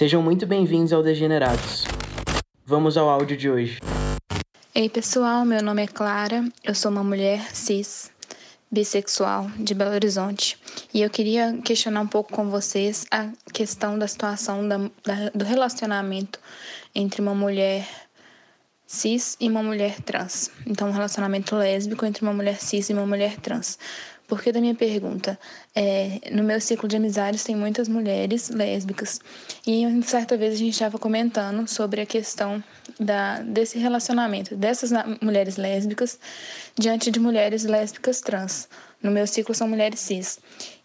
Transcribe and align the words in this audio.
Sejam 0.00 0.22
muito 0.22 0.46
bem-vindos 0.46 0.94
ao 0.94 1.02
Degenerados. 1.02 1.84
Vamos 2.64 2.96
ao 2.96 3.06
áudio 3.06 3.36
de 3.36 3.50
hoje. 3.50 3.78
Ei 4.74 4.88
pessoal, 4.88 5.44
meu 5.44 5.62
nome 5.62 5.82
é 5.82 5.86
Clara, 5.86 6.42
eu 6.64 6.74
sou 6.74 6.90
uma 6.90 7.04
mulher 7.04 7.54
cis, 7.54 8.10
bissexual 8.70 9.50
de 9.58 9.74
Belo 9.74 9.90
Horizonte 9.90 10.56
e 10.94 11.02
eu 11.02 11.10
queria 11.10 11.54
questionar 11.62 12.00
um 12.00 12.06
pouco 12.06 12.32
com 12.32 12.48
vocês 12.48 13.04
a 13.10 13.28
questão 13.52 13.98
da 13.98 14.08
situação 14.08 14.66
da, 14.66 14.78
da, 14.78 15.28
do 15.34 15.44
relacionamento 15.44 16.40
entre 16.94 17.20
uma 17.20 17.34
mulher 17.34 17.86
cis 18.86 19.36
e 19.38 19.50
uma 19.50 19.62
mulher 19.62 20.00
trans. 20.00 20.50
Então, 20.66 20.88
um 20.88 20.92
relacionamento 20.92 21.54
lésbico 21.54 22.06
entre 22.06 22.22
uma 22.22 22.32
mulher 22.32 22.56
cis 22.56 22.88
e 22.88 22.94
uma 22.94 23.04
mulher 23.06 23.36
trans. 23.36 23.78
Por 24.30 24.40
que 24.40 24.52
da 24.52 24.60
minha 24.60 24.76
pergunta? 24.76 25.36
É, 25.74 26.20
no 26.30 26.44
meu 26.44 26.60
ciclo 26.60 26.88
de 26.88 26.94
amizades 26.94 27.42
tem 27.42 27.56
muitas 27.56 27.88
mulheres 27.88 28.48
lésbicas 28.48 29.18
e 29.66 29.84
certa 30.04 30.36
vez 30.36 30.54
a 30.54 30.56
gente 30.56 30.72
estava 30.72 31.00
comentando 31.00 31.66
sobre 31.66 32.00
a 32.00 32.06
questão 32.06 32.62
da, 33.00 33.40
desse 33.40 33.76
relacionamento 33.76 34.54
dessas 34.54 34.92
mulheres 35.20 35.56
lésbicas 35.56 36.16
diante 36.78 37.10
de 37.10 37.18
mulheres 37.18 37.64
lésbicas 37.64 38.20
trans. 38.20 38.68
No 39.02 39.10
meu 39.10 39.26
ciclo 39.26 39.52
são 39.52 39.66
mulheres 39.66 39.98
cis. 39.98 40.38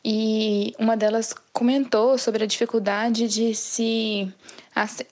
E 0.03 0.73
uma 0.79 0.97
delas 0.97 1.31
comentou 1.53 2.17
sobre 2.17 2.45
a 2.45 2.47
dificuldade 2.47 3.27
de 3.27 3.53
se 3.53 4.27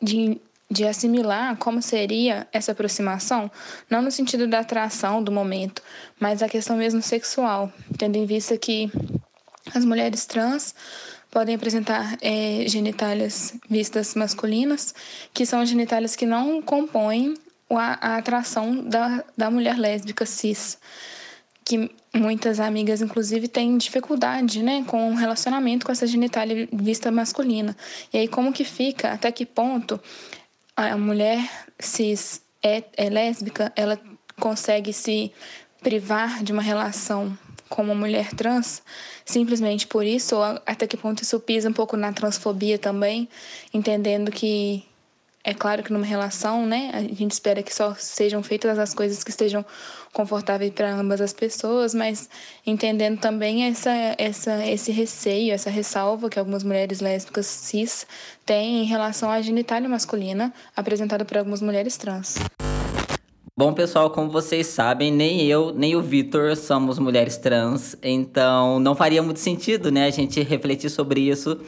de 0.02 0.42
de 0.74 0.86
assimilar 0.86 1.56
como 1.58 1.82
seria 1.82 2.48
essa 2.52 2.72
aproximação, 2.72 3.50
não 3.90 4.02
no 4.02 4.12
sentido 4.12 4.48
da 4.48 4.60
atração 4.60 5.24
do 5.24 5.32
momento, 5.32 5.82
mas 6.20 6.42
a 6.42 6.50
questão 6.50 6.76
mesmo 6.76 7.02
sexual, 7.02 7.72
tendo 7.98 8.18
em 8.18 8.26
vista 8.26 8.58
que 8.58 8.92
as 9.74 9.86
mulheres 9.86 10.26
trans 10.26 10.74
podem 11.30 11.56
apresentar 11.56 12.18
é, 12.22 12.66
genitálias 12.68 13.54
vistas 13.70 14.16
masculinas, 14.16 14.94
que 15.34 15.46
são 15.46 15.66
genitálias 15.66 16.16
que 16.16 16.26
não 16.26 16.62
compõem 16.62 17.36
a, 17.70 18.14
a 18.14 18.18
atração 18.18 18.84
da, 18.84 19.24
da 19.38 19.50
mulher 19.50 19.78
lésbica 19.78 20.26
cis 20.26 20.78
que 21.66 21.90
muitas 22.14 22.60
amigas, 22.60 23.02
inclusive, 23.02 23.48
têm 23.48 23.78
dificuldade, 23.78 24.62
né, 24.62 24.84
com 24.86 25.12
o 25.12 25.16
relacionamento 25.16 25.86
com 25.86 25.92
essa 25.92 26.06
genitália 26.06 26.68
vista 26.72 27.12
masculina. 27.12 27.76
E 28.12 28.18
aí, 28.18 28.28
como 28.28 28.52
que 28.52 28.64
fica, 28.64 29.14
até 29.14 29.32
que 29.32 29.46
ponto 29.46 30.00
a 30.76 30.98
mulher 30.98 31.40
cis 31.80 32.42
é, 32.62 32.84
é 32.96 33.10
lésbica, 33.10 33.72
ela 33.76 34.00
consegue 34.40 34.94
se 34.94 35.32
privar 35.82 36.44
de 36.44 36.52
uma 36.52 36.62
relação 36.62 37.38
com 37.70 37.82
uma 37.84 37.96
mulher 37.96 38.34
trans 38.36 38.82
simplesmente 39.26 39.88
por 39.88 40.06
isso, 40.06 40.36
ou 40.36 40.44
até 40.66 40.86
que 40.86 40.98
ponto 40.98 41.24
isso 41.24 41.40
pisa 41.40 41.70
um 41.70 41.74
pouco 41.74 41.98
na 41.98 42.14
transfobia 42.14 42.78
também, 42.78 43.28
entendendo 43.74 44.32
que 44.32 44.86
é 45.44 45.54
claro 45.54 45.84
que 45.84 45.92
numa 45.92 46.06
relação, 46.06 46.66
né, 46.66 46.92
a 46.94 47.02
gente 47.02 47.32
espera 47.32 47.62
que 47.62 47.74
só 47.74 47.94
sejam 47.96 48.42
feitas 48.42 48.80
as 48.80 48.94
coisas 48.94 49.24
que 49.24 49.30
estejam 49.30 49.66
confortáveis 50.14 50.72
para 50.72 50.94
ambas 50.94 51.19
as 51.19 51.33
pessoas, 51.33 51.94
mas 51.94 52.30
entendendo 52.66 53.19
também 53.19 53.66
essa, 53.66 53.92
essa, 54.17 54.66
esse 54.66 54.92
receio, 54.92 55.52
essa 55.52 55.69
ressalva 55.69 56.30
que 56.30 56.38
algumas 56.38 56.64
mulheres 56.64 57.02
lésbicas 57.02 57.47
cis 57.47 58.06
têm 58.46 58.84
em 58.84 58.85
relação 58.85 59.29
à 59.29 59.41
genitália 59.41 59.90
masculina 59.90 60.53
apresentada 60.75 61.25
por 61.25 61.38
algumas 61.38 61.62
mulheres 61.62 61.97
trans. 61.97 62.35
Bom, 63.56 63.73
pessoal, 63.73 64.09
como 64.09 64.31
vocês 64.31 64.68
sabem, 64.68 65.12
nem 65.12 65.46
eu, 65.46 65.73
nem 65.73 65.96
o 65.96 66.02
Vitor 66.02 66.56
somos 66.56 66.97
mulheres 66.97 67.38
trans, 67.38 67.96
então 68.02 68.79
não 68.79 68.96
faria 68.96 69.22
muito 69.22 69.40
sentido, 69.40 69.91
né, 69.91 70.07
a 70.07 70.12
gente 70.12 70.41
refletir 70.41 70.90
sobre 70.90 71.22
isso 71.22 71.59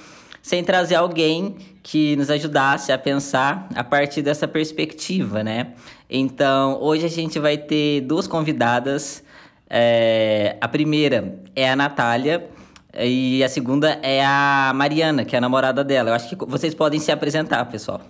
sem 0.45 0.63
trazer 0.63 0.94
alguém 0.94 1.56
que 1.81 2.16
nos 2.17 2.29
ajudasse 2.29 2.91
a 2.91 3.00
pensar 3.00 3.67
a 3.73 3.83
partir 3.83 4.22
dessa 4.22 4.47
perspectiva, 4.47 5.44
né? 5.44 5.73
Então, 6.07 6.79
hoje 6.83 7.03
a 7.03 7.09
gente 7.09 7.39
vai 7.39 7.57
ter 7.57 8.01
duas 8.01 8.28
convidadas. 8.28 9.23
É, 9.67 10.55
a 10.61 10.67
primeira 10.67 11.39
é 11.55 11.67
a 11.67 11.75
Natália 11.75 12.47
e 12.95 13.44
a 13.44 13.50
segunda 13.50 14.00
é 14.03 14.23
a 14.23 14.72
Mariana, 14.75 15.25
que 15.25 15.35
é 15.35 15.39
a 15.39 15.41
namorada 15.41 15.84
dela. 15.84 16.11
Eu 16.11 16.13
acho 16.13 16.29
que 16.29 16.45
vocês 16.45 16.75
podem 16.75 17.00
se 17.00 17.11
apresentar, 17.11 17.66
pessoal. 17.66 18.01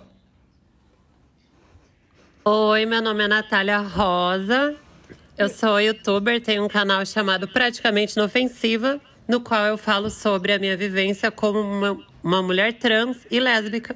Oi, 2.44 2.84
meu 2.84 3.00
nome 3.00 3.24
é 3.24 3.28
Natália 3.28 3.78
Rosa. 3.78 4.76
Eu 5.38 5.48
sou 5.48 5.80
youtuber, 5.80 6.42
tenho 6.42 6.66
um 6.66 6.68
canal 6.68 7.06
chamado 7.06 7.48
Praticamente 7.48 8.12
Inofensiva, 8.12 9.00
no 9.26 9.40
qual 9.40 9.64
eu 9.64 9.78
falo 9.78 10.10
sobre 10.10 10.52
a 10.52 10.58
minha 10.58 10.76
vivência 10.76 11.30
como 11.30 11.60
uma 11.60 11.98
uma 12.26 12.42
mulher 12.42 12.72
trans 12.72 13.18
e 13.30 13.38
lésbica. 13.38 13.94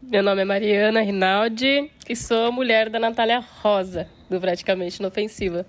Meu 0.00 0.22
nome 0.22 0.42
é 0.42 0.44
Mariana 0.44 1.00
Rinaldi 1.00 1.90
e 2.08 2.14
sou 2.14 2.52
mulher 2.52 2.88
da 2.88 3.00
Natália 3.00 3.44
Rosa, 3.60 4.06
do 4.30 4.40
Praticamente 4.40 5.00
Inofensiva. 5.00 5.66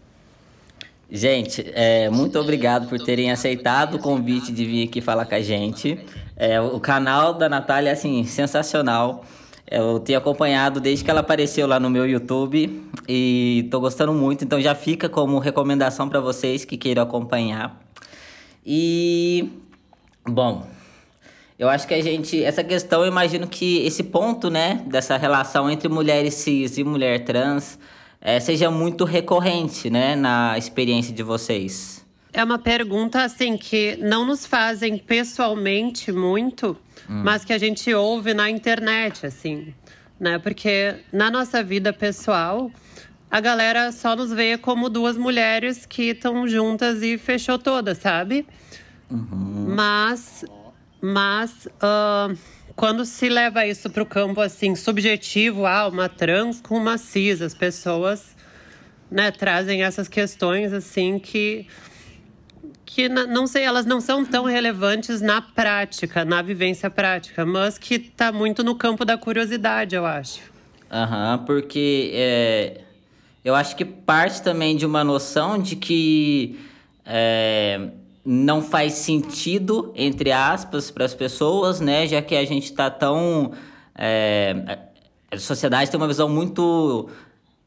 Gente, 1.09 1.65
é, 1.73 2.07
muito 2.11 2.37
obrigado 2.39 2.87
por 2.87 2.99
terem 2.99 3.31
aceitado 3.31 3.95
o 3.95 3.99
convite 3.99 4.51
de 4.51 4.63
vir 4.63 4.87
aqui 4.87 5.01
falar 5.01 5.25
com 5.25 5.33
a 5.33 5.41
gente. 5.41 5.99
É, 6.35 6.61
o 6.61 6.79
canal 6.79 7.33
da 7.33 7.49
Natália 7.49 7.89
é 7.89 7.93
assim, 7.93 8.23
sensacional. 8.23 9.25
Eu 9.65 9.99
tenho 9.99 10.19
acompanhado 10.19 10.79
desde 10.79 11.03
que 11.03 11.09
ela 11.09 11.21
apareceu 11.21 11.65
lá 11.65 11.79
no 11.79 11.89
meu 11.89 12.07
YouTube 12.07 12.87
e 13.09 13.63
estou 13.65 13.81
gostando 13.81 14.13
muito, 14.13 14.43
então 14.43 14.61
já 14.61 14.75
fica 14.75 15.09
como 15.09 15.39
recomendação 15.39 16.07
para 16.07 16.19
vocês 16.19 16.63
que 16.63 16.77
queiram 16.77 17.01
acompanhar. 17.01 17.81
E, 18.63 19.49
bom, 20.23 20.76
eu 21.59 21.67
acho 21.69 21.87
que 21.87 21.93
a 21.93 22.01
gente. 22.01 22.43
Essa 22.43 22.63
questão, 22.63 23.01
eu 23.01 23.07
imagino 23.07 23.47
que 23.47 23.85
esse 23.85 24.03
ponto, 24.03 24.49
né, 24.49 24.83
dessa 24.85 25.17
relação 25.17 25.69
entre 25.69 25.89
mulheres 25.89 26.35
cis 26.35 26.77
e 26.77 26.83
mulher 26.83 27.23
trans 27.23 27.79
é, 28.21 28.39
seja 28.39 28.69
muito 28.69 29.05
recorrente, 29.05 29.89
né, 29.89 30.15
na 30.15 30.57
experiência 30.57 31.13
de 31.13 31.23
vocês. 31.23 32.05
É 32.31 32.43
uma 32.43 32.59
pergunta, 32.59 33.23
assim, 33.23 33.57
que 33.57 33.97
não 33.97 34.25
nos 34.25 34.45
fazem 34.45 34.97
pessoalmente 34.97 36.11
muito, 36.11 36.77
hum. 37.09 37.23
mas 37.23 37.43
que 37.43 37.53
a 37.53 37.57
gente 37.57 37.91
ouve 37.93 38.33
na 38.33 38.49
internet, 38.49 39.25
assim, 39.25 39.73
né? 40.19 40.37
Porque 40.37 40.95
na 41.11 41.31
nossa 41.31 41.63
vida 41.63 41.91
pessoal, 41.91 42.69
a 43.31 43.39
galera 43.39 43.91
só 43.91 44.15
nos 44.15 44.31
vê 44.31 44.57
como 44.57 44.89
duas 44.89 45.17
mulheres 45.17 45.85
que 45.85 46.09
estão 46.09 46.47
juntas 46.47 47.01
e 47.01 47.17
fechou 47.17 47.57
toda, 47.57 47.95
sabe? 47.95 48.45
Uhum. 49.09 49.73
Mas 49.75 50.45
mas 51.01 51.67
uh, 51.67 52.37
quando 52.75 53.05
se 53.05 53.29
leva 53.29 53.65
isso 53.65 53.89
para 53.89 54.03
o 54.03 54.05
campo 54.05 54.41
assim 54.41 54.75
subjetivo, 54.75 55.65
ah, 55.65 55.87
uma 55.87 56.09
trans 56.09 56.61
com 56.61 56.77
uma 56.77 56.97
cis, 56.97 57.41
as 57.41 57.53
pessoas 57.53 58.35
né, 59.09 59.31
trazem 59.31 59.83
essas 59.83 60.07
questões 60.07 60.73
assim 60.73 61.19
que 61.19 61.67
que 62.85 63.09
não 63.09 63.45
sei, 63.45 63.63
elas 63.63 63.85
não 63.85 64.01
são 64.01 64.25
tão 64.25 64.45
relevantes 64.45 65.21
na 65.21 65.39
prática, 65.39 66.25
na 66.25 66.41
vivência 66.41 66.89
prática, 66.89 67.45
mas 67.45 67.77
que 67.77 67.95
está 67.95 68.31
muito 68.31 68.63
no 68.63 68.75
campo 68.75 69.05
da 69.05 69.17
curiosidade, 69.17 69.95
eu 69.95 70.05
acho. 70.05 70.39
Aham, 70.89 71.37
uhum, 71.37 71.45
porque 71.45 72.11
é, 72.13 72.81
eu 73.43 73.53
acho 73.53 73.75
que 73.75 73.85
parte 73.85 74.41
também 74.41 74.75
de 74.75 74.85
uma 74.85 75.03
noção 75.03 75.61
de 75.61 75.75
que 75.75 76.59
é, 77.05 77.89
não 78.29 78.61
faz 78.61 78.95
sentido, 78.95 79.93
entre 79.95 80.33
aspas, 80.33 80.91
para 80.91 81.05
as 81.05 81.13
pessoas, 81.13 81.79
né? 81.79 82.05
Já 82.05 82.21
que 82.21 82.35
a 82.35 82.43
gente 82.43 82.65
está 82.65 82.89
tão. 82.89 83.53
É, 83.95 84.79
a 85.31 85.37
sociedade 85.39 85.89
tem 85.89 85.97
uma 85.97 86.09
visão 86.09 86.27
muito. 86.27 87.07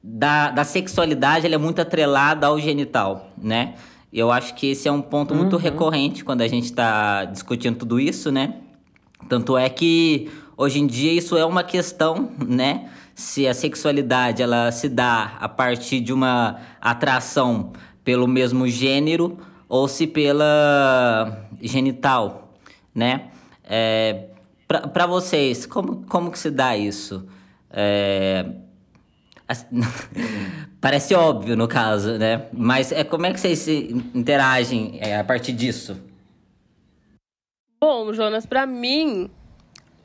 Da, 0.03 0.51
da 0.51 0.65
sexualidade, 0.65 1.45
ela 1.45 1.55
é 1.55 1.59
muito 1.59 1.81
atrelada 1.81 2.47
ao 2.47 2.59
genital, 2.59 3.31
né? 3.37 3.75
Eu 4.13 4.31
acho 4.31 4.55
que 4.55 4.71
esse 4.71 4.89
é 4.89 4.93
um 4.93 5.03
ponto 5.03 5.35
muito 5.35 5.57
uhum. 5.57 5.63
recorrente 5.63 6.25
quando 6.25 6.43
a 6.43 6.49
gente 6.49 6.65
está 6.65 7.25
discutindo 7.25 7.79
tudo 7.79 7.99
isso, 7.99 8.31
né? 8.31 8.57
Tanto 9.29 9.57
é 9.57 9.69
que 9.69 10.31
hoje 10.57 10.81
em 10.81 10.87
dia 10.87 11.13
isso 11.13 11.37
é 11.37 11.45
uma 11.45 11.63
questão, 11.63 12.31
né? 12.47 12.91
Se 13.15 13.47
a 13.47 13.55
sexualidade 13.55 14.43
ela 14.43 14.73
se 14.73 14.89
dá 14.89 15.37
a 15.39 15.49
partir 15.49 16.01
de 16.01 16.13
uma 16.13 16.57
atração 16.81 17.73
pelo 18.03 18.27
mesmo 18.27 18.67
gênero 18.69 19.39
ou 19.71 19.87
se 19.87 20.09
pela 20.09 21.47
genital, 21.63 22.53
né? 22.93 23.31
É, 23.63 24.25
para 24.67 25.07
vocês, 25.07 25.65
como, 25.65 26.05
como 26.07 26.33
que 26.33 26.39
se 26.41 26.51
dá 26.51 26.77
isso? 26.77 27.29
É, 27.71 28.47
parece 30.81 31.15
óbvio 31.15 31.57
no 31.57 31.69
caso, 31.69 32.19
né? 32.19 32.49
Mas 32.53 32.91
é, 32.91 33.05
como 33.05 33.27
é 33.27 33.33
que 33.33 33.39
vocês 33.39 33.69
interagem 33.69 34.99
é, 35.01 35.17
a 35.17 35.23
partir 35.23 35.53
disso? 35.53 36.03
Bom, 37.81 38.13
Jonas, 38.13 38.45
para 38.45 38.67
mim 38.67 39.31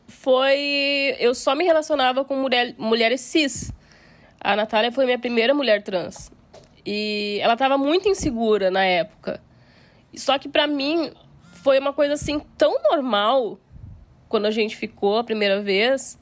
foi. 0.07 1.15
Eu 1.17 1.33
só 1.33 1.55
me 1.55 1.63
relacionava 1.63 2.23
com 2.23 2.35
mulher, 2.35 2.75
mulheres 2.77 3.21
cis. 3.21 3.73
A 4.39 4.55
Natália 4.55 4.91
foi 4.91 5.05
minha 5.05 5.17
primeira 5.17 5.55
mulher 5.55 5.81
trans. 5.81 6.31
E 6.85 7.39
ela 7.41 7.53
estava 7.53 7.79
muito 7.79 8.07
insegura 8.07 8.69
na 8.69 8.85
época. 8.85 9.41
Só 10.17 10.37
que 10.37 10.47
para 10.49 10.67
mim 10.67 11.11
foi 11.63 11.79
uma 11.79 11.93
coisa 11.93 12.13
assim 12.13 12.39
tão 12.57 12.81
normal 12.83 13.59
quando 14.29 14.45
a 14.45 14.51
gente 14.51 14.75
ficou 14.75 15.17
a 15.17 15.23
primeira 15.23 15.61
vez. 15.61 16.17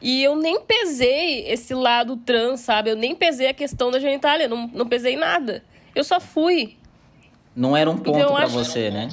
E 0.00 0.22
eu 0.22 0.36
nem 0.36 0.60
pesei 0.60 1.48
esse 1.48 1.74
lado 1.74 2.16
trans, 2.18 2.60
sabe? 2.60 2.90
Eu 2.90 2.96
nem 2.96 3.14
pesei 3.14 3.48
a 3.48 3.54
questão 3.54 3.90
da 3.90 3.98
genitália, 3.98 4.46
não, 4.46 4.66
não 4.72 4.86
pesei 4.86 5.16
nada. 5.16 5.64
Eu 5.94 6.04
só 6.04 6.20
fui. 6.20 6.76
Não 7.54 7.74
era 7.74 7.90
um 7.90 7.96
ponto 7.96 8.10
Então, 8.18 8.20
eu 8.28 8.34
pra 8.34 8.44
acho- 8.44 8.52
você, 8.54 8.90
né? 8.90 9.08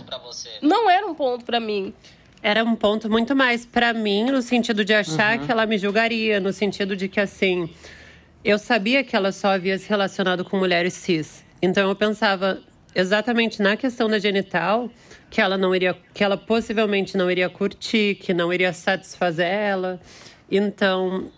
Não 0.62 0.90
era 0.90 1.08
um 1.08 1.16
ponto 1.16 1.46
pra 1.46 1.60
mim. 1.60 1.94
Era 2.42 2.62
um 2.66 2.76
ponto 2.76 3.10
muito 3.10 3.34
mais 3.34 3.66
pra 3.66 3.94
mim, 3.94 4.26
no 4.26 4.42
sentido 4.42 4.84
de 4.84 4.94
achar 4.94 5.40
que 5.40 5.50
ela 5.50 5.66
me 5.66 5.78
julgaria, 5.78 6.42
no 6.42 6.52
sentido 6.52 6.94
de 6.94 7.08
que, 7.08 7.22
assim, 7.22 7.70
eu 8.44 8.60
sabia 8.60 9.02
que 9.02 9.16
ela 9.16 9.32
só 9.32 9.48
havia 9.54 9.78
se 9.80 9.88
relacionado 9.88 10.44
com 10.44 10.58
mulheres 10.58 10.94
cis. 10.94 11.46
Então 11.62 11.88
eu 11.88 11.96
pensava 11.96 12.62
exatamente 12.96 13.62
na 13.62 13.76
questão 13.76 14.10
da 14.10 14.20
genital, 14.20 14.90
que 15.30 15.42
ela 15.42 15.58
não 15.58 15.76
iria, 15.76 15.96
que 16.14 16.24
ela 16.24 16.38
possivelmente 16.38 17.18
não 17.18 17.30
iria 17.30 17.50
curtir, 17.50 18.16
que 18.16 18.34
não 18.34 18.54
iria 18.54 18.72
satisfazer 18.74 19.48
ela. 19.48 20.00
Então, 20.50 21.32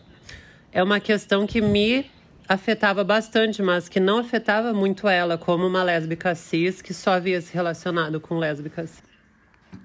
é 0.72 0.84
uma 0.84 1.00
questão 1.00 1.48
que 1.48 1.62
me 1.62 2.06
afetava 2.48 3.04
bastante, 3.04 3.62
mas 3.62 3.90
que 3.90 4.00
não 4.00 4.19
afetava 4.19 4.74
muito 4.74 5.07
ela, 5.07 5.38
como 5.38 5.66
uma 5.66 5.84
lésbica 5.84 6.36
cis 6.36 6.81
que 6.81 6.94
só 6.94 7.12
havia 7.12 7.42
se 7.42 7.54
relacionado 7.54 8.19
com 8.19 8.38
lésbicas. 8.38 9.01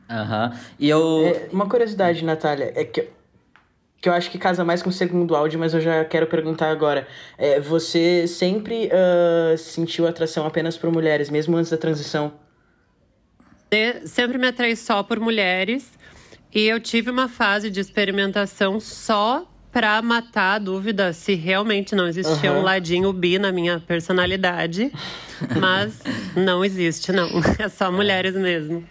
Aham. 0.08 0.52
E 0.78 0.88
eu. 0.88 1.26
É, 1.26 1.48
uma 1.52 1.68
curiosidade, 1.68 2.24
Natália, 2.24 2.72
é 2.74 2.84
que, 2.84 3.08
que 4.00 4.08
eu 4.08 4.12
acho 4.12 4.30
que 4.30 4.38
casa 4.38 4.64
mais 4.64 4.82
com 4.82 4.88
o 4.88 4.92
segundo 4.92 5.36
áudio, 5.36 5.58
mas 5.58 5.74
eu 5.74 5.80
já 5.80 6.04
quero 6.04 6.26
perguntar 6.26 6.70
agora. 6.70 7.06
É, 7.36 7.60
você 7.60 8.26
sempre 8.26 8.88
ah, 8.92 9.54
sentiu 9.58 10.06
atração 10.06 10.46
apenas 10.46 10.76
por 10.78 10.90
mulheres, 10.90 11.28
mesmo 11.28 11.56
antes 11.56 11.70
da 11.70 11.76
transição? 11.76 12.32
De- 13.70 14.06
sempre 14.08 14.38
me 14.38 14.46
atraí 14.48 14.74
só 14.74 15.02
por 15.02 15.20
mulheres 15.20 15.92
e 16.52 16.66
eu 16.66 16.80
tive 16.80 17.10
uma 17.10 17.28
fase 17.28 17.70
de 17.70 17.78
experimentação 17.78 18.80
só 18.80 19.46
pra 19.70 20.02
matar 20.02 20.54
a 20.54 20.58
dúvida 20.58 21.12
se 21.12 21.34
realmente 21.34 21.94
não 21.94 22.08
existia 22.08 22.50
Aham. 22.50 22.58
um 22.60 22.62
ladinho 22.62 23.12
bi 23.12 23.38
na 23.38 23.52
minha 23.52 23.78
personalidade, 23.78 24.90
mas 25.60 26.00
não 26.34 26.64
existe 26.64 27.12
não, 27.12 27.28
é 27.58 27.68
só 27.68 27.92
mulheres 27.92 28.34
mesmo. 28.34 28.82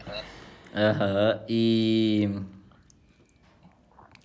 Aham. 0.74 1.40
E. 1.50 2.30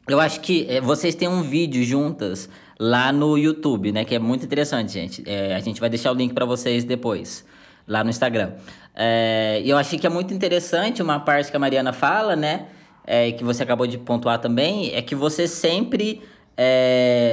Eu 0.06 0.20
acho 0.20 0.40
que 0.40 0.66
é, 0.68 0.82
vocês 0.82 1.14
têm 1.14 1.28
um 1.28 1.42
vídeo 1.42 1.82
juntas 1.82 2.48
lá 2.78 3.10
no 3.10 3.38
YouTube, 3.38 3.90
né? 3.90 4.04
Que 4.04 4.14
é 4.14 4.18
muito 4.18 4.44
interessante, 4.44 4.92
gente. 4.92 5.22
É, 5.26 5.54
a 5.54 5.60
gente 5.60 5.80
vai 5.80 5.88
deixar 5.88 6.12
o 6.12 6.14
link 6.14 6.34
pra 6.34 6.44
vocês 6.44 6.84
depois, 6.84 7.42
lá 7.88 8.04
no 8.04 8.10
Instagram. 8.10 8.52
É, 8.94 9.62
eu 9.64 9.78
achei 9.78 9.98
que 9.98 10.06
é 10.06 10.10
muito 10.10 10.34
interessante 10.34 11.02
uma 11.02 11.18
parte 11.20 11.50
que 11.50 11.56
a 11.56 11.60
Mariana 11.60 11.92
fala, 11.92 12.36
né? 12.36 12.66
É, 13.06 13.32
que 13.32 13.42
você 13.42 13.62
acabou 13.62 13.86
de 13.86 13.96
pontuar 13.96 14.38
também, 14.38 14.94
é 14.94 15.00
que 15.00 15.14
você 15.14 15.48
sempre 15.48 16.22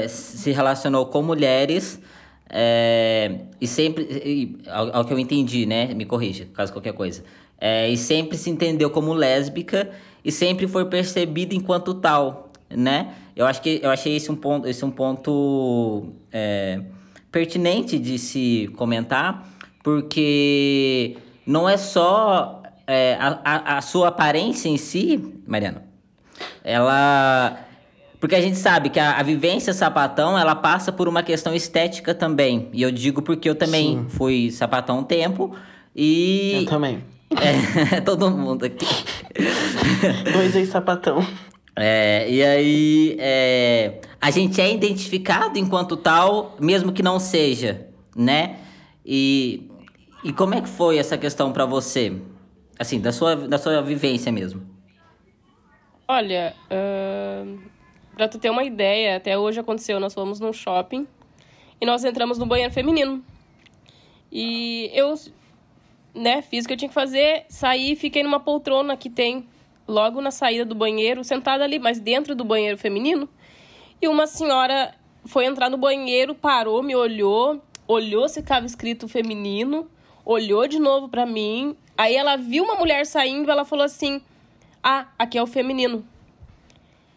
se 0.09 0.51
relacionou 0.51 1.05
com 1.05 1.21
mulheres 1.21 2.01
e 3.61 3.67
sempre, 3.67 4.03
e, 4.25 4.57
ao, 4.67 4.97
ao 4.97 5.05
que 5.05 5.13
eu 5.13 5.19
entendi, 5.19 5.65
né? 5.65 5.93
Me 5.93 6.05
corrija, 6.05 6.47
caso 6.53 6.73
qualquer 6.73 6.93
coisa. 6.93 7.23
E 7.89 7.95
sempre 7.95 8.37
se 8.37 8.49
entendeu 8.49 8.89
como 8.89 9.13
lésbica 9.13 9.91
e 10.25 10.31
sempre 10.31 10.67
foi 10.67 10.85
percebida 10.85 11.53
enquanto 11.53 11.93
tal, 11.93 12.50
né? 12.75 13.13
Eu 13.35 13.45
acho 13.45 13.61
que 13.61 13.79
eu 13.81 13.89
achei 13.89 14.15
esse 14.15 14.31
um 14.31 14.35
ponto, 14.35 14.67
esse 14.67 14.83
um 14.83 14.91
ponto 14.91 16.13
é, 16.31 16.81
pertinente 17.31 17.97
de 17.97 18.17
se 18.17 18.69
comentar, 18.75 19.47
porque 19.83 21.17
não 21.45 21.67
é 21.67 21.77
só 21.77 22.61
é, 22.85 23.17
a, 23.19 23.77
a, 23.77 23.81
sua 23.81 24.09
aparência 24.09 24.69
em 24.69 24.77
si, 24.77 25.41
Mariana, 25.47 25.83
ela 26.63 27.65
porque 28.19 28.35
a 28.35 28.41
gente 28.41 28.57
sabe 28.57 28.91
que 28.91 28.99
a, 28.99 29.13
a 29.13 29.23
vivência 29.23 29.73
sapatão, 29.73 30.37
ela 30.37 30.55
passa 30.55 30.91
por 30.91 31.07
uma 31.07 31.23
questão 31.23 31.55
estética 31.55 32.13
também. 32.13 32.69
E 32.71 32.83
eu 32.83 32.91
digo 32.91 33.19
porque 33.23 33.49
eu 33.49 33.55
também 33.55 34.05
fui 34.09 34.51
sapatão 34.51 34.99
um 34.99 35.03
tempo 35.03 35.55
e 35.95 36.61
Eu 36.61 36.65
também. 36.67 37.03
é, 37.91 37.99
todo 38.05 38.29
mundo 38.29 38.65
aqui. 38.65 38.85
Dois 40.31 40.55
ex-sapatão. 40.55 41.25
É, 41.75 42.29
e 42.29 42.43
aí, 42.43 43.17
é, 43.19 44.01
a 44.19 44.29
gente 44.29 44.59
é 44.59 44.73
identificado 44.73 45.57
enquanto 45.57 45.95
tal, 45.95 46.55
mesmo 46.59 46.91
que 46.91 47.01
não 47.01 47.19
seja, 47.19 47.87
né? 48.15 48.59
E, 49.05 49.69
e 50.23 50.33
como 50.33 50.53
é 50.53 50.61
que 50.61 50.69
foi 50.69 50.97
essa 50.97 51.17
questão 51.17 51.51
pra 51.51 51.65
você? 51.65 52.13
Assim, 52.77 52.99
da 52.99 53.11
sua, 53.11 53.35
da 53.35 53.57
sua 53.57 53.81
vivência 53.81 54.31
mesmo. 54.31 54.61
Olha, 56.07 56.53
ahn, 56.69 57.57
pra 58.15 58.27
tu 58.27 58.37
ter 58.37 58.49
uma 58.49 58.63
ideia, 58.63 59.15
até 59.15 59.37
hoje 59.37 59.59
aconteceu, 59.59 59.99
nós 59.99 60.13
fomos 60.13 60.39
num 60.39 60.51
shopping 60.51 61.07
e 61.79 61.85
nós 61.85 62.03
entramos 62.03 62.37
no 62.37 62.45
banheiro 62.45 62.73
feminino. 62.73 63.23
E 64.31 64.91
eu, 64.93 65.13
né, 66.13 66.41
fiz 66.41 66.65
o 66.65 66.67
que 66.67 66.73
eu 66.73 66.77
tinha 66.77 66.89
que 66.89 66.93
fazer, 66.93 67.45
saí 67.47 67.93
e 67.93 67.95
fiquei 67.95 68.23
numa 68.23 68.39
poltrona 68.39 68.97
que 68.97 69.09
tem 69.09 69.47
logo 69.91 70.21
na 70.21 70.31
saída 70.31 70.65
do 70.65 70.73
banheiro, 70.73 71.23
sentada 71.23 71.63
ali, 71.63 71.77
mas 71.77 71.99
dentro 71.99 72.33
do 72.33 72.43
banheiro 72.43 72.77
feminino. 72.77 73.29
E 74.01 74.07
uma 74.07 74.25
senhora 74.25 74.95
foi 75.25 75.45
entrar 75.45 75.69
no 75.69 75.77
banheiro, 75.77 76.33
parou, 76.33 76.81
me 76.81 76.95
olhou, 76.95 77.61
olhou 77.87 78.27
se 78.27 78.39
estava 78.39 78.65
escrito 78.65 79.07
feminino, 79.07 79.87
olhou 80.25 80.67
de 80.67 80.79
novo 80.79 81.07
pra 81.09 81.25
mim. 81.25 81.75
Aí 81.97 82.15
ela 82.15 82.35
viu 82.37 82.63
uma 82.63 82.75
mulher 82.75 83.05
saindo, 83.05 83.51
ela 83.51 83.65
falou 83.65 83.85
assim: 83.85 84.21
"Ah, 84.81 85.07
aqui 85.19 85.37
é 85.37 85.43
o 85.43 85.47
feminino". 85.47 86.03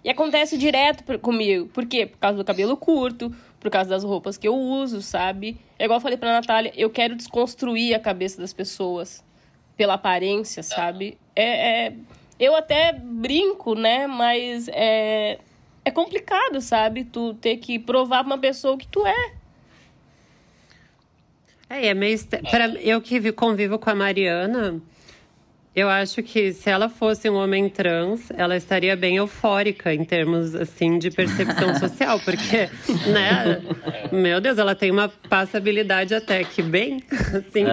E 0.05 0.11
acontece 0.11 0.59
direto 0.59 1.19
comigo. 1.21 1.67
Por 1.69 1.87
quê? 1.87 2.05
Por 2.05 2.19
causa 2.19 2.37
do 2.37 2.45
cabelo 2.45 2.77
curto, 2.77 3.35
por 3.59 3.71
causa 3.71 3.89
das 3.89 4.05
roupas 4.05 4.37
que 4.37 4.47
eu 4.47 4.55
uso, 4.55 5.01
sabe? 5.01 5.57
É 5.79 5.85
igual 5.85 5.97
eu 5.97 6.03
falei 6.03 6.19
pra 6.19 6.33
Natália, 6.33 6.73
eu 6.77 6.91
quero 6.91 7.15
desconstruir 7.17 7.95
a 7.95 7.99
cabeça 7.99 8.39
das 8.39 8.53
pessoas 8.53 9.25
pela 9.79 9.95
aparência, 9.95 10.63
sabe? 10.63 11.17
É, 11.35 11.87
é- 11.87 11.93
eu 12.45 12.55
até 12.55 12.93
brinco, 12.93 13.75
né? 13.75 14.07
Mas 14.07 14.69
é, 14.69 15.39
é 15.85 15.91
complicado, 15.91 16.61
sabe? 16.61 17.05
Tu 17.05 17.35
ter 17.35 17.57
que 17.57 17.79
provar 17.79 18.25
pra 18.25 18.35
uma 18.35 18.39
pessoa 18.39 18.75
o 18.75 18.79
que 18.79 18.87
tu 18.89 19.07
é. 19.07 19.33
É, 21.69 21.85
e 21.85 21.87
é 21.89 21.95
meio. 21.95 22.19
Pra, 22.51 22.69
eu 22.81 23.01
que 23.01 23.19
vi- 23.19 23.33
convivo 23.33 23.79
com 23.79 23.91
a 23.91 23.95
Mariana, 23.95 24.81
eu 25.75 25.89
acho 25.89 26.23
que 26.23 26.53
se 26.53 26.69
ela 26.71 26.89
fosse 26.89 27.29
um 27.29 27.35
homem 27.35 27.69
trans, 27.69 28.31
ela 28.37 28.57
estaria 28.57 28.95
bem 28.95 29.17
eufórica 29.17 29.93
em 29.93 30.05
termos 30.05 30.55
assim 30.55 30.99
de 30.99 31.11
percepção 31.11 31.75
social, 31.81 32.21
porque, 32.21 32.69
né? 33.11 33.63
Meu 34.13 34.41
Deus, 34.41 34.59
ela 34.59 34.75
tem 34.75 34.91
uma 34.91 35.09
passabilidade 35.09 36.15
até 36.15 36.45
que 36.45 36.63
bem, 36.63 37.03
assim, 37.11 37.65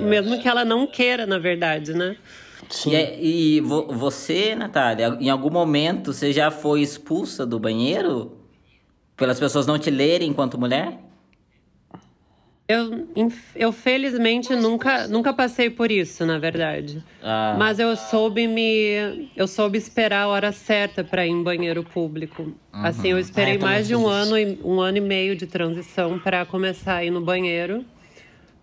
mesmo 0.00 0.40
que 0.40 0.48
ela 0.48 0.64
não 0.64 0.86
queira, 0.86 1.26
na 1.26 1.38
verdade, 1.38 1.92
né? 1.94 2.16
Sim. 2.70 2.90
E, 2.90 2.94
é- 2.96 3.18
e 3.22 3.60
vo- 3.60 3.86
você, 3.88 4.54
Natália, 4.54 5.16
em 5.20 5.28
algum 5.30 5.50
momento 5.50 6.12
você 6.12 6.32
já 6.32 6.50
foi 6.50 6.80
expulsa 6.82 7.44
do 7.46 7.58
banheiro? 7.58 8.32
Pelas 9.16 9.38
pessoas 9.38 9.66
não 9.66 9.78
te 9.78 9.90
lerem 9.90 10.28
enquanto 10.30 10.58
mulher? 10.58 10.98
Eu, 12.66 13.06
eu 13.54 13.72
felizmente 13.72 14.56
nunca, 14.56 15.06
nunca 15.06 15.34
passei 15.34 15.68
por 15.68 15.92
isso, 15.92 16.24
na 16.24 16.38
verdade. 16.38 17.04
Ah. 17.22 17.54
Mas 17.58 17.78
eu 17.78 17.94
soube 17.94 18.48
me. 18.48 19.28
Eu 19.36 19.46
soube 19.46 19.76
esperar 19.76 20.22
a 20.22 20.28
hora 20.28 20.50
certa 20.50 21.04
para 21.04 21.26
ir 21.26 21.30
em 21.30 21.42
banheiro 21.42 21.84
público. 21.84 22.54
Assim, 22.72 23.08
eu 23.08 23.18
esperei 23.18 23.52
Ah, 23.52 23.56
eu 23.56 23.60
também 23.60 23.74
mais 23.74 23.86
de 23.86 23.94
um 23.94 24.08
ano, 24.08 24.38
e- 24.38 24.58
um 24.64 24.80
ano 24.80 24.96
e 24.96 25.00
meio 25.02 25.36
de 25.36 25.46
transição 25.46 26.18
para 26.18 26.46
começar 26.46 26.96
a 26.96 27.04
ir 27.04 27.10
no 27.10 27.20
banheiro. 27.20 27.84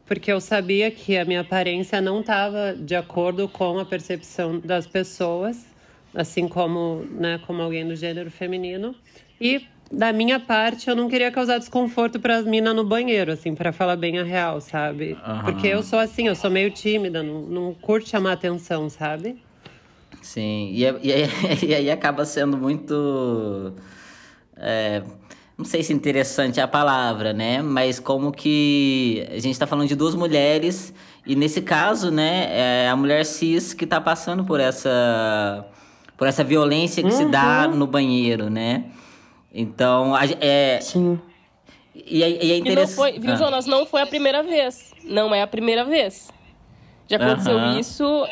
Porque 0.05 0.31
eu 0.31 0.41
sabia 0.41 0.91
que 0.91 1.17
a 1.17 1.23
minha 1.25 1.41
aparência 1.41 2.01
não 2.01 2.19
estava 2.21 2.73
de 2.75 2.95
acordo 2.95 3.47
com 3.47 3.79
a 3.79 3.85
percepção 3.85 4.59
das 4.59 4.85
pessoas, 4.85 5.65
assim 6.13 6.47
como, 6.47 7.05
né, 7.11 7.39
como 7.47 7.61
alguém 7.61 7.87
do 7.87 7.95
gênero 7.95 8.29
feminino. 8.29 8.93
E 9.39 9.61
da 9.91 10.11
minha 10.11 10.39
parte, 10.39 10.89
eu 10.89 10.95
não 10.95 11.09
queria 11.09 11.31
causar 11.31 11.57
desconforto 11.57 12.19
para 12.19 12.37
as 12.37 12.45
minas 12.45 12.75
no 12.75 12.83
banheiro, 12.83 13.31
assim, 13.31 13.53
para 13.55 13.71
falar 13.71 13.95
bem 13.95 14.19
a 14.19 14.23
real, 14.23 14.59
sabe? 14.61 15.17
Aham. 15.25 15.43
Porque 15.45 15.67
eu 15.67 15.81
sou 15.83 15.99
assim, 15.99 16.27
eu 16.27 16.35
sou 16.35 16.49
meio 16.49 16.71
tímida, 16.71 17.21
não, 17.23 17.41
não 17.43 17.73
curto 17.73 18.07
chamar 18.09 18.33
atenção, 18.33 18.89
sabe? 18.89 19.37
Sim, 20.21 20.71
e, 20.73 20.85
é- 20.85 20.99
e, 21.01 21.11
aí- 21.13 21.29
e 21.67 21.73
aí 21.75 21.91
acaba 21.91 22.25
sendo 22.25 22.57
muito. 22.57 23.73
é, 24.57 25.01
não 25.61 25.65
sei 25.65 25.83
se 25.83 25.93
interessante 25.93 26.59
é 26.59 26.63
a 26.63 26.67
palavra, 26.67 27.33
né? 27.33 27.61
Mas 27.61 27.99
como 27.99 28.31
que 28.31 29.27
a 29.31 29.37
gente 29.39 29.59
tá 29.59 29.67
falando 29.67 29.87
de 29.87 29.95
duas 29.95 30.15
mulheres, 30.15 30.91
e 31.23 31.35
nesse 31.35 31.61
caso, 31.61 32.09
né, 32.09 32.47
é 32.85 32.89
a 32.89 32.95
mulher 32.95 33.23
cis 33.25 33.71
que 33.71 33.85
tá 33.85 34.01
passando 34.01 34.43
por 34.43 34.59
essa. 34.59 35.63
por 36.17 36.27
essa 36.27 36.43
violência 36.43 37.03
que 37.03 37.11
se 37.11 37.25
dá 37.25 37.67
no 37.67 37.85
banheiro, 37.85 38.49
né? 38.49 38.85
Então, 39.53 40.15
a, 40.15 40.21
é, 40.39 40.79
Sim. 40.81 41.19
e, 41.93 42.23
é- 42.23 42.43
e 42.43 42.51
é 42.51 42.55
não 42.55 42.61
interessante. 42.61 42.95
foi, 42.95 43.19
viu, 43.19 43.35
Jonas? 43.35 43.67
Não 43.67 43.85
foi 43.85 44.01
a 44.01 44.07
primeira 44.07 44.41
vez. 44.41 44.91
Não 45.03 45.33
é 45.35 45.43
a 45.43 45.47
primeira 45.47 45.85
vez. 45.85 46.29
Já 47.07 47.17
aconteceu 47.17 47.57
Aham. 47.59 47.79
isso 47.79 48.25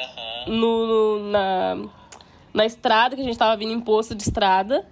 no, 0.48 0.88
no- 0.88 1.30
na, 1.32 1.78
na 2.54 2.66
estrada, 2.66 3.16
que 3.16 3.22
a 3.22 3.26
gente 3.26 3.38
tava 3.38 3.56
vindo 3.56 3.72
em 3.74 3.80
posto 3.82 4.16
de 4.16 4.24
estrada, 4.24 4.84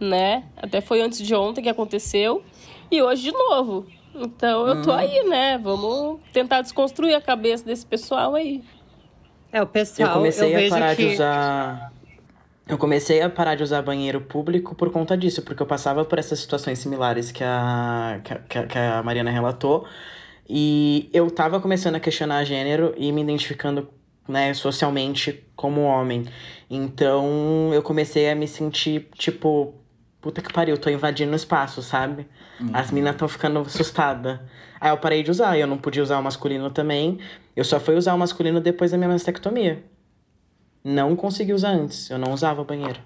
né? 0.00 0.44
Até 0.56 0.80
foi 0.80 1.00
antes 1.00 1.18
de 1.18 1.34
ontem 1.34 1.62
que 1.62 1.68
aconteceu. 1.68 2.42
E 2.90 3.02
hoje 3.02 3.22
de 3.24 3.32
novo. 3.32 3.86
Então 4.14 4.66
eu 4.68 4.82
tô 4.82 4.92
Hum. 4.92 4.94
aí, 4.94 5.24
né? 5.28 5.58
Vamos 5.58 6.20
tentar 6.32 6.60
desconstruir 6.62 7.14
a 7.14 7.20
cabeça 7.20 7.64
desse 7.64 7.84
pessoal 7.84 8.34
aí. 8.34 8.62
É, 9.52 9.62
o 9.62 9.66
pessoal, 9.66 10.08
Eu 10.08 10.14
comecei 10.14 10.54
a 10.54 10.58
vejo 10.58 10.70
parar 10.70 10.96
que... 10.96 11.06
de 11.08 11.14
usar. 11.14 11.92
Eu 12.66 12.78
comecei 12.78 13.20
a 13.20 13.28
parar 13.28 13.54
de 13.56 13.62
usar 13.62 13.82
banheiro 13.82 14.20
público 14.22 14.74
por 14.74 14.90
conta 14.90 15.16
disso, 15.16 15.42
porque 15.42 15.62
eu 15.62 15.66
passava 15.66 16.04
por 16.04 16.18
essas 16.18 16.38
situações 16.38 16.78
similares 16.78 17.30
que 17.30 17.44
a, 17.44 18.20
que 18.24 18.32
a- 18.32 18.38
que 18.38 18.58
a, 18.58 18.66
que 18.66 18.78
a 18.78 19.02
Mariana 19.02 19.30
relatou. 19.30 19.84
E 20.48 21.08
eu 21.12 21.30
tava 21.30 21.60
começando 21.60 21.96
a 21.96 22.00
questionar 22.00 22.42
gênero 22.44 22.94
e 22.96 23.10
me 23.12 23.20
identificando, 23.22 23.88
né, 24.28 24.54
socialmente 24.54 25.44
como 25.56 25.82
homem. 25.82 26.24
Então 26.70 27.70
eu 27.72 27.82
comecei 27.82 28.30
a 28.30 28.34
me 28.34 28.48
sentir, 28.48 29.08
tipo, 29.16 29.74
puta 30.24 30.40
que 30.40 30.50
pariu, 30.50 30.78
tô 30.78 30.88
invadindo 30.88 31.32
o 31.32 31.36
espaço, 31.36 31.82
sabe? 31.82 32.26
As 32.72 32.90
minas 32.90 33.14
tão 33.14 33.28
ficando 33.28 33.58
assustadas. 33.60 34.40
Aí 34.80 34.88
eu 34.90 34.96
parei 34.96 35.22
de 35.22 35.30
usar, 35.30 35.58
eu 35.58 35.66
não 35.66 35.76
podia 35.76 36.02
usar 36.02 36.18
o 36.18 36.22
masculino 36.22 36.70
também. 36.70 37.18
Eu 37.54 37.62
só 37.62 37.78
fui 37.78 37.94
usar 37.94 38.14
o 38.14 38.18
masculino 38.18 38.58
depois 38.58 38.90
da 38.90 38.96
minha 38.96 39.10
mastectomia. 39.10 39.82
Não 40.82 41.14
consegui 41.14 41.52
usar 41.52 41.72
antes, 41.72 42.08
eu 42.08 42.16
não 42.18 42.32
usava 42.32 42.64
banheiro. 42.64 43.00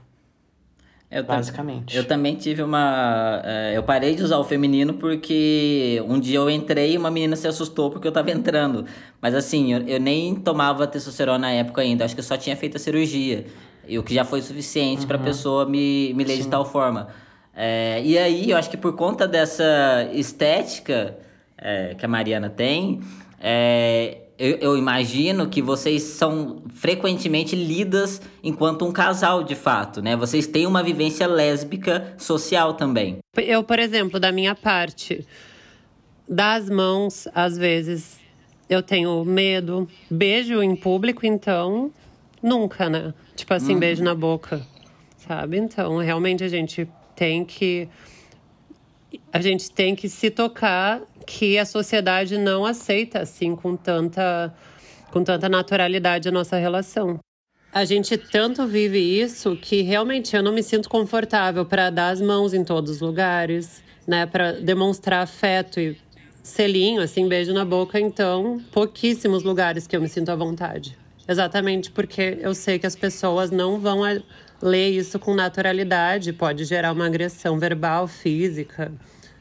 Eu 1.10 1.24
tam- 1.24 1.36
Basicamente. 1.36 1.96
Eu 1.96 2.04
também 2.06 2.36
tive 2.36 2.62
uma. 2.62 3.40
eh, 3.44 3.72
eu 3.74 3.82
parei 3.82 4.14
de 4.14 4.22
usar 4.22 4.38
o 4.38 4.44
feminino 4.44 4.94
porque 4.94 6.00
um 6.06 6.20
dia 6.20 6.38
eu 6.38 6.48
entrei 6.50 6.92
e 6.92 6.98
uma 6.98 7.10
menina 7.10 7.34
se 7.34 7.48
assustou 7.48 7.90
porque 7.90 8.06
eu 8.06 8.12
tava 8.12 8.30
entrando. 8.30 8.84
Mas 9.20 9.34
assim, 9.34 9.72
eu, 9.72 9.80
eu 9.88 9.98
nem 9.98 10.34
tomava 10.36 10.86
testosterona 10.86 11.38
na 11.38 11.50
época 11.50 11.80
ainda. 11.80 12.04
Acho 12.04 12.14
que 12.14 12.20
eu 12.20 12.24
só 12.24 12.36
tinha 12.36 12.54
feito 12.56 12.76
a 12.76 12.78
cirurgia. 12.78 13.46
E 13.88 13.98
o 13.98 14.02
que 14.02 14.14
já 14.14 14.24
foi 14.24 14.42
suficiente 14.42 15.06
pra 15.06 15.18
pessoa 15.18 15.66
me, 15.66 16.12
me 16.14 16.24
ler 16.24 16.36
de 16.36 16.48
tal 16.48 16.64
forma. 16.64 17.08
Eh, 17.56 18.02
e 18.04 18.18
aí, 18.18 18.50
eu 18.50 18.56
acho 18.56 18.70
que 18.70 18.76
por 18.76 18.94
conta 18.94 19.26
dessa 19.26 20.08
estética 20.12 21.18
eh, 21.56 21.96
que 21.98 22.04
a 22.04 22.08
Mariana 22.08 22.48
tem, 22.48 23.00
eh, 23.40 24.18
eu, 24.38 24.56
eu 24.58 24.78
imagino 24.78 25.48
que 25.48 25.60
vocês 25.60 26.02
são 26.02 26.62
frequentemente 26.72 27.56
lidas 27.56 28.22
enquanto 28.44 28.84
um 28.84 28.92
casal, 28.92 29.42
de 29.42 29.56
fato, 29.56 30.00
né? 30.00 30.14
Vocês 30.14 30.46
têm 30.46 30.66
uma 30.66 30.82
vivência 30.82 31.26
lésbica 31.26 32.14
social 32.16 32.74
também. 32.74 33.18
Eu, 33.36 33.64
por 33.64 33.80
exemplo, 33.80 34.20
da 34.20 34.30
minha 34.30 34.54
parte, 34.54 35.26
das 36.28 36.70
mãos, 36.70 37.26
às 37.34 37.58
vezes, 37.58 38.20
eu 38.70 38.80
tenho 38.82 39.24
medo. 39.24 39.88
Beijo 40.08 40.62
em 40.62 40.76
público, 40.76 41.26
então, 41.26 41.90
nunca, 42.42 42.88
né? 42.88 43.12
Tipo 43.34 43.54
assim, 43.54 43.78
beijo 43.78 44.02
na 44.02 44.14
boca, 44.14 44.64
sabe? 45.16 45.58
Então, 45.58 45.98
realmente 45.98 46.44
a 46.44 46.48
gente 46.48 46.88
tem 47.14 47.44
que. 47.44 47.88
A 49.32 49.40
gente 49.40 49.70
tem 49.70 49.94
que 49.94 50.08
se 50.08 50.30
tocar 50.30 51.00
que 51.26 51.58
a 51.58 51.64
sociedade 51.64 52.38
não 52.38 52.64
aceita 52.64 53.20
assim 53.20 53.54
com 53.54 53.76
tanta, 53.76 54.54
com 55.10 55.22
tanta 55.22 55.48
naturalidade 55.48 56.28
a 56.28 56.32
nossa 56.32 56.56
relação. 56.56 57.18
A 57.72 57.84
gente 57.84 58.16
tanto 58.16 58.66
vive 58.66 58.98
isso 58.98 59.54
que 59.56 59.82
realmente 59.82 60.34
eu 60.34 60.42
não 60.42 60.52
me 60.52 60.62
sinto 60.62 60.88
confortável 60.88 61.66
para 61.66 61.90
dar 61.90 62.10
as 62.10 62.20
mãos 62.20 62.54
em 62.54 62.64
todos 62.64 62.92
os 62.92 63.00
lugares, 63.00 63.82
né, 64.06 64.24
para 64.24 64.52
demonstrar 64.52 65.22
afeto 65.22 65.78
e 65.78 65.96
selinho, 66.42 67.02
assim, 67.02 67.28
beijo 67.28 67.52
na 67.52 67.64
boca, 67.64 68.00
então, 68.00 68.58
pouquíssimos 68.72 69.42
lugares 69.42 69.86
que 69.86 69.94
eu 69.94 70.00
me 70.00 70.08
sinto 70.08 70.30
à 70.30 70.34
vontade. 70.34 70.96
Exatamente 71.28 71.90
porque 71.90 72.38
eu 72.40 72.54
sei 72.54 72.78
que 72.78 72.86
as 72.86 72.96
pessoas 72.96 73.50
não 73.50 73.78
vão 73.78 74.00
ler 74.62 74.88
isso 74.88 75.18
com 75.18 75.34
naturalidade, 75.34 76.32
pode 76.32 76.64
gerar 76.64 76.92
uma 76.92 77.04
agressão 77.04 77.58
verbal, 77.58 78.08
física, 78.08 78.90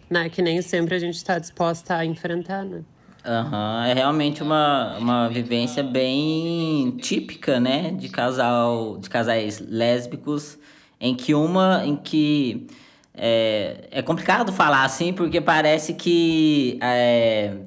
né, 0.09 0.27
que 0.27 0.41
nem 0.41 0.61
sempre 0.61 0.95
a 0.95 0.99
gente 0.99 1.15
está 1.15 1.39
disposta 1.39 1.95
a 1.95 2.05
enfrentar, 2.05 2.65
né? 2.65 2.81
Aham, 3.25 3.85
é 3.87 3.93
realmente 3.93 4.43
uma, 4.43 4.97
uma 4.97 5.29
vivência 5.29 5.83
bem 5.83 6.95
típica, 6.97 7.59
né? 7.59 7.91
De 7.91 8.07
casal, 8.07 8.97
de 8.99 9.09
casais 9.09 9.59
lésbicos, 9.59 10.57
em 10.99 11.13
que 11.13 11.33
uma, 11.33 11.83
em 11.85 11.97
que 11.97 12.67
é, 13.13 13.87
é 13.91 14.01
complicado 14.01 14.53
falar 14.53 14.85
assim, 14.85 15.11
porque 15.11 15.41
parece 15.41 15.93
que 15.93 16.79
é, 16.81 17.57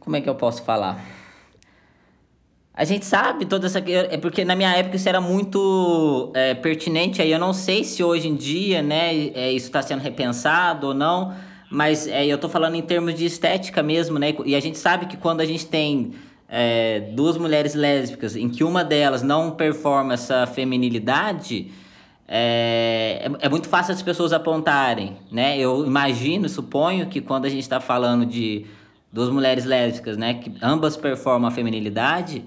como 0.00 0.16
é 0.16 0.22
que 0.22 0.28
eu 0.28 0.34
posso 0.34 0.62
falar? 0.62 1.17
A 2.78 2.84
gente 2.84 3.04
sabe 3.04 3.44
toda 3.44 3.66
essa. 3.66 3.80
É 3.80 4.16
porque 4.18 4.44
na 4.44 4.54
minha 4.54 4.70
época 4.70 4.94
isso 4.94 5.08
era 5.08 5.20
muito 5.20 6.30
é, 6.32 6.54
pertinente, 6.54 7.20
aí 7.20 7.32
eu 7.32 7.38
não 7.38 7.52
sei 7.52 7.82
se 7.82 8.04
hoje 8.04 8.28
em 8.28 8.36
dia, 8.36 8.80
né, 8.80 9.30
é, 9.34 9.50
isso 9.50 9.66
está 9.66 9.82
sendo 9.82 10.00
repensado 10.00 10.86
ou 10.86 10.94
não, 10.94 11.34
mas 11.68 12.06
é, 12.06 12.24
eu 12.24 12.38
tô 12.38 12.48
falando 12.48 12.76
em 12.76 12.82
termos 12.82 13.14
de 13.14 13.26
estética 13.26 13.82
mesmo, 13.82 14.16
né? 14.16 14.32
E 14.46 14.54
a 14.54 14.60
gente 14.60 14.78
sabe 14.78 15.06
que 15.06 15.16
quando 15.16 15.40
a 15.40 15.44
gente 15.44 15.66
tem 15.66 16.12
é, 16.48 17.00
duas 17.16 17.36
mulheres 17.36 17.74
lésbicas 17.74 18.36
em 18.36 18.48
que 18.48 18.62
uma 18.62 18.84
delas 18.84 19.24
não 19.24 19.50
performa 19.50 20.14
essa 20.14 20.46
feminilidade, 20.46 21.72
é, 22.28 23.28
é, 23.40 23.46
é 23.46 23.48
muito 23.48 23.68
fácil 23.68 23.92
as 23.92 24.02
pessoas 24.02 24.32
apontarem, 24.32 25.16
né? 25.32 25.58
Eu 25.58 25.84
imagino, 25.84 26.48
suponho 26.48 27.06
que 27.06 27.20
quando 27.20 27.46
a 27.46 27.48
gente 27.48 27.62
está 27.62 27.80
falando 27.80 28.24
de 28.24 28.66
duas 29.12 29.30
mulheres 29.30 29.64
lésbicas, 29.64 30.16
né, 30.16 30.34
que 30.34 30.52
ambas 30.62 30.96
performam 30.96 31.48
a 31.48 31.50
feminilidade, 31.50 32.44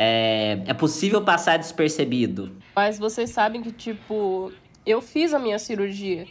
é, 0.00 0.62
é 0.64 0.74
possível 0.74 1.24
passar 1.24 1.58
despercebido. 1.58 2.52
Mas 2.76 3.00
vocês 3.00 3.30
sabem 3.30 3.60
que, 3.60 3.72
tipo, 3.72 4.52
eu 4.86 5.02
fiz 5.02 5.34
a 5.34 5.40
minha 5.40 5.58
cirurgia. 5.58 6.28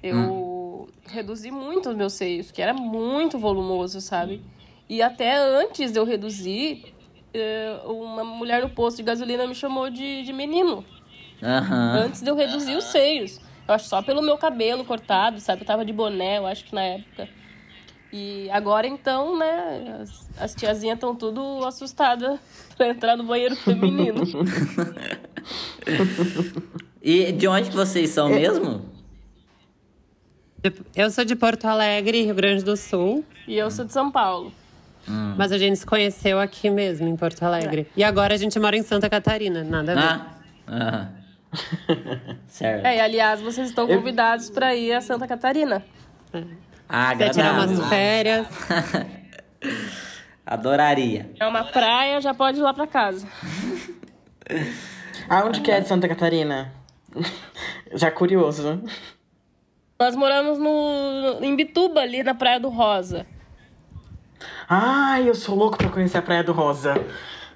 Eu 0.00 0.88
reduzi 1.04 1.50
muito 1.50 1.90
os 1.90 1.96
meus 1.96 2.12
seios, 2.12 2.52
que 2.52 2.62
era 2.62 2.72
muito 2.72 3.36
volumoso, 3.36 4.00
sabe? 4.00 4.40
E 4.88 5.02
até 5.02 5.36
antes 5.36 5.90
de 5.90 5.98
eu 5.98 6.04
reduzir, 6.04 6.94
eh, 7.34 7.80
uma 7.86 8.22
mulher 8.22 8.62
no 8.62 8.70
posto 8.70 8.98
de 8.98 9.02
gasolina 9.02 9.48
me 9.48 9.54
chamou 9.54 9.90
de, 9.90 10.22
de 10.22 10.32
menino. 10.32 10.84
Aham. 11.42 12.04
Antes 12.04 12.22
de 12.22 12.30
eu 12.30 12.36
reduzir 12.36 12.76
os 12.76 12.84
seios. 12.84 13.40
Eu 13.66 13.74
acho 13.74 13.88
só 13.88 14.00
pelo 14.00 14.22
meu 14.22 14.38
cabelo 14.38 14.84
cortado, 14.84 15.40
sabe? 15.40 15.62
Eu 15.62 15.66
tava 15.66 15.84
de 15.84 15.92
boné, 15.92 16.38
eu 16.38 16.46
acho 16.46 16.64
que 16.64 16.72
na 16.72 16.84
época. 16.84 17.28
E 18.12 18.48
agora 18.50 18.86
então, 18.86 19.38
né? 19.38 19.98
As, 20.00 20.30
as 20.40 20.54
tiazinhas 20.54 20.96
estão 20.96 21.14
tudo 21.14 21.64
assustadas 21.66 22.40
pra 22.76 22.88
entrar 22.88 23.16
no 23.16 23.24
banheiro 23.24 23.54
feminino. 23.56 24.22
E 27.02 27.32
de 27.32 27.46
onde 27.48 27.70
que 27.70 27.76
vocês 27.76 28.10
são 28.10 28.28
mesmo? 28.28 28.82
Eu 30.94 31.10
sou 31.10 31.24
de 31.24 31.36
Porto 31.36 31.66
Alegre, 31.66 32.24
Rio 32.24 32.34
Grande 32.34 32.64
do 32.64 32.76
Sul. 32.76 33.24
e 33.46 33.56
eu 33.56 33.70
sou 33.70 33.84
de 33.84 33.92
São 33.92 34.10
Paulo. 34.10 34.52
Mas 35.36 35.52
a 35.52 35.58
gente 35.58 35.76
se 35.78 35.86
conheceu 35.86 36.38
aqui 36.38 36.68
mesmo, 36.68 37.08
em 37.08 37.16
Porto 37.16 37.42
Alegre. 37.42 37.86
E 37.96 38.04
agora 38.04 38.34
a 38.34 38.36
gente 38.36 38.58
mora 38.58 38.76
em 38.76 38.82
Santa 38.82 39.08
Catarina, 39.08 39.64
nada 39.64 39.92
a 39.92 39.94
ver. 39.94 40.02
Ah, 40.02 40.26
aham. 40.68 41.18
certo. 42.46 42.84
É, 42.84 42.96
e 42.96 43.00
aliás, 43.00 43.40
vocês 43.40 43.70
estão 43.70 43.86
convidados 43.86 44.50
pra 44.50 44.74
ir 44.74 44.92
a 44.92 45.00
Santa 45.00 45.26
Catarina. 45.26 45.82
Ah, 46.88 47.14
Quer 47.14 47.30
tirar 47.30 47.50
agradável. 47.50 47.76
umas 47.76 47.88
férias. 47.88 48.46
Adoraria. 50.46 51.30
É 51.38 51.46
uma 51.46 51.64
praia, 51.64 52.20
já 52.20 52.32
pode 52.32 52.58
ir 52.58 52.62
lá 52.62 52.72
pra 52.72 52.86
casa. 52.86 53.28
Aonde 55.28 55.60
que 55.60 55.70
é 55.70 55.80
de 55.80 55.88
Santa 55.88 56.08
Catarina? 56.08 56.72
Já 57.92 58.10
curioso. 58.10 58.82
Nós 60.00 60.16
moramos 60.16 60.58
no, 60.58 61.38
em 61.42 61.54
Bituba, 61.54 62.00
ali 62.00 62.22
na 62.22 62.34
Praia 62.34 62.60
do 62.60 62.68
Rosa. 62.68 63.26
Ai, 64.68 65.28
eu 65.28 65.34
sou 65.34 65.54
louco 65.54 65.76
pra 65.76 65.88
conhecer 65.88 66.18
a 66.18 66.22
Praia 66.22 66.44
do 66.44 66.52
Rosa. 66.52 66.94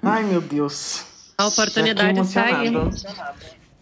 Ai, 0.01 0.23
meu 0.23 0.41
Deus. 0.41 1.33
A 1.37 1.47
oportunidade 1.47 2.19
está 2.19 2.45
aí. 2.45 2.71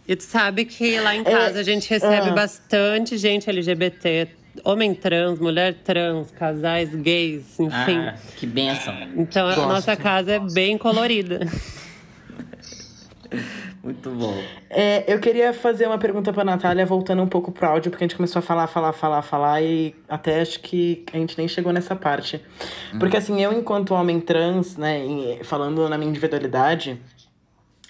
E 0.06 0.16
tu 0.16 0.22
sabe 0.22 0.64
que 0.64 0.98
lá 1.00 1.14
em 1.14 1.24
casa 1.24 1.60
a 1.60 1.62
gente 1.62 1.88
recebe 1.90 2.30
ah. 2.30 2.32
bastante 2.32 3.18
gente 3.18 3.50
LGBT. 3.50 4.28
Homem 4.64 4.94
trans, 4.94 5.38
mulher 5.38 5.74
trans, 5.82 6.30
casais 6.30 6.94
gays, 6.94 7.58
enfim. 7.58 7.96
Ah, 7.98 8.14
que 8.36 8.46
benção. 8.46 8.94
Então 9.16 9.46
a 9.48 9.54
Gosto. 9.54 9.68
nossa 9.68 9.96
casa 9.96 10.32
é 10.32 10.38
bem 10.38 10.76
colorida. 10.76 11.40
Muito 13.82 14.10
bom. 14.10 14.40
É, 14.70 15.12
eu 15.12 15.18
queria 15.18 15.52
fazer 15.52 15.86
uma 15.86 15.98
pergunta 15.98 16.32
pra 16.32 16.44
Natália, 16.44 16.86
voltando 16.86 17.20
um 17.20 17.26
pouco 17.26 17.50
pro 17.50 17.66
áudio, 17.66 17.90
porque 17.90 18.04
a 18.04 18.06
gente 18.06 18.14
começou 18.16 18.38
a 18.38 18.42
falar, 18.42 18.68
falar, 18.68 18.92
falar, 18.92 19.22
falar, 19.22 19.60
e 19.60 19.92
até 20.08 20.40
acho 20.40 20.60
que 20.60 21.04
a 21.12 21.16
gente 21.16 21.36
nem 21.36 21.48
chegou 21.48 21.72
nessa 21.72 21.96
parte. 21.96 22.40
Porque 23.00 23.16
assim, 23.16 23.42
eu 23.42 23.52
enquanto 23.52 23.92
homem 23.92 24.20
trans, 24.20 24.76
né, 24.76 25.00
falando 25.42 25.88
na 25.88 25.98
minha 25.98 26.08
individualidade, 26.10 27.00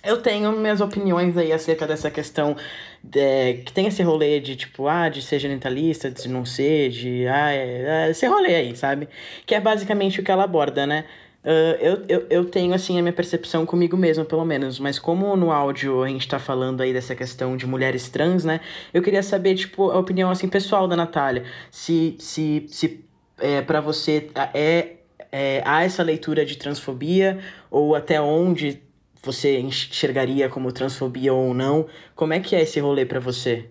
eu 0.04 0.21
tenho 0.21 0.52
minhas 0.52 0.80
opiniões 0.80 1.37
aí 1.37 1.52
acerca 1.52 1.87
dessa 1.87 2.11
questão 2.11 2.56
de- 3.02 3.54
que 3.64 3.73
tem 3.73 3.87
esse 3.87 4.02
rolê 4.02 4.40
de 4.40 4.56
tipo, 4.56 4.87
ah, 4.88 5.09
de 5.09 5.23
ser 5.23 5.38
genitalista, 5.38 6.11
de 6.11 6.28
não 6.28 6.44
ser, 6.44 6.90
de 6.90 7.26
ah, 7.28 7.52
é, 7.52 8.06
é, 8.06 8.11
esse 8.11 8.26
rolê 8.26 8.54
aí, 8.54 8.76
sabe? 8.76 9.09
Que 9.47 9.54
é 9.54 9.61
basicamente 9.61 10.21
o 10.21 10.25
que 10.25 10.30
ela 10.30 10.44
aborda, 10.44 10.87
né? 10.87 11.04
Uh, 11.44 11.75
eu, 11.80 12.04
eu, 12.09 12.26
eu 12.30 12.44
tenho, 12.44 12.73
assim, 12.73 12.99
a 13.00 13.02
minha 13.02 13.12
percepção 13.12 13.66
comigo 13.66 13.97
mesmo, 13.97 14.25
pelo 14.25 14.44
menos. 14.44 14.78
Mas 14.78 14.99
como 14.99 15.37
no 15.37 15.50
áudio 15.50 16.02
a 16.04 16.09
gente 16.09 16.28
tá 16.28 16.38
falando 16.38 16.80
aí 16.80 16.92
dessa 16.92 17.16
questão 17.16 17.56
de 17.56 17.66
mulheres 17.66 18.09
trans, 18.09 18.44
né? 18.44 18.61
Eu 18.94 19.02
queria 19.02 19.23
saber, 19.25 19.56
tipo, 19.56 19.90
a 19.90 19.99
opinião, 19.99 20.30
assim, 20.30 20.49
pessoal 20.49 20.87
da 20.87 20.94
Natália. 20.97 21.44
Se, 21.71 22.14
se, 22.21 22.64
se 22.68 23.04
é, 23.40 23.61
para 23.61 23.80
você 23.80 24.30
é, 24.54 24.90
é, 25.32 25.62
há 25.64 25.82
essa 25.82 26.02
leitura 26.02 26.44
de 26.44 26.56
transfobia 26.56 27.40
ou 27.71 27.94
até 27.97 28.21
onde 28.21 28.80
você 29.22 29.60
enxergaria 29.60 30.48
como 30.48 30.72
transfobia 30.72 31.32
ou 31.32 31.54
não? 31.54 31.86
Como 32.14 32.32
é 32.32 32.40
que 32.40 32.56
é 32.56 32.62
esse 32.62 32.80
rolê 32.80 33.06
para 33.06 33.20
você? 33.20 33.70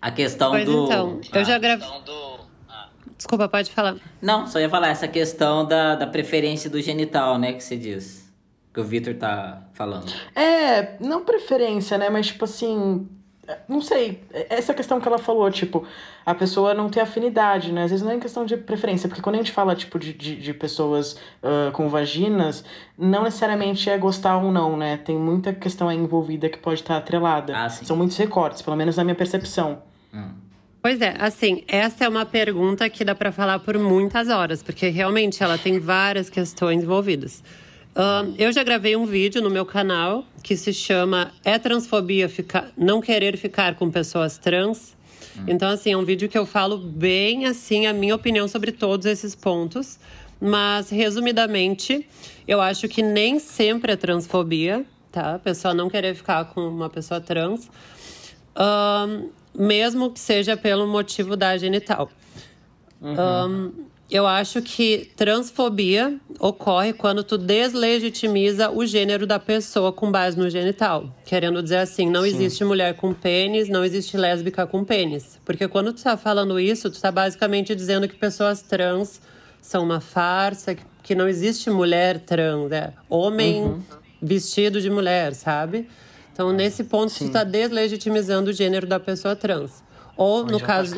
A 0.00 0.10
questão 0.10 0.50
pois 0.50 0.64
do... 0.64 0.84
então, 0.84 1.20
eu 1.32 1.44
já 1.44 1.58
gravei... 1.58 1.86
Desculpa, 3.16 3.48
pode 3.48 3.70
falar. 3.70 3.96
Não, 4.20 4.48
só 4.48 4.58
ia 4.58 4.68
falar 4.68 4.88
essa 4.88 5.06
questão 5.06 5.64
da, 5.64 5.94
da 5.94 6.06
preferência 6.08 6.68
do 6.68 6.80
genital, 6.80 7.38
né, 7.38 7.52
que 7.52 7.62
você 7.62 7.76
diz. 7.76 8.32
Que 8.74 8.80
o 8.80 8.84
Victor 8.84 9.14
tá 9.14 9.68
falando. 9.74 10.12
É, 10.34 10.96
não 10.98 11.24
preferência, 11.24 11.96
né, 11.98 12.10
mas 12.10 12.28
tipo 12.28 12.44
assim, 12.44 13.08
não 13.68 13.80
sei, 13.80 14.22
essa 14.48 14.72
questão 14.72 15.00
que 15.00 15.08
ela 15.08 15.18
falou, 15.18 15.50
tipo, 15.50 15.84
a 16.24 16.34
pessoa 16.34 16.74
não 16.74 16.88
ter 16.88 17.00
afinidade, 17.00 17.72
né? 17.72 17.84
Às 17.84 17.90
vezes 17.90 18.04
não 18.04 18.12
é 18.12 18.18
questão 18.18 18.46
de 18.46 18.56
preferência, 18.56 19.08
porque 19.08 19.20
quando 19.20 19.34
a 19.34 19.38
gente 19.38 19.50
fala, 19.50 19.74
tipo, 19.74 19.98
de, 19.98 20.12
de, 20.12 20.36
de 20.36 20.54
pessoas 20.54 21.14
uh, 21.42 21.72
com 21.72 21.88
vaginas, 21.88 22.64
não 22.96 23.24
necessariamente 23.24 23.90
é 23.90 23.98
gostar 23.98 24.36
ou 24.38 24.52
não, 24.52 24.76
né? 24.76 24.96
Tem 24.96 25.16
muita 25.16 25.52
questão 25.52 25.88
aí 25.88 25.96
envolvida 25.96 26.48
que 26.48 26.58
pode 26.58 26.80
estar 26.80 26.96
atrelada. 26.96 27.56
Ah, 27.56 27.68
sim. 27.68 27.84
São 27.84 27.96
muitos 27.96 28.16
recortes, 28.16 28.62
pelo 28.62 28.76
menos 28.76 28.96
na 28.96 29.02
minha 29.02 29.16
percepção. 29.16 29.82
Hum. 30.14 30.30
Pois 30.80 31.00
é, 31.00 31.16
assim, 31.18 31.62
essa 31.68 32.04
é 32.04 32.08
uma 32.08 32.26
pergunta 32.26 32.88
que 32.90 33.04
dá 33.04 33.14
para 33.14 33.30
falar 33.30 33.58
por 33.60 33.78
muitas 33.78 34.28
horas, 34.28 34.62
porque 34.62 34.88
realmente 34.88 35.42
ela 35.42 35.56
tem 35.56 35.78
várias 35.78 36.28
questões 36.28 36.82
envolvidas. 36.82 37.42
Eu 38.38 38.52
já 38.52 38.62
gravei 38.62 38.96
um 38.96 39.04
vídeo 39.04 39.42
no 39.42 39.50
meu 39.50 39.66
canal 39.66 40.24
que 40.42 40.56
se 40.56 40.72
chama 40.72 41.32
É 41.44 41.58
transfobia 41.58 42.28
ficar, 42.28 42.70
não 42.76 43.00
querer 43.00 43.36
ficar 43.36 43.74
com 43.74 43.90
pessoas 43.90 44.38
trans? 44.38 44.96
Então, 45.46 45.70
assim, 45.70 45.92
é 45.92 45.96
um 45.96 46.04
vídeo 46.04 46.28
que 46.28 46.36
eu 46.36 46.44
falo 46.44 46.76
bem 46.76 47.46
assim 47.46 47.86
a 47.86 47.92
minha 47.92 48.14
opinião 48.14 48.46
sobre 48.46 48.72
todos 48.72 49.06
esses 49.06 49.34
pontos. 49.34 49.98
Mas, 50.40 50.90
resumidamente, 50.90 52.06
eu 52.46 52.60
acho 52.60 52.88
que 52.88 53.02
nem 53.02 53.38
sempre 53.38 53.92
é 53.92 53.96
transfobia, 53.96 54.84
tá? 55.10 55.36
A 55.36 55.38
pessoa 55.38 55.72
não 55.72 55.88
querer 55.88 56.14
ficar 56.14 56.46
com 56.46 56.60
uma 56.66 56.90
pessoa 56.90 57.20
trans. 57.20 57.70
Um, 58.56 59.30
mesmo 59.54 60.10
que 60.10 60.18
seja 60.18 60.56
pelo 60.56 60.86
motivo 60.86 61.36
da 61.36 61.56
genital. 61.56 62.10
Uhum. 63.00 63.14
Um, 63.14 63.72
eu 64.12 64.26
acho 64.26 64.60
que 64.60 65.10
transfobia 65.16 66.18
ocorre 66.38 66.92
quando 66.92 67.24
tu 67.24 67.38
deslegitimiza 67.38 68.70
o 68.70 68.84
gênero 68.84 69.26
da 69.26 69.38
pessoa 69.38 69.90
com 69.90 70.10
base 70.10 70.38
no 70.38 70.50
genital. 70.50 71.08
Querendo 71.24 71.62
dizer 71.62 71.78
assim, 71.78 72.10
não 72.10 72.22
Sim. 72.22 72.28
existe 72.28 72.62
mulher 72.62 72.94
com 72.94 73.14
pênis, 73.14 73.70
não 73.70 73.82
existe 73.82 74.16
lésbica 74.18 74.66
com 74.66 74.84
pênis. 74.84 75.38
Porque 75.46 75.66
quando 75.66 75.94
tu 75.94 76.02
tá 76.02 76.16
falando 76.16 76.60
isso, 76.60 76.90
tu 76.90 77.00
tá 77.00 77.10
basicamente 77.10 77.74
dizendo 77.74 78.06
que 78.06 78.14
pessoas 78.14 78.60
trans 78.60 79.20
são 79.62 79.82
uma 79.82 80.00
farsa, 80.00 80.76
que 81.02 81.14
não 81.14 81.26
existe 81.26 81.70
mulher 81.70 82.20
trans, 82.20 82.70
é 82.70 82.92
homem 83.08 83.62
uhum. 83.62 83.82
vestido 84.20 84.80
de 84.80 84.90
mulher, 84.90 85.34
sabe? 85.34 85.88
Então, 86.32 86.52
nesse 86.52 86.84
ponto, 86.84 87.10
Sim. 87.10 87.28
tu 87.28 87.32
tá 87.32 87.44
deslegitimizando 87.44 88.50
o 88.50 88.52
gênero 88.52 88.86
da 88.86 89.00
pessoa 89.00 89.34
trans. 89.34 89.82
Ou, 90.16 90.44
no 90.44 90.60
caso, 90.60 90.96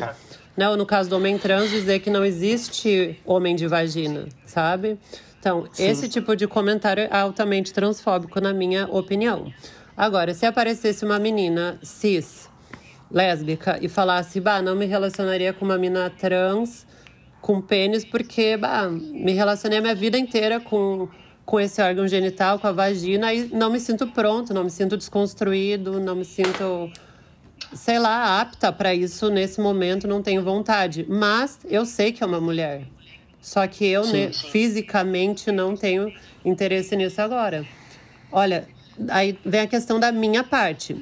né, 0.55 0.69
ou 0.69 0.77
no 0.77 0.85
caso 0.85 1.09
do 1.09 1.15
homem 1.15 1.37
trans, 1.37 1.69
dizer 1.69 1.99
que 1.99 2.09
não 2.09 2.23
existe 2.23 3.19
homem 3.25 3.55
de 3.55 3.67
vagina, 3.67 4.27
sabe? 4.45 4.97
Então, 5.39 5.67
Sim. 5.71 5.87
esse 5.87 6.09
tipo 6.09 6.35
de 6.35 6.47
comentário 6.47 7.03
é 7.03 7.15
altamente 7.15 7.73
transfóbico, 7.73 8.39
na 8.41 8.53
minha 8.53 8.87
opinião. 8.87 9.51
Agora, 9.95 10.33
se 10.33 10.45
aparecesse 10.45 11.05
uma 11.05 11.19
menina 11.19 11.77
cis, 11.83 12.49
lésbica, 13.11 13.77
e 13.81 13.87
falasse, 13.87 14.39
bah, 14.39 14.61
não 14.61 14.75
me 14.75 14.85
relacionaria 14.85 15.53
com 15.53 15.65
uma 15.65 15.77
menina 15.77 16.09
trans 16.09 16.85
com 17.41 17.61
pênis, 17.61 18.03
porque, 18.03 18.57
bah, 18.57 18.89
me 18.89 19.33
relacionei 19.33 19.77
a 19.77 19.81
minha 19.81 19.95
vida 19.95 20.17
inteira 20.17 20.59
com 20.59 21.07
com 21.45 21.59
esse 21.59 21.81
órgão 21.81 22.07
genital, 22.07 22.57
com 22.57 22.67
a 22.67 22.71
vagina, 22.71 23.31
e 23.31 23.47
não 23.53 23.69
me 23.69 23.79
sinto 23.79 24.07
pronto, 24.07 24.53
não 24.53 24.63
me 24.63 24.71
sinto 24.71 24.97
desconstruído, 24.97 25.99
não 25.99 26.15
me 26.15 26.25
sinto, 26.25 26.91
sei 27.75 27.99
lá, 27.99 28.41
apta 28.41 28.71
para 28.71 28.95
isso 28.95 29.29
nesse 29.29 29.59
momento, 29.59 30.07
não 30.07 30.21
tenho 30.21 30.43
vontade. 30.43 31.05
Mas 31.07 31.59
eu 31.65 31.85
sei 31.85 32.11
que 32.11 32.23
é 32.23 32.25
uma 32.25 32.41
mulher. 32.41 32.83
Só 33.41 33.67
que 33.67 33.85
eu 33.85 34.05
né, 34.07 34.31
fisicamente 34.31 35.51
não 35.51 35.75
tenho 35.75 36.11
interesse 36.43 36.95
nisso 36.95 37.21
agora. 37.21 37.63
Olha, 38.31 38.67
aí 39.09 39.37
vem 39.45 39.61
a 39.61 39.67
questão 39.67 39.99
da 39.99 40.11
minha 40.11 40.43
parte. 40.43 40.95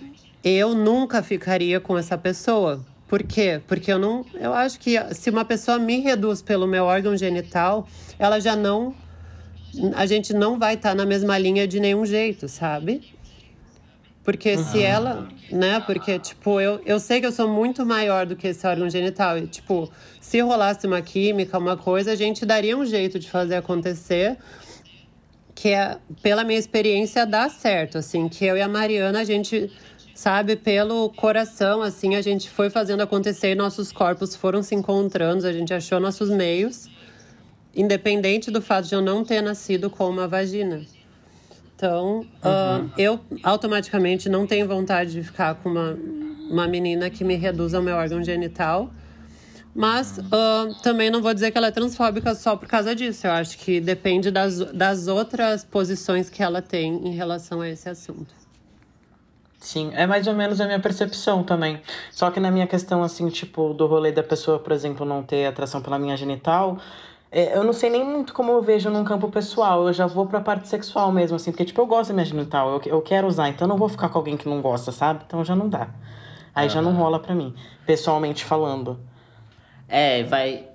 Eu 0.44 0.76
nunca 0.76 1.24
ficaria 1.24 1.80
com 1.80 1.98
essa 1.98 2.18
pessoa. 2.18 2.84
Por 3.08 3.24
quê? 3.24 3.62
Porque 3.66 3.92
eu 3.92 4.00
não. 4.00 4.26
Eu 4.34 4.54
acho 4.54 4.80
que 4.80 5.00
se 5.14 5.30
uma 5.30 5.46
pessoa 5.46 5.80
me 5.80 6.02
reduz 6.02 6.42
pelo 6.42 6.68
meu 6.68 6.84
órgão 6.84 7.16
genital, 7.16 7.88
ela 8.20 8.40
já 8.42 8.56
não 8.56 8.94
a 9.96 10.06
gente 10.06 10.34
não 10.34 10.60
vai 10.60 10.76
estar 10.76 10.90
tá 10.90 10.96
na 10.96 11.06
mesma 11.06 11.38
linha 11.38 11.68
de 11.68 11.80
nenhum 11.80 12.06
jeito, 12.06 12.48
sabe? 12.48 13.13
Porque 14.24 14.54
uhum. 14.56 14.64
se 14.64 14.82
ela, 14.82 15.28
né? 15.52 15.82
Porque, 15.86 16.18
tipo, 16.18 16.60
eu, 16.62 16.82
eu 16.86 17.00
sei 17.00 17.20
que 17.20 17.26
eu 17.26 17.32
sou 17.32 17.48
muito 17.48 17.86
maior 17.86 18.26
do 18.26 18.36
que 18.36 18.48
esse 18.48 18.66
órgão 18.66 18.90
genital. 18.90 19.38
E, 19.38 19.48
tipo, 19.48 19.92
se 20.22 20.40
rolasse 20.40 20.88
uma 20.88 21.02
química, 21.02 21.58
uma 21.58 21.76
coisa, 21.76 22.14
a 22.14 22.16
gente 22.16 22.46
daria 22.46 22.78
um 22.78 22.86
jeito 22.86 23.20
de 23.20 23.30
fazer 23.30 23.56
acontecer. 23.56 24.38
Que 25.54 25.70
é, 25.70 25.98
pela 26.22 26.44
minha 26.44 26.58
experiência, 26.58 27.26
dá 27.26 27.50
certo. 27.50 27.98
Assim, 27.98 28.30
que 28.30 28.46
eu 28.46 28.56
e 28.56 28.62
a 28.62 28.68
Mariana, 28.68 29.20
a 29.20 29.24
gente, 29.26 29.70
sabe, 30.16 30.56
pelo 30.56 31.10
coração, 31.10 31.82
assim, 31.82 32.16
a 32.16 32.22
gente 32.22 32.50
foi 32.50 32.70
fazendo 32.70 33.02
acontecer 33.02 33.52
e 33.52 33.56
nossos 33.56 33.92
corpos 33.92 34.36
foram 34.36 34.64
se 34.64 34.74
encontrando, 34.74 35.46
a 35.46 35.52
gente 35.52 35.74
achou 35.74 36.00
nossos 36.00 36.30
meios 36.30 36.90
independente 37.76 38.52
do 38.52 38.62
fato 38.62 38.88
de 38.88 38.96
eu 38.96 39.02
não 39.02 39.24
ter 39.24 39.42
nascido 39.42 39.90
com 39.90 40.08
uma 40.08 40.28
vagina. 40.28 40.82
Então, 41.84 42.26
uhum. 42.46 42.86
uh, 42.86 42.92
eu 42.98 43.20
automaticamente 43.44 44.30
não 44.30 44.48
tenho 44.48 44.66
vontade 44.66 45.12
de 45.12 45.22
ficar 45.22 45.56
com 45.56 45.68
uma, 45.68 45.98
uma 46.50 46.66
menina 46.66 47.10
que 47.10 47.26
me 47.26 47.36
reduza 47.36 47.78
o 47.78 47.84
meu 47.84 47.98
órgão 47.98 48.24
genital. 48.24 48.90
Mas 49.76 50.18
uh, 50.18 50.82
também 50.82 51.10
não 51.10 51.22
vou 51.22 51.34
dizer 51.34 51.52
que 51.52 51.58
ela 51.58 51.68
é 51.68 51.72
transfóbica 51.72 52.34
só 52.36 52.56
por 52.56 52.70
causa 52.70 52.96
disso. 52.96 53.28
Eu 53.28 53.32
acho 53.32 53.58
que 53.58 53.82
depende 53.82 54.32
das, 54.32 54.60
das 54.72 55.08
outras 55.08 55.66
posições 55.66 56.30
que 56.30 56.42
ela 56.42 56.62
tem 56.62 57.06
em 57.06 57.16
relação 57.16 57.60
a 57.60 57.68
esse 57.68 57.90
assunto. 57.90 58.34
Sim, 59.60 59.92
é 59.94 60.08
mais 60.08 60.26
ou 60.26 60.34
menos 60.34 60.62
a 60.62 60.66
minha 60.66 60.80
percepção 60.80 61.44
também. 61.44 61.82
Só 62.12 62.32
que 62.32 62.40
na 62.40 62.50
minha 62.50 62.68
questão, 62.68 63.04
assim, 63.04 63.28
tipo, 63.28 63.74
do 63.74 63.88
rolê 63.88 64.14
da 64.14 64.24
pessoa, 64.24 64.58
por 64.58 64.72
exemplo, 64.72 65.06
não 65.06 65.22
ter 65.22 65.48
atração 65.48 65.82
pela 65.82 66.00
minha 66.00 66.16
genital, 66.16 66.80
eu 67.34 67.64
não 67.64 67.74
sei 67.74 67.90
nem 67.90 68.04
muito 68.04 68.34
como 68.34 68.52
eu 68.52 68.62
vejo 68.62 68.90
num 68.90 69.04
campo 69.04 69.30
pessoal. 69.30 69.88
Eu 69.88 69.94
já 69.94 70.06
vou 70.06 70.28
pra 70.28 70.40
parte 70.40 70.68
sexual 70.68 71.12
mesmo, 71.12 71.36
assim. 71.36 71.52
Porque, 71.52 71.66
tipo, 71.66 71.82
eu 71.82 71.88
gosto 71.88 72.10
da 72.10 72.14
minha 72.14 72.26
genital. 72.26 72.70
Eu, 72.70 72.82
eu 72.86 73.02
quero 73.02 73.28
usar. 73.28 73.50
Então, 73.50 73.66
eu 73.66 73.70
não 73.70 73.78
vou 73.78 73.90
ficar 73.90 74.10
com 74.10 74.18
alguém 74.18 74.38
que 74.38 74.48
não 74.48 74.62
gosta, 74.62 74.92
sabe? 74.92 75.24
Então, 75.26 75.44
já 75.44 75.56
não 75.56 75.68
dá. 75.68 75.90
Aí 76.54 76.70
já 76.70 76.82
não 76.82 76.94
rola 76.94 77.20
pra 77.20 77.34
mim. 77.34 77.56
Pessoalmente 77.86 78.46
falando. 78.46 79.00
É, 79.88 80.24
vai... 80.24 80.68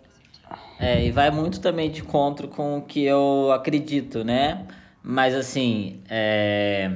É, 0.81 1.05
e 1.05 1.11
vai 1.11 1.31
muito 1.31 1.61
também 1.61 1.90
de 1.90 2.01
encontro 2.01 2.49
com 2.49 2.79
o 2.79 2.83
que 2.83 3.05
eu 3.05 3.51
acredito, 3.53 4.25
né? 4.25 4.66
Mas, 5.03 5.35
assim, 5.35 6.01
é... 6.09 6.90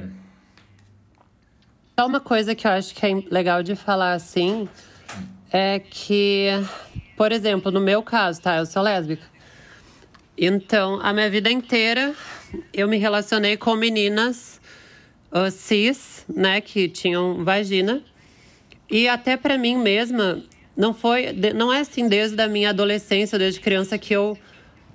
Só 1.99 2.07
uma 2.07 2.19
coisa 2.19 2.55
que 2.55 2.65
eu 2.65 2.71
acho 2.71 2.93
que 2.95 3.05
é 3.05 3.23
legal 3.31 3.63
de 3.63 3.75
falar, 3.75 4.13
assim... 4.13 4.67
É 5.55 5.77
que, 5.77 6.47
por 7.15 7.31
exemplo, 7.31 7.71
no 7.71 7.79
meu 7.79 8.01
caso, 8.01 8.41
tá? 8.41 8.57
Eu 8.57 8.65
sou 8.65 8.81
lésbica. 8.81 9.23
Então, 10.37 10.99
a 11.01 11.13
minha 11.13 11.29
vida 11.29 11.51
inteira 11.51 12.13
eu 12.73 12.87
me 12.87 12.97
relacionei 12.97 13.57
com 13.57 13.75
meninas 13.75 14.59
uh, 15.31 15.49
cis, 15.51 16.25
né, 16.27 16.61
que 16.61 16.89
tinham 16.89 17.43
vagina. 17.43 18.01
E 18.89 19.07
até 19.07 19.37
para 19.37 19.57
mim 19.57 19.77
mesma, 19.77 20.43
não 20.75 20.93
foi, 20.93 21.33
não 21.55 21.71
é 21.71 21.79
assim 21.79 22.07
desde 22.07 22.41
a 22.41 22.47
minha 22.47 22.69
adolescência, 22.69 23.37
desde 23.37 23.59
criança 23.59 23.97
que 23.97 24.13
eu 24.13 24.37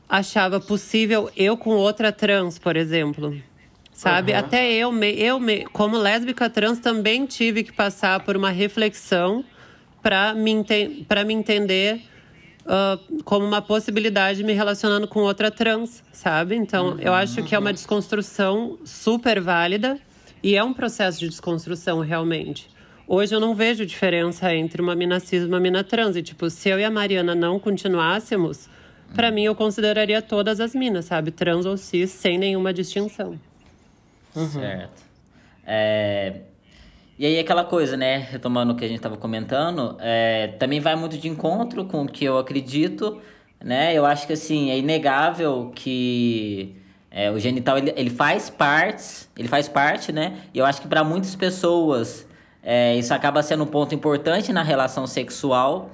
achava 0.09 0.59
possível 0.61 1.31
eu 1.37 1.57
com 1.57 1.71
outra 1.71 2.11
trans, 2.11 2.59
por 2.59 2.77
exemplo. 2.77 3.37
Sabe? 3.93 4.33
Uhum. 4.33 4.39
Até 4.39 4.73
eu, 4.73 4.93
eu 5.03 5.41
como 5.73 5.97
lésbica 5.97 6.49
trans 6.49 6.79
também 6.79 7.27
tive 7.27 7.65
que 7.65 7.73
passar 7.73 8.21
por 8.21 8.37
uma 8.37 8.51
reflexão 8.51 9.45
para 10.01 10.35
me, 10.35 10.65
para 11.09 11.25
me 11.25 11.35
entender 11.35 12.01
uh, 12.69 13.23
como 13.25 13.45
uma 13.45 13.61
possibilidade 13.63 14.45
me 14.45 14.53
relacionando 14.53 15.09
com 15.09 15.21
outra 15.21 15.51
trans, 15.51 16.05
sabe? 16.13 16.55
Então, 16.55 16.91
uhum, 16.91 17.01
eu 17.01 17.13
acho 17.15 17.43
que 17.43 17.55
é 17.55 17.59
uma 17.59 17.73
desconstrução 17.73 18.79
super 18.85 19.41
válida 19.41 19.99
e 20.43 20.55
é 20.55 20.63
um 20.63 20.73
processo 20.73 21.19
de 21.19 21.29
desconstrução 21.29 22.01
realmente. 22.01 22.69
Hoje 23.07 23.35
eu 23.35 23.41
não 23.41 23.55
vejo 23.55 23.87
diferença 23.87 24.55
entre 24.55 24.83
uma 24.83 24.95
mina 24.95 25.19
cis 25.19 25.43
e 25.43 25.47
uma 25.47 25.59
mina 25.59 25.83
trans. 25.83 26.15
E, 26.15 26.23
tipo, 26.23 26.51
se 26.51 26.69
eu 26.69 26.79
e 26.79 26.85
a 26.85 26.91
Mariana 26.91 27.35
não 27.35 27.59
continuássemos, 27.59 28.69
Pra 29.15 29.31
mim, 29.31 29.45
eu 29.45 29.55
consideraria 29.55 30.21
todas 30.21 30.61
as 30.61 30.75
minas, 30.75 31.07
sabe? 31.07 31.31
Trans 31.31 31.67
ou 31.67 31.77
cis, 31.77 32.11
sem 32.11 32.39
nenhuma 32.39 32.73
distinção. 32.73 33.39
Certo. 34.53 35.03
É, 35.67 36.41
E 37.19 37.27
aí, 37.27 37.39
aquela 37.39 37.65
coisa, 37.65 37.97
né? 37.97 38.19
Retomando 38.31 38.73
o 38.73 38.77
que 38.77 38.85
a 38.85 38.89
gente 38.89 38.99
estava 38.99 39.17
comentando, 39.17 39.97
é, 40.01 40.49
também 40.59 40.79
vai 40.79 40.95
muito 40.95 41.19
de 41.19 41.29
encontro 41.29 41.85
com 41.85 42.03
o 42.03 42.07
que 42.09 42.25
eu 42.25 42.39
acredito, 42.39 43.21
né? 43.63 43.93
Eu 43.93 44.07
acho 44.07 44.27
que, 44.27 44.35
assim, 44.35 44.71
é 44.71 44.79
inegável 44.79 45.73
que 45.75 46.77
é, 47.11 47.31
o 47.31 47.39
genital, 47.39 47.77
ele, 47.79 47.93
ele 47.97 48.11
faz 48.11 48.49
partes, 48.49 49.29
ele 49.37 49.49
faz 49.49 49.69
parte, 49.69 50.13
né? 50.13 50.39
E 50.55 50.59
eu 50.59 50.65
acho 50.65 50.81
que 50.81 50.87
para 50.87 51.03
muitas 51.03 51.35
pessoas 51.35 52.25
é, 52.63 52.95
isso 52.97 53.13
acaba 53.13 53.43
sendo 53.43 53.65
um 53.65 53.67
ponto 53.67 53.95
importante 53.95 54.53
na 54.53 54.63
relação 54.63 55.07
sexual, 55.07 55.91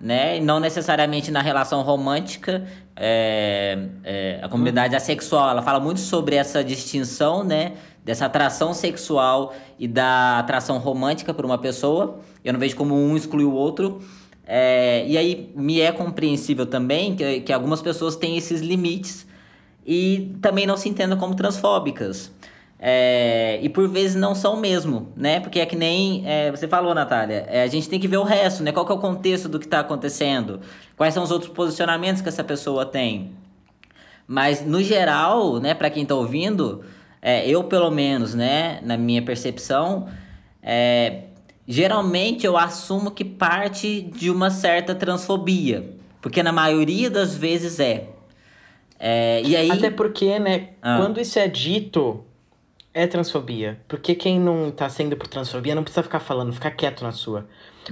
né? 0.00 0.38
E 0.38 0.40
não 0.40 0.58
necessariamente 0.58 1.30
na 1.30 1.42
relação 1.42 1.82
romântica. 1.82 2.66
É, 2.96 3.78
é, 4.04 4.40
a 4.42 4.48
comunidade 4.48 4.94
assexual, 4.96 5.50
ela 5.50 5.62
fala 5.62 5.80
muito 5.80 6.00
sobre 6.00 6.36
essa 6.36 6.62
distinção, 6.62 7.44
né? 7.44 7.72
Dessa 8.04 8.26
atração 8.26 8.74
sexual 8.74 9.54
e 9.78 9.86
da 9.86 10.38
atração 10.38 10.78
romântica 10.78 11.32
por 11.32 11.44
uma 11.44 11.58
pessoa. 11.58 12.18
Eu 12.44 12.52
não 12.52 12.60
vejo 12.60 12.76
como 12.76 12.94
um 12.94 13.16
exclui 13.16 13.44
o 13.44 13.52
outro. 13.52 14.00
É, 14.44 15.04
e 15.06 15.16
aí 15.16 15.52
me 15.54 15.80
é 15.80 15.92
compreensível 15.92 16.66
também 16.66 17.14
que, 17.14 17.40
que 17.42 17.52
algumas 17.52 17.80
pessoas 17.80 18.16
têm 18.16 18.36
esses 18.36 18.60
limites 18.60 19.26
e 19.86 20.36
também 20.40 20.66
não 20.66 20.76
se 20.76 20.88
entendam 20.88 21.16
como 21.16 21.34
transfóbicas. 21.34 22.30
É, 22.84 23.60
e 23.62 23.68
por 23.68 23.88
vezes 23.88 24.16
não 24.16 24.34
são 24.34 24.56
mesmo, 24.56 25.12
né? 25.16 25.38
Porque 25.38 25.60
é 25.60 25.66
que 25.66 25.76
nem 25.76 26.24
é, 26.26 26.50
você 26.50 26.66
falou, 26.66 26.92
Natália, 26.92 27.46
é, 27.48 27.62
a 27.62 27.66
gente 27.68 27.88
tem 27.88 28.00
que 28.00 28.08
ver 28.08 28.16
o 28.16 28.24
resto, 28.24 28.64
né? 28.64 28.72
Qual 28.72 28.84
é 28.88 28.92
o 28.92 28.98
contexto 28.98 29.48
do 29.48 29.60
que 29.60 29.66
está 29.66 29.78
acontecendo? 29.78 30.60
Quais 30.96 31.14
são 31.14 31.22
os 31.22 31.30
outros 31.30 31.52
posicionamentos 31.52 32.20
que 32.20 32.28
essa 32.28 32.42
pessoa 32.42 32.84
tem? 32.84 33.30
Mas, 34.26 34.66
no 34.66 34.82
geral, 34.82 35.60
né, 35.60 35.74
para 35.74 35.90
quem 35.90 36.04
tá 36.04 36.16
ouvindo, 36.16 36.82
é, 37.22 37.48
eu 37.48 37.62
pelo 37.64 37.90
menos, 37.90 38.34
né, 38.34 38.80
na 38.82 38.96
minha 38.96 39.22
percepção, 39.22 40.08
é, 40.62 41.22
geralmente 41.66 42.44
eu 42.44 42.56
assumo 42.58 43.12
que 43.12 43.24
parte 43.24 44.02
de 44.02 44.28
uma 44.30 44.50
certa 44.50 44.94
transfobia. 44.94 45.94
Porque 46.20 46.42
na 46.42 46.52
maioria 46.52 47.08
das 47.08 47.34
vezes 47.36 47.80
é. 47.80 48.08
É, 48.98 49.42
e 49.44 49.56
aí. 49.56 49.70
Até 49.70 49.90
porque, 49.90 50.38
né, 50.38 50.68
Ah. 50.80 50.98
quando 51.00 51.20
isso 51.20 51.38
é 51.38 51.48
dito, 51.48 52.24
é 52.94 53.06
transfobia. 53.06 53.80
Porque 53.88 54.14
quem 54.14 54.38
não 54.38 54.70
tá 54.70 54.88
sendo 54.88 55.16
por 55.16 55.26
transfobia 55.26 55.74
não 55.74 55.82
precisa 55.82 56.02
ficar 56.02 56.20
falando, 56.20 56.52
ficar 56.52 56.70
quieto 56.72 57.02
na 57.02 57.10
sua. 57.10 57.46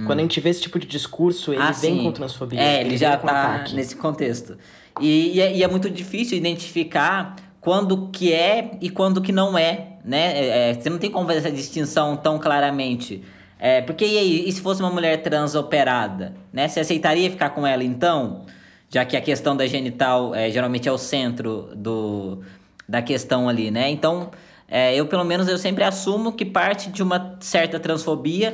Quando 0.05 0.19
a 0.19 0.21
gente 0.21 0.39
vê 0.39 0.49
esse 0.49 0.61
tipo 0.61 0.79
de 0.79 0.87
discurso, 0.87 1.51
ele 1.51 1.61
Ah, 1.61 1.71
vem 1.71 1.97
sim. 1.97 2.03
com 2.03 2.11
transfobia. 2.13 2.61
É, 2.61 2.79
ele 2.79 2.95
já 2.97 3.09
vem 3.11 3.19
com 3.19 3.27
tá 3.27 3.55
ataque. 3.55 3.75
nesse 3.75 3.97
contexto. 3.97 4.57
E, 5.01 5.35
e, 5.35 5.41
é, 5.41 5.53
e 5.57 5.63
é 5.63 5.67
muito 5.67 5.89
difícil 5.89 6.37
identificar 6.37 7.35
quando 7.61 8.07
que 8.07 8.33
é 8.33 8.71
e 8.81 8.89
quando 8.89 9.21
que 9.21 9.31
não 9.31 9.55
é, 9.55 9.89
né? 10.03 10.33
É, 10.37 10.71
é, 10.71 10.73
você 10.73 10.89
não 10.89 10.97
tem 10.97 11.11
como 11.11 11.27
fazer 11.27 11.39
essa 11.39 11.51
distinção 11.51 12.17
tão 12.17 12.39
claramente. 12.39 13.23
É, 13.59 13.81
porque 13.81 14.03
e 14.03 14.17
aí, 14.17 14.49
e 14.49 14.51
se 14.51 14.59
fosse 14.59 14.81
uma 14.81 14.89
mulher 14.89 15.21
trans 15.21 15.53
operada, 15.53 16.33
né? 16.51 16.67
Você 16.67 16.79
aceitaria 16.79 17.29
ficar 17.29 17.51
com 17.51 17.65
ela 17.65 17.83
então? 17.83 18.45
Já 18.89 19.05
que 19.05 19.15
a 19.15 19.21
questão 19.21 19.55
da 19.55 19.67
genital 19.67 20.33
é, 20.33 20.49
geralmente 20.49 20.89
é 20.89 20.91
o 20.91 20.97
centro 20.97 21.69
do, 21.75 22.41
da 22.89 23.01
questão 23.03 23.47
ali, 23.47 23.69
né? 23.69 23.91
Então, 23.91 24.31
é, 24.67 24.95
eu 24.95 25.05
pelo 25.05 25.23
menos 25.23 25.47
eu 25.47 25.57
sempre 25.59 25.83
assumo 25.83 26.31
que 26.31 26.43
parte 26.43 26.89
de 26.89 27.03
uma 27.03 27.37
certa 27.39 27.79
transfobia, 27.79 28.53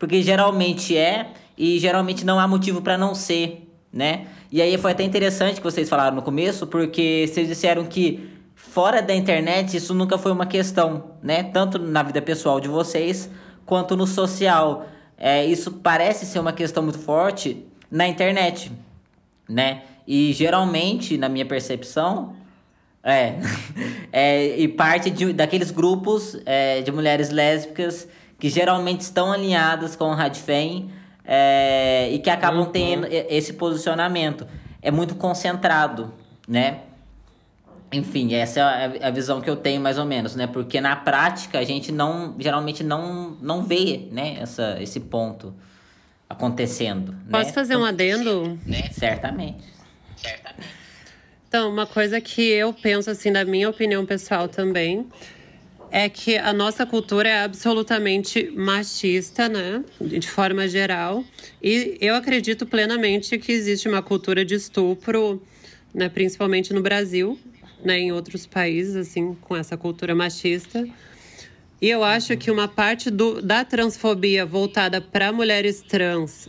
porque 0.00 0.20
geralmente 0.20 0.96
é 0.96 1.28
e 1.56 1.78
geralmente 1.78 2.26
não 2.26 2.40
há 2.40 2.48
motivo 2.48 2.82
para 2.82 2.98
não 2.98 3.14
ser, 3.14 3.70
né? 3.92 4.26
E 4.50 4.60
aí 4.60 4.76
foi 4.76 4.90
até 4.90 5.04
interessante 5.04 5.58
que 5.58 5.64
vocês 5.64 5.88
falaram 5.88 6.16
no 6.16 6.22
começo, 6.22 6.66
porque 6.66 7.26
vocês 7.28 7.46
disseram 7.46 7.84
que 7.84 8.37
fora 8.58 9.00
da 9.00 9.14
internet 9.14 9.76
isso 9.76 9.94
nunca 9.94 10.18
foi 10.18 10.32
uma 10.32 10.44
questão, 10.44 11.12
né? 11.22 11.44
Tanto 11.44 11.78
na 11.78 12.02
vida 12.02 12.20
pessoal 12.20 12.60
de 12.60 12.66
vocês 12.66 13.30
quanto 13.64 13.96
no 13.96 14.06
social. 14.06 14.86
É, 15.16 15.44
isso 15.44 15.70
parece 15.72 16.26
ser 16.26 16.40
uma 16.40 16.52
questão 16.52 16.82
muito 16.82 16.98
forte 16.98 17.64
na 17.90 18.08
internet, 18.08 18.72
né? 19.48 19.82
E 20.06 20.32
geralmente, 20.32 21.16
na 21.16 21.28
minha 21.28 21.46
percepção, 21.46 22.34
é, 23.02 23.36
é 24.12 24.58
e 24.58 24.66
parte 24.66 25.08
de, 25.08 25.32
daqueles 25.32 25.70
grupos 25.70 26.36
é, 26.44 26.82
de 26.82 26.90
mulheres 26.90 27.30
lésbicas 27.30 28.08
que 28.40 28.48
geralmente 28.48 29.02
estão 29.02 29.32
alinhadas 29.32 29.94
com 29.94 30.06
o 30.06 30.14
Radfem 30.14 30.90
é, 31.24 32.08
e 32.10 32.18
que 32.18 32.30
acabam 32.30 32.66
tendo 32.66 33.06
e- 33.06 33.26
esse 33.30 33.52
posicionamento. 33.52 34.46
É 34.82 34.90
muito 34.90 35.14
concentrado, 35.14 36.12
né? 36.46 36.80
Enfim, 37.90 38.34
essa 38.34 38.60
é 38.60 38.62
a- 39.04 39.08
a 39.08 39.10
visão 39.10 39.40
que 39.40 39.48
eu 39.48 39.56
tenho 39.56 39.80
mais 39.80 39.96
ou 39.98 40.04
menos, 40.04 40.34
né? 40.36 40.46
Porque 40.46 40.80
na 40.80 40.94
prática 40.94 41.58
a 41.58 41.64
gente 41.64 41.90
não, 41.90 42.34
geralmente 42.38 42.84
não, 42.84 43.30
não 43.40 43.62
vê, 43.62 44.08
né? 44.12 44.36
Essa, 44.40 44.76
esse 44.80 45.00
ponto 45.00 45.54
acontecendo, 46.28 47.14
Posso 47.30 47.46
né? 47.46 47.52
fazer 47.52 47.76
um 47.76 47.84
adendo? 47.84 48.58
Certamente. 48.92 49.64
Então, 51.48 51.70
uma 51.72 51.86
coisa 51.86 52.20
que 52.20 52.42
eu 52.42 52.74
penso, 52.74 53.10
assim, 53.10 53.32
da 53.32 53.44
minha 53.44 53.70
opinião 53.70 54.04
pessoal 54.04 54.46
também, 54.48 55.06
é 55.90 56.06
que 56.10 56.36
a 56.36 56.52
nossa 56.52 56.84
cultura 56.84 57.26
é 57.26 57.42
absolutamente 57.44 58.50
machista, 58.54 59.48
né? 59.48 59.82
De 59.98 60.28
forma 60.28 60.68
geral. 60.68 61.24
E 61.62 61.96
eu 62.02 62.14
acredito 62.14 62.66
plenamente 62.66 63.38
que 63.38 63.50
existe 63.50 63.88
uma 63.88 64.02
cultura 64.02 64.44
de 64.44 64.54
estupro, 64.54 65.42
né? 65.94 66.10
Principalmente 66.10 66.74
no 66.74 66.82
Brasil, 66.82 67.38
né? 67.84 67.98
Em 67.98 68.12
outros 68.12 68.46
países, 68.46 68.96
assim, 68.96 69.34
com 69.40 69.56
essa 69.56 69.76
cultura 69.76 70.14
machista. 70.14 70.86
E 71.80 71.88
eu 71.88 72.02
acho 72.02 72.36
que 72.36 72.50
uma 72.50 72.66
parte 72.66 73.10
do, 73.10 73.40
da 73.40 73.64
transfobia 73.64 74.44
voltada 74.44 75.00
para 75.00 75.32
mulheres 75.32 75.80
trans 75.80 76.48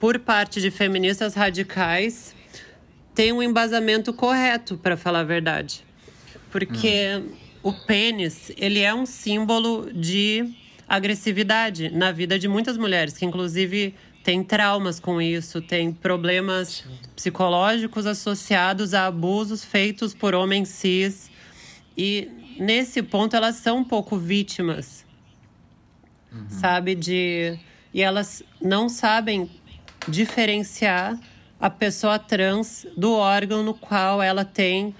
por 0.00 0.18
parte 0.18 0.60
de 0.60 0.70
feministas 0.70 1.34
radicais 1.34 2.34
tem 3.14 3.32
um 3.32 3.42
embasamento 3.42 4.12
correto, 4.12 4.76
para 4.76 4.96
falar 4.96 5.20
a 5.20 5.24
verdade. 5.24 5.84
Porque 6.50 7.22
o 7.62 7.72
pênis, 7.72 8.52
ele 8.56 8.80
é 8.80 8.92
um 8.92 9.06
símbolo 9.06 9.90
de 9.92 10.52
agressividade 10.88 11.90
na 11.90 12.12
vida 12.12 12.38
de 12.38 12.48
muitas 12.48 12.76
mulheres, 12.76 13.16
que 13.16 13.24
inclusive 13.24 13.94
têm 14.24 14.42
traumas 14.42 14.98
com 14.98 15.20
isso, 15.20 15.60
têm 15.60 15.92
problemas 15.92 16.82
psicológicos 17.14 18.06
associados 18.06 18.94
a 18.94 19.06
abusos 19.06 19.62
feitos 19.62 20.14
por 20.14 20.34
homens 20.34 20.70
cis. 20.70 21.30
E 21.96 22.28
nesse 22.58 23.02
ponto 23.02 23.36
elas 23.36 23.56
são 23.56 23.78
um 23.78 23.84
pouco 23.84 24.16
vítimas, 24.16 25.04
sabe? 26.48 26.94
De 26.94 27.58
e 27.92 28.02
elas 28.02 28.42
não 28.60 28.88
sabem 28.88 29.48
diferenciar 30.08 31.16
a 31.60 31.70
pessoa 31.70 32.18
trans 32.18 32.86
do 32.96 33.12
órgão 33.12 33.62
no 33.62 33.72
qual 33.74 34.20
ela 34.20 34.44
tem 34.44 34.94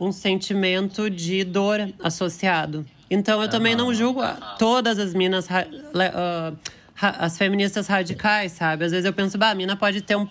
um 0.00 0.10
sentimento 0.10 1.08
de 1.08 1.44
dor 1.44 1.92
associado. 2.02 2.84
Então 3.08 3.40
eu 3.40 3.48
também 3.48 3.76
não 3.76 3.94
julgo 3.94 4.20
todas 4.58 4.98
as 4.98 5.14
minas 5.14 5.46
ra- 5.46 5.66
as 7.00 7.36
feministas 7.36 7.86
radicais, 7.86 8.52
sabe? 8.52 8.84
Às 8.84 8.92
vezes 8.92 9.04
eu 9.04 9.12
penso, 9.12 9.36
bah, 9.36 9.50
a 9.50 9.54
mina 9.54 9.76
pode 9.76 10.00
ter 10.00 10.16
um, 10.16 10.28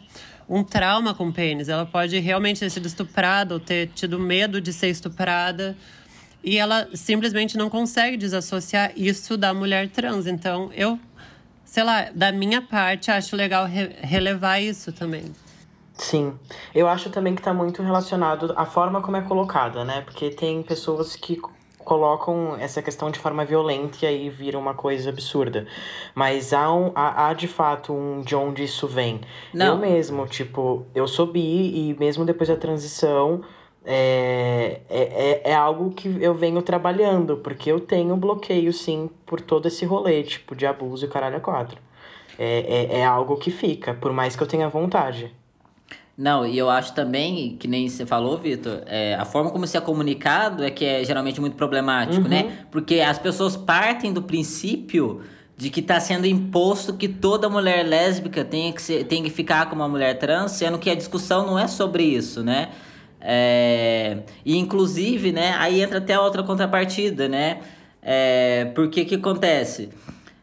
um 0.47 0.63
trauma 0.63 1.13
com 1.13 1.31
pênis, 1.31 1.69
ela 1.69 1.85
pode 1.85 2.17
realmente 2.19 2.59
ter 2.59 2.69
sido 2.69 2.85
estuprada 2.85 3.53
ou 3.53 3.59
ter 3.59 3.87
tido 3.93 4.19
medo 4.19 4.61
de 4.61 4.71
ser 4.71 4.89
estuprada. 4.89 5.75
E 6.43 6.57
ela 6.57 6.89
simplesmente 6.93 7.57
não 7.57 7.69
consegue 7.69 8.17
desassociar 8.17 8.91
isso 8.97 9.37
da 9.37 9.53
mulher 9.53 9.89
trans. 9.89 10.27
Então, 10.27 10.69
eu, 10.73 10.99
sei 11.63 11.83
lá, 11.83 12.09
da 12.13 12.33
minha 12.33 12.61
parte, 12.61 13.09
acho 13.09 13.35
legal 13.35 13.65
re- 13.65 13.95
relevar 14.01 14.61
isso 14.61 14.91
também. 14.91 15.23
Sim. 15.97 16.33
Eu 16.75 16.87
acho 16.89 17.09
também 17.09 17.33
que 17.35 17.41
tá 17.41 17.53
muito 17.53 17.81
relacionado 17.81 18.53
à 18.57 18.65
forma 18.65 19.01
como 19.01 19.15
é 19.15 19.21
colocada, 19.21 19.85
né? 19.85 20.01
Porque 20.01 20.31
tem 20.31 20.61
pessoas 20.63 21.15
que 21.15 21.39
colocam 21.83 22.55
essa 22.59 22.81
questão 22.81 23.11
de 23.11 23.19
forma 23.19 23.45
violenta 23.45 23.97
e 24.03 24.05
aí 24.07 24.29
vira 24.29 24.57
uma 24.57 24.73
coisa 24.73 25.09
absurda. 25.09 25.67
Mas 26.15 26.53
há, 26.53 26.73
um, 26.73 26.91
há, 26.95 27.27
há 27.27 27.33
de 27.33 27.47
fato 27.47 27.93
um 27.93 28.21
de 28.21 28.35
onde 28.35 28.63
isso 28.63 28.87
vem. 28.87 29.21
Não. 29.53 29.67
Eu 29.67 29.77
mesmo, 29.77 30.25
tipo, 30.27 30.85
eu 30.93 31.07
sou 31.07 31.27
bi 31.27 31.39
e 31.39 31.95
mesmo 31.99 32.25
depois 32.25 32.49
da 32.49 32.55
transição. 32.55 33.41
É, 33.85 34.79
é, 34.89 35.01
é, 35.01 35.51
é 35.51 35.53
algo 35.53 35.91
que 35.91 36.07
eu 36.21 36.33
venho 36.33 36.61
trabalhando, 36.61 37.37
porque 37.37 37.69
eu 37.69 37.81
tenho 37.81 38.15
bloqueio, 38.15 38.71
sim, 38.71 39.09
por 39.25 39.41
todo 39.41 39.67
esse 39.67 39.83
rolê, 39.85 40.23
tipo, 40.23 40.55
de 40.55 40.65
abuso 40.65 41.05
e 41.05 41.09
caralho 41.09 41.35
a 41.35 41.41
quatro. 41.41 41.81
É, 42.39 42.89
é, 42.95 42.99
é 42.99 43.05
algo 43.05 43.35
que 43.35 43.51
fica, 43.51 43.93
por 43.93 44.13
mais 44.13 44.35
que 44.35 44.41
eu 44.41 44.47
tenha 44.47 44.69
vontade. 44.69 45.35
Não, 46.15 46.45
e 46.45 46.55
eu 46.55 46.69
acho 46.69 46.93
também, 46.93 47.57
que 47.57 47.67
nem 47.67 47.89
você 47.89 48.05
falou, 48.05 48.37
Vitor, 48.37 48.83
é, 48.85 49.15
a 49.15 49.25
forma 49.25 49.49
como 49.49 49.65
se 49.65 49.75
é 49.75 49.81
comunicado 49.81 50.63
é 50.63 50.69
que 50.69 50.85
é 50.85 51.03
geralmente 51.03 51.41
muito 51.41 51.55
problemático, 51.55 52.27
né? 52.27 52.65
Porque 52.69 52.99
as 52.99 53.17
pessoas 53.17 53.57
partem 53.57 54.13
do 54.13 54.21
princípio 54.21 55.21
de 55.57 55.71
que 55.71 55.79
está 55.79 55.99
sendo 55.99 56.27
imposto 56.27 56.93
que 56.93 57.07
toda 57.07 57.49
mulher 57.49 57.83
lésbica 57.83 58.45
tem 58.45 58.71
que, 58.71 58.81
ser, 58.81 59.05
tem 59.05 59.23
que 59.23 59.29
ficar 59.31 59.67
com 59.69 59.75
uma 59.75 59.87
mulher 59.87 60.19
trans, 60.19 60.51
sendo 60.51 60.77
que 60.77 60.89
a 60.89 60.95
discussão 60.95 61.47
não 61.47 61.57
é 61.57 61.67
sobre 61.67 62.03
isso, 62.03 62.43
né? 62.43 62.69
É, 63.19 64.19
e 64.45 64.57
inclusive, 64.57 65.31
né, 65.31 65.55
aí 65.57 65.81
entra 65.81 65.99
até 65.99 66.19
outra 66.19 66.43
contrapartida, 66.43 67.27
né? 67.27 67.61
É, 68.01 68.65
porque 68.75 69.01
o 69.01 69.05
que 69.05 69.15
acontece? 69.15 69.89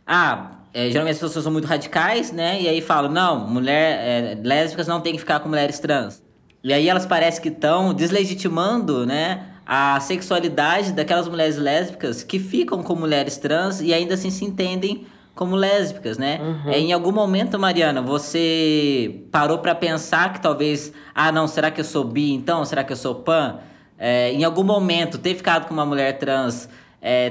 Ah, 0.06 0.60
é, 0.72 0.88
geralmente 0.88 1.14
as 1.14 1.20
pessoas 1.20 1.42
são 1.42 1.52
muito 1.52 1.66
radicais, 1.66 2.30
né? 2.30 2.61
E 2.61 2.68
aí 2.68 2.80
falam, 2.80 3.11
não, 3.11 3.48
mulher, 3.48 3.98
é, 4.00 4.38
lésbicas 4.42 4.87
não 4.87 5.00
tem 5.00 5.14
que 5.14 5.18
ficar 5.18 5.40
com 5.40 5.48
mulheres 5.48 5.78
trans. 5.78 6.22
E 6.62 6.72
aí 6.72 6.88
elas 6.88 7.06
parecem 7.06 7.42
que 7.42 7.48
estão 7.48 7.92
deslegitimando, 7.92 9.04
né? 9.06 9.46
A 9.66 9.98
sexualidade 10.00 10.92
daquelas 10.92 11.28
mulheres 11.28 11.56
lésbicas 11.56 12.22
que 12.22 12.38
ficam 12.38 12.83
com 12.83 12.94
mulheres 12.94 13.37
trans 13.37 13.80
e 13.80 13.92
ainda 13.92 14.14
assim 14.14 14.30
se 14.30 14.44
entendem 14.44 15.06
como 15.35 15.56
lésbicas, 15.56 16.18
né? 16.18 16.38
Uhum. 16.40 16.70
É, 16.70 16.78
em 16.78 16.92
algum 16.92 17.12
momento, 17.12 17.59
Mariana, 17.59 18.02
você 18.02 19.22
parou 19.33 19.59
para 19.59 19.74
pensar 19.74 20.33
que 20.35 20.40
talvez, 20.40 20.92
ah, 21.14 21.33
não, 21.33 21.48
será 21.48 21.70
que 21.70 21.80
eu 21.80 21.85
sou 21.85 22.04
bi 22.04 22.33
então? 22.33 22.64
Será 22.64 22.85
que 22.85 22.92
eu 22.92 22.96
sou 22.96 23.14
pan? 23.14 23.59
É, 23.98 24.33
em 24.33 24.44
algum 24.44 24.62
momento, 24.62 25.18
ter 25.18 25.35
ficado 25.35 25.66
com 25.66 25.74
uma 25.74 25.87
mulher 25.87 26.18
trans 26.18 26.68
é, 27.00 27.30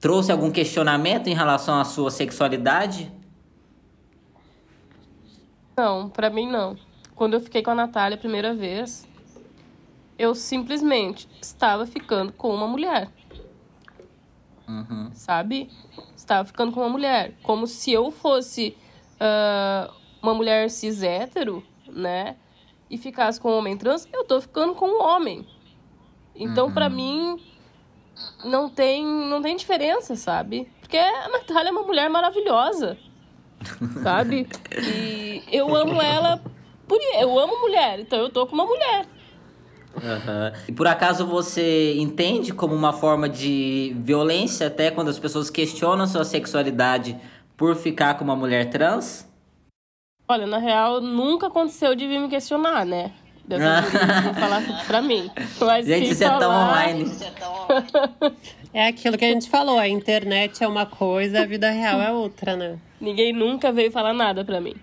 trouxe 0.00 0.30
algum 0.30 0.50
questionamento 0.50 1.28
em 1.28 1.34
relação 1.34 1.78
à 1.80 1.84
sua 1.84 2.10
sexualidade? 2.10 3.10
Não, 5.76 6.08
para 6.08 6.30
mim 6.30 6.50
não. 6.50 6.76
Quando 7.14 7.34
eu 7.34 7.40
fiquei 7.40 7.62
com 7.62 7.70
a 7.70 7.74
Natália 7.74 8.16
a 8.16 8.18
primeira 8.18 8.54
vez, 8.54 9.06
eu 10.18 10.34
simplesmente 10.34 11.28
estava 11.40 11.86
ficando 11.86 12.32
com 12.32 12.54
uma 12.54 12.66
mulher. 12.66 13.10
Uhum. 14.68 15.10
Sabe? 15.12 15.70
Estava 16.16 16.44
ficando 16.44 16.72
com 16.72 16.80
uma 16.80 16.88
mulher. 16.88 17.34
Como 17.42 17.66
se 17.66 17.92
eu 17.92 18.10
fosse 18.10 18.76
uh, 19.20 19.92
uma 20.22 20.34
mulher 20.34 20.70
cis 20.70 21.02
hétero, 21.02 21.62
né? 21.88 22.36
E 22.90 22.96
ficasse 22.96 23.40
com 23.40 23.50
um 23.50 23.58
homem 23.58 23.76
trans, 23.76 24.08
eu 24.12 24.24
tô 24.24 24.40
ficando 24.40 24.74
com 24.74 24.86
um 24.86 25.02
homem. 25.02 25.46
Então, 26.34 26.66
uhum. 26.66 26.72
para 26.72 26.88
mim, 26.88 27.40
não 28.46 28.68
tem, 28.68 29.04
não 29.04 29.42
tem 29.42 29.56
diferença, 29.56 30.16
sabe? 30.16 30.68
Porque 30.80 30.96
a 30.96 31.28
Natália 31.28 31.68
é 31.68 31.72
uma 31.72 31.82
mulher 31.82 32.08
maravilhosa, 32.08 32.96
sabe? 34.02 34.46
E 34.72 35.42
eu 35.50 35.74
amo 35.74 36.00
ela 36.00 36.40
por 36.86 36.98
eu 37.18 37.38
amo 37.38 37.60
mulher, 37.60 37.98
então 37.98 38.18
eu 38.20 38.30
tô 38.30 38.46
com 38.46 38.54
uma 38.54 38.64
mulher. 38.64 39.06
Uhum. 39.96 40.64
E 40.68 40.72
por 40.72 40.86
acaso 40.86 41.26
você 41.26 41.94
entende 41.96 42.52
como 42.52 42.74
uma 42.74 42.92
forma 42.92 43.28
de 43.28 43.96
violência 43.98 44.66
até 44.66 44.90
quando 44.90 45.08
as 45.08 45.18
pessoas 45.18 45.50
questionam 45.50 46.06
sua 46.06 46.24
sexualidade 46.24 47.18
por 47.56 47.74
ficar 47.74 48.14
com 48.14 48.24
uma 48.24 48.36
mulher 48.36 48.70
trans? 48.70 49.26
Olha, 50.28 50.46
na 50.46 50.58
real, 50.58 51.00
nunca 51.00 51.46
aconteceu 51.46 51.94
de 51.94 52.06
vir 52.06 52.20
me 52.20 52.28
questionar, 52.28 52.84
né? 52.84 53.12
Dessa 53.46 53.80
vez 53.82 54.38
falar 54.38 54.62
pra 54.86 55.02
mim. 55.02 55.30
Mas 55.60 55.86
gente, 55.86 56.14
falar... 56.16 56.36
é 56.36 56.38
tão 56.38 56.50
online. 56.50 57.12
É 58.74 58.88
aquilo 58.88 59.16
que 59.16 59.24
a 59.24 59.28
gente 59.28 59.48
falou, 59.48 59.78
a 59.78 59.88
internet 59.88 60.62
é 60.62 60.68
uma 60.68 60.84
coisa, 60.84 61.42
a 61.42 61.46
vida 61.46 61.70
real 61.70 62.00
é 62.02 62.12
outra, 62.12 62.56
né? 62.56 62.78
Ninguém 63.00 63.32
nunca 63.32 63.72
veio 63.72 63.90
falar 63.90 64.12
nada 64.12 64.44
pra 64.44 64.60
mim. 64.60 64.74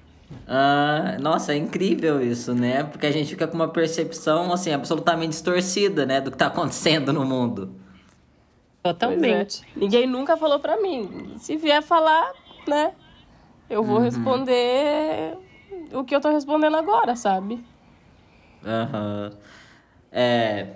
Ah, 0.47 1.17
nossa, 1.19 1.53
é 1.53 1.57
incrível 1.57 2.21
isso, 2.21 2.53
né? 2.53 2.83
Porque 2.83 3.05
a 3.05 3.11
gente 3.11 3.29
fica 3.29 3.47
com 3.47 3.55
uma 3.55 3.67
percepção, 3.67 4.51
assim, 4.51 4.71
absolutamente 4.71 5.31
distorcida, 5.31 6.05
né? 6.05 6.21
Do 6.21 6.31
que 6.31 6.37
tá 6.37 6.47
acontecendo 6.47 7.13
no 7.13 7.25
mundo. 7.25 7.75
Totalmente. 8.81 9.61
É. 9.75 9.79
Ninguém 9.79 10.07
nunca 10.07 10.35
falou 10.35 10.59
pra 10.59 10.81
mim. 10.81 11.33
Se 11.37 11.55
vier 11.55 11.81
falar, 11.81 12.31
né? 12.67 12.93
Eu 13.69 13.83
vou 13.83 13.97
uhum. 13.97 14.03
responder 14.03 15.37
o 15.93 16.03
que 16.03 16.15
eu 16.15 16.21
tô 16.21 16.29
respondendo 16.29 16.75
agora, 16.75 17.15
sabe? 17.15 17.63
Aham. 18.65 19.31
Uhum. 19.31 19.37
É... 20.11 20.67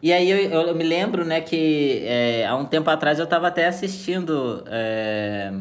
E 0.00 0.12
aí 0.12 0.30
eu, 0.30 0.38
eu, 0.38 0.74
me 0.76 0.84
lembro, 0.84 1.24
né, 1.24 1.40
que 1.40 2.02
é, 2.04 2.46
há 2.46 2.54
um 2.54 2.64
tempo 2.64 2.88
atrás 2.88 3.18
eu 3.18 3.26
tava 3.26 3.48
até 3.48 3.66
assistindo... 3.66 4.62
É 4.66 5.52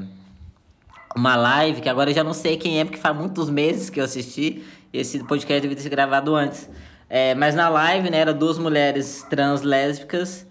uma 1.17 1.35
live, 1.35 1.81
que 1.81 1.89
agora 1.89 2.11
eu 2.11 2.13
já 2.13 2.23
não 2.23 2.33
sei 2.33 2.57
quem 2.57 2.79
é, 2.79 2.85
porque 2.85 2.99
faz 2.99 3.15
muitos 3.17 3.49
meses 3.49 3.89
que 3.89 3.99
eu 3.99 4.03
assisti. 4.03 4.63
Esse 4.93 5.23
podcast 5.23 5.61
devia 5.61 5.75
ter 5.75 5.81
sido 5.81 5.91
gravado 5.91 6.35
antes. 6.35 6.69
É, 7.09 7.33
mas 7.33 7.55
na 7.55 7.67
live, 7.69 8.09
né, 8.09 8.19
eram 8.19 8.37
duas 8.37 8.57
mulheres 8.57 9.25
trans 9.29 9.63
lésbicas. 9.63 10.45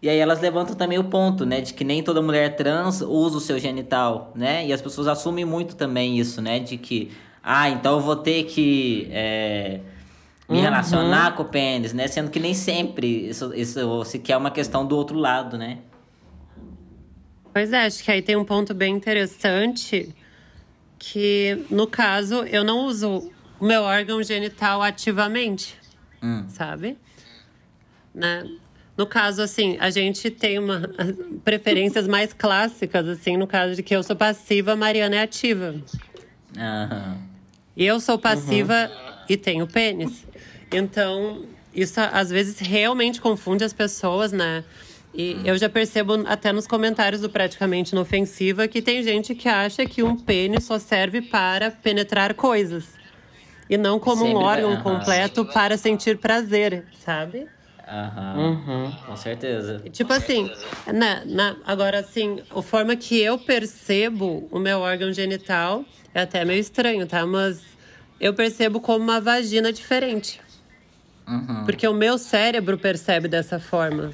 E 0.00 0.08
aí 0.08 0.18
elas 0.18 0.40
levantam 0.40 0.74
também 0.74 0.98
o 0.98 1.04
ponto, 1.04 1.44
né, 1.44 1.60
de 1.60 1.74
que 1.74 1.84
nem 1.84 2.02
toda 2.02 2.22
mulher 2.22 2.56
trans 2.56 3.02
usa 3.02 3.38
o 3.38 3.40
seu 3.40 3.58
genital, 3.58 4.32
né? 4.34 4.66
E 4.66 4.72
as 4.72 4.80
pessoas 4.80 5.08
assumem 5.08 5.44
muito 5.44 5.74
também 5.74 6.18
isso, 6.18 6.40
né, 6.40 6.58
de 6.58 6.76
que, 6.76 7.10
ah, 7.42 7.68
então 7.70 7.94
eu 7.94 8.00
vou 8.00 8.16
ter 8.16 8.44
que 8.44 9.08
é, 9.10 9.80
me 10.48 10.58
uhum. 10.58 10.62
relacionar 10.62 11.34
com 11.34 11.42
o 11.42 11.46
pênis, 11.46 11.92
né? 11.92 12.06
Sendo 12.06 12.30
que 12.30 12.38
nem 12.38 12.54
sempre 12.54 13.28
isso, 13.28 13.52
isso 13.54 14.04
sequer 14.04 14.34
é 14.34 14.36
uma 14.36 14.50
questão 14.50 14.86
do 14.86 14.96
outro 14.96 15.18
lado, 15.18 15.58
né? 15.58 15.78
Pois 17.52 17.72
é, 17.72 17.86
acho 17.86 18.04
que 18.04 18.10
aí 18.10 18.22
tem 18.22 18.36
um 18.36 18.44
ponto 18.44 18.74
bem 18.74 18.94
interessante 18.94 20.14
que, 20.98 21.64
no 21.70 21.86
caso, 21.86 22.44
eu 22.44 22.62
não 22.62 22.84
uso 22.84 23.30
o 23.58 23.64
meu 23.64 23.82
órgão 23.82 24.22
genital 24.22 24.82
ativamente, 24.82 25.74
hum. 26.22 26.44
sabe? 26.48 26.98
Né? 28.14 28.46
No 28.96 29.06
caso, 29.06 29.42
assim, 29.42 29.76
a 29.80 29.90
gente 29.90 30.30
tem 30.30 30.58
uma 30.58 30.82
preferências 31.44 32.06
mais 32.06 32.32
clássicas, 32.32 33.08
assim, 33.08 33.36
no 33.36 33.46
caso 33.46 33.74
de 33.74 33.82
que 33.82 33.94
eu 33.94 34.02
sou 34.02 34.16
passiva, 34.16 34.72
a 34.72 34.76
Mariana 34.76 35.16
é 35.16 35.22
ativa. 35.22 35.74
Uhum. 36.56 37.18
E 37.76 37.84
eu 37.84 38.00
sou 38.00 38.18
passiva 38.18 38.90
uhum. 38.90 39.24
e 39.28 39.36
tenho 39.36 39.66
pênis. 39.66 40.26
Então, 40.70 41.44
isso 41.74 42.00
às 42.00 42.30
vezes 42.30 42.58
realmente 42.58 43.20
confunde 43.20 43.64
as 43.64 43.72
pessoas, 43.72 44.32
né? 44.32 44.64
E 45.14 45.40
eu 45.44 45.56
já 45.56 45.68
percebo 45.68 46.24
até 46.26 46.52
nos 46.52 46.66
comentários 46.66 47.22
do 47.22 47.30
Praticamente 47.30 47.92
Inofensiva 47.92 48.68
que 48.68 48.82
tem 48.82 49.02
gente 49.02 49.34
que 49.34 49.48
acha 49.48 49.86
que 49.86 50.02
um 50.02 50.14
pênis 50.14 50.64
só 50.64 50.78
serve 50.78 51.22
para 51.22 51.70
penetrar 51.70 52.34
coisas. 52.34 52.84
E 53.68 53.78
não 53.78 53.98
como 53.98 54.22
Sempre, 54.24 54.34
um 54.34 54.42
órgão 54.42 54.72
uh 54.74 54.76
-huh. 54.76 54.82
completo 54.82 55.44
para 55.46 55.76
sentir 55.78 56.18
prazer, 56.18 56.84
sabe? 57.04 57.48
Aham, 57.88 58.36
uhum. 58.36 58.92
com 59.06 59.16
certeza. 59.16 59.80
Tipo 59.92 60.12
assim, 60.12 60.50
na, 60.92 61.24
na, 61.24 61.56
agora 61.64 62.00
assim, 62.00 62.42
a 62.50 62.60
forma 62.60 62.96
que 62.96 63.20
eu 63.20 63.38
percebo 63.38 64.48
o 64.50 64.58
meu 64.58 64.80
órgão 64.80 65.12
genital 65.12 65.84
é 66.12 66.22
até 66.22 66.44
meio 66.44 66.60
estranho, 66.60 67.06
tá? 67.06 67.24
Mas 67.24 67.62
eu 68.20 68.34
percebo 68.34 68.80
como 68.80 69.04
uma 69.04 69.20
vagina 69.20 69.72
diferente. 69.72 70.40
Uhum. 71.26 71.64
Porque 71.64 71.86
o 71.86 71.94
meu 71.94 72.18
cérebro 72.18 72.78
percebe 72.78 73.28
dessa 73.28 73.58
forma. 73.58 74.12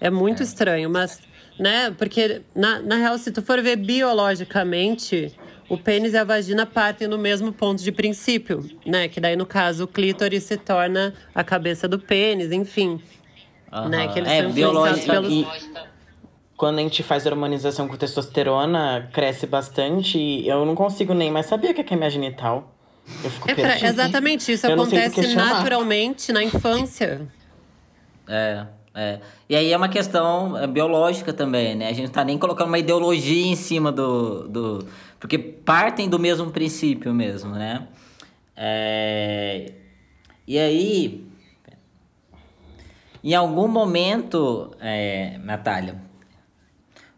É 0.00 0.10
muito 0.10 0.42
é. 0.42 0.44
estranho, 0.44 0.90
mas, 0.90 1.20
né? 1.58 1.90
Porque, 1.96 2.42
na, 2.54 2.80
na 2.80 2.96
real, 2.96 3.18
se 3.18 3.30
tu 3.30 3.42
for 3.42 3.62
ver 3.62 3.76
biologicamente, 3.76 5.32
o 5.68 5.78
pênis 5.78 6.14
e 6.14 6.16
a 6.16 6.24
vagina 6.24 6.66
partem 6.66 7.06
no 7.06 7.18
mesmo 7.18 7.52
ponto 7.52 7.82
de 7.82 7.92
princípio, 7.92 8.68
né? 8.84 9.08
Que 9.08 9.20
daí, 9.20 9.36
no 9.36 9.46
caso, 9.46 9.84
o 9.84 9.88
clítoris 9.88 10.42
se 10.44 10.56
torna 10.56 11.14
a 11.34 11.44
cabeça 11.44 11.86
do 11.86 11.98
pênis, 11.98 12.50
enfim. 12.50 13.00
Uhum. 13.72 13.88
Né? 13.88 14.08
Que 14.08 14.18
eles 14.18 14.30
é, 14.30 14.40
são 14.40 14.50
influenciados 14.50 15.04
pelos... 15.04 15.32
E 15.32 15.46
quando 16.56 16.78
a 16.78 16.82
gente 16.82 17.02
faz 17.02 17.24
hormonização 17.24 17.88
com 17.88 17.96
testosterona, 17.96 19.08
cresce 19.14 19.46
bastante 19.46 20.18
e 20.18 20.46
eu 20.46 20.66
não 20.66 20.74
consigo 20.74 21.14
nem 21.14 21.30
mais 21.30 21.46
saber 21.46 21.70
o 21.70 21.74
que 21.74 21.94
é 21.94 21.96
minha 21.96 22.10
genital. 22.10 22.76
Eu 23.22 23.30
fico 23.30 23.50
é 23.50 23.54
pra, 23.54 23.78
exatamente, 23.80 24.52
isso 24.52 24.66
eu 24.66 24.74
acontece 24.74 25.34
naturalmente 25.34 26.32
na 26.32 26.42
infância. 26.42 27.28
É. 28.26 28.66
É. 28.94 29.20
E 29.48 29.54
aí 29.54 29.72
é 29.72 29.76
uma 29.76 29.88
questão 29.88 30.58
é, 30.58 30.66
biológica 30.66 31.32
também, 31.32 31.76
né? 31.76 31.88
A 31.88 31.92
gente 31.92 32.06
não 32.06 32.12
tá 32.12 32.24
nem 32.24 32.36
colocando 32.36 32.68
uma 32.68 32.78
ideologia 32.78 33.46
em 33.46 33.54
cima 33.54 33.92
do. 33.92 34.48
do 34.48 34.86
porque 35.18 35.38
partem 35.38 36.08
do 36.08 36.18
mesmo 36.18 36.50
princípio 36.50 37.14
mesmo, 37.14 37.52
né? 37.52 37.86
É, 38.56 39.72
e 40.46 40.58
aí. 40.58 41.30
Em 43.22 43.34
algum 43.34 43.68
momento, 43.68 44.74
é, 44.80 45.38
Natália, 45.44 46.00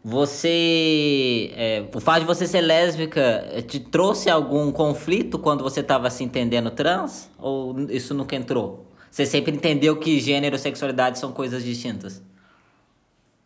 você. 0.03 1.51
É, 1.55 1.85
o 1.93 1.99
fato 1.99 2.21
de 2.21 2.25
você 2.25 2.45
ser 2.45 2.61
lésbica 2.61 3.21
é, 3.51 3.61
te 3.61 3.79
trouxe 3.79 4.29
algum 4.29 4.71
conflito 4.71 5.39
quando 5.39 5.63
você 5.63 5.79
estava 5.79 6.09
se 6.09 6.23
entendendo 6.23 6.69
trans? 6.71 7.29
Ou 7.37 7.89
isso 7.89 8.13
nunca 8.13 8.35
entrou? 8.35 8.85
Você 9.09 9.25
sempre 9.25 9.55
entendeu 9.55 9.95
que 9.95 10.19
gênero 10.19 10.55
e 10.55 10.59
sexualidade 10.59 11.19
são 11.19 11.31
coisas 11.31 11.63
distintas? 11.63 12.21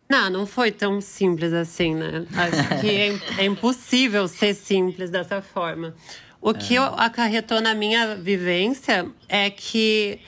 Não, 0.08 0.30
não 0.30 0.46
foi 0.46 0.72
tão 0.72 1.00
simples 1.00 1.52
assim, 1.52 1.94
né? 1.94 2.26
Acho 2.34 2.68
que 2.80 2.90
é, 2.90 3.42
é 3.42 3.44
impossível 3.44 4.26
ser 4.26 4.54
simples 4.54 5.10
dessa 5.10 5.42
forma. 5.42 5.94
O 6.40 6.50
é. 6.50 6.54
que 6.54 6.76
acarretou 6.76 7.60
na 7.60 7.74
minha 7.74 8.14
vivência 8.16 9.06
é 9.28 9.50
que 9.50 10.18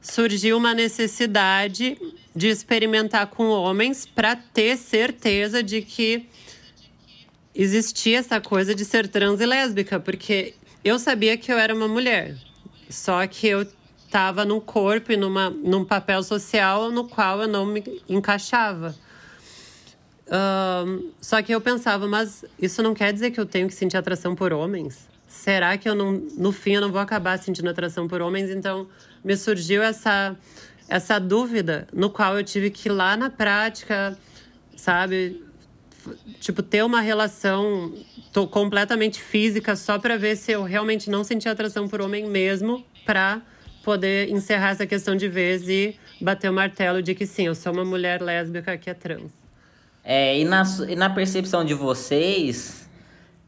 surgiu 0.00 0.56
uma 0.56 0.74
necessidade 0.74 1.96
de 2.34 2.48
experimentar 2.48 3.26
com 3.28 3.48
homens 3.48 4.06
para 4.06 4.36
ter 4.36 4.76
certeza 4.76 5.62
de 5.62 5.82
que 5.82 6.28
existia 7.54 8.18
essa 8.18 8.40
coisa 8.40 8.74
de 8.74 8.84
ser 8.84 9.08
trans 9.08 9.40
e 9.40 9.46
lésbica, 9.46 9.98
porque 9.98 10.54
eu 10.84 10.98
sabia 10.98 11.36
que 11.36 11.52
eu 11.52 11.58
era 11.58 11.74
uma 11.74 11.88
mulher, 11.88 12.36
só 12.88 13.26
que 13.26 13.48
eu 13.48 13.66
estava 14.06 14.44
num 14.44 14.60
corpo 14.60 15.12
e 15.12 15.16
numa, 15.16 15.50
num 15.50 15.84
papel 15.84 16.22
social 16.22 16.90
no 16.90 17.08
qual 17.08 17.42
eu 17.42 17.48
não 17.48 17.66
me 17.66 17.82
encaixava. 18.08 18.94
Um, 20.30 21.10
só 21.20 21.42
que 21.42 21.54
eu 21.54 21.60
pensava, 21.60 22.06
mas 22.06 22.44
isso 22.60 22.82
não 22.82 22.94
quer 22.94 23.12
dizer 23.12 23.30
que 23.30 23.40
eu 23.40 23.46
tenho 23.46 23.66
que 23.66 23.74
sentir 23.74 23.96
atração 23.96 24.34
por 24.34 24.52
homens? 24.52 25.08
Será 25.26 25.76
que 25.76 25.88
eu 25.88 25.94
não, 25.94 26.12
no 26.12 26.52
fim, 26.52 26.72
eu 26.72 26.80
não 26.80 26.90
vou 26.90 27.00
acabar 27.00 27.38
sentindo 27.38 27.68
atração 27.68 28.08
por 28.08 28.20
homens? 28.22 28.50
Então, 28.50 28.88
me 29.22 29.36
surgiu 29.36 29.82
essa, 29.82 30.36
essa 30.88 31.18
dúvida, 31.18 31.86
no 31.92 32.10
qual 32.10 32.36
eu 32.36 32.44
tive 32.44 32.70
que 32.70 32.88
ir 32.88 32.92
lá 32.92 33.16
na 33.16 33.28
prática, 33.28 34.16
sabe? 34.76 35.44
Tipo, 36.40 36.62
ter 36.62 36.82
uma 36.82 37.00
relação 37.00 37.92
tô 38.32 38.46
completamente 38.46 39.20
física 39.20 39.74
só 39.74 39.98
para 39.98 40.16
ver 40.16 40.36
se 40.36 40.52
eu 40.52 40.62
realmente 40.62 41.10
não 41.10 41.24
sentia 41.24 41.52
atração 41.52 41.88
por 41.88 42.00
homem 42.00 42.26
mesmo, 42.26 42.84
para 43.04 43.42
poder 43.82 44.30
encerrar 44.30 44.70
essa 44.70 44.86
questão 44.86 45.16
de 45.16 45.28
vez 45.28 45.68
e 45.68 45.96
bater 46.20 46.50
o 46.50 46.52
martelo 46.52 47.02
de 47.02 47.14
que 47.14 47.26
sim, 47.26 47.46
eu 47.46 47.54
sou 47.54 47.72
uma 47.72 47.84
mulher 47.84 48.20
lésbica 48.20 48.76
que 48.76 48.90
é 48.90 48.94
trans. 48.94 49.32
É, 50.04 50.38
e, 50.38 50.44
na, 50.44 50.62
e 50.88 50.96
na 50.96 51.10
percepção 51.10 51.64
de 51.64 51.74
vocês, 51.74 52.88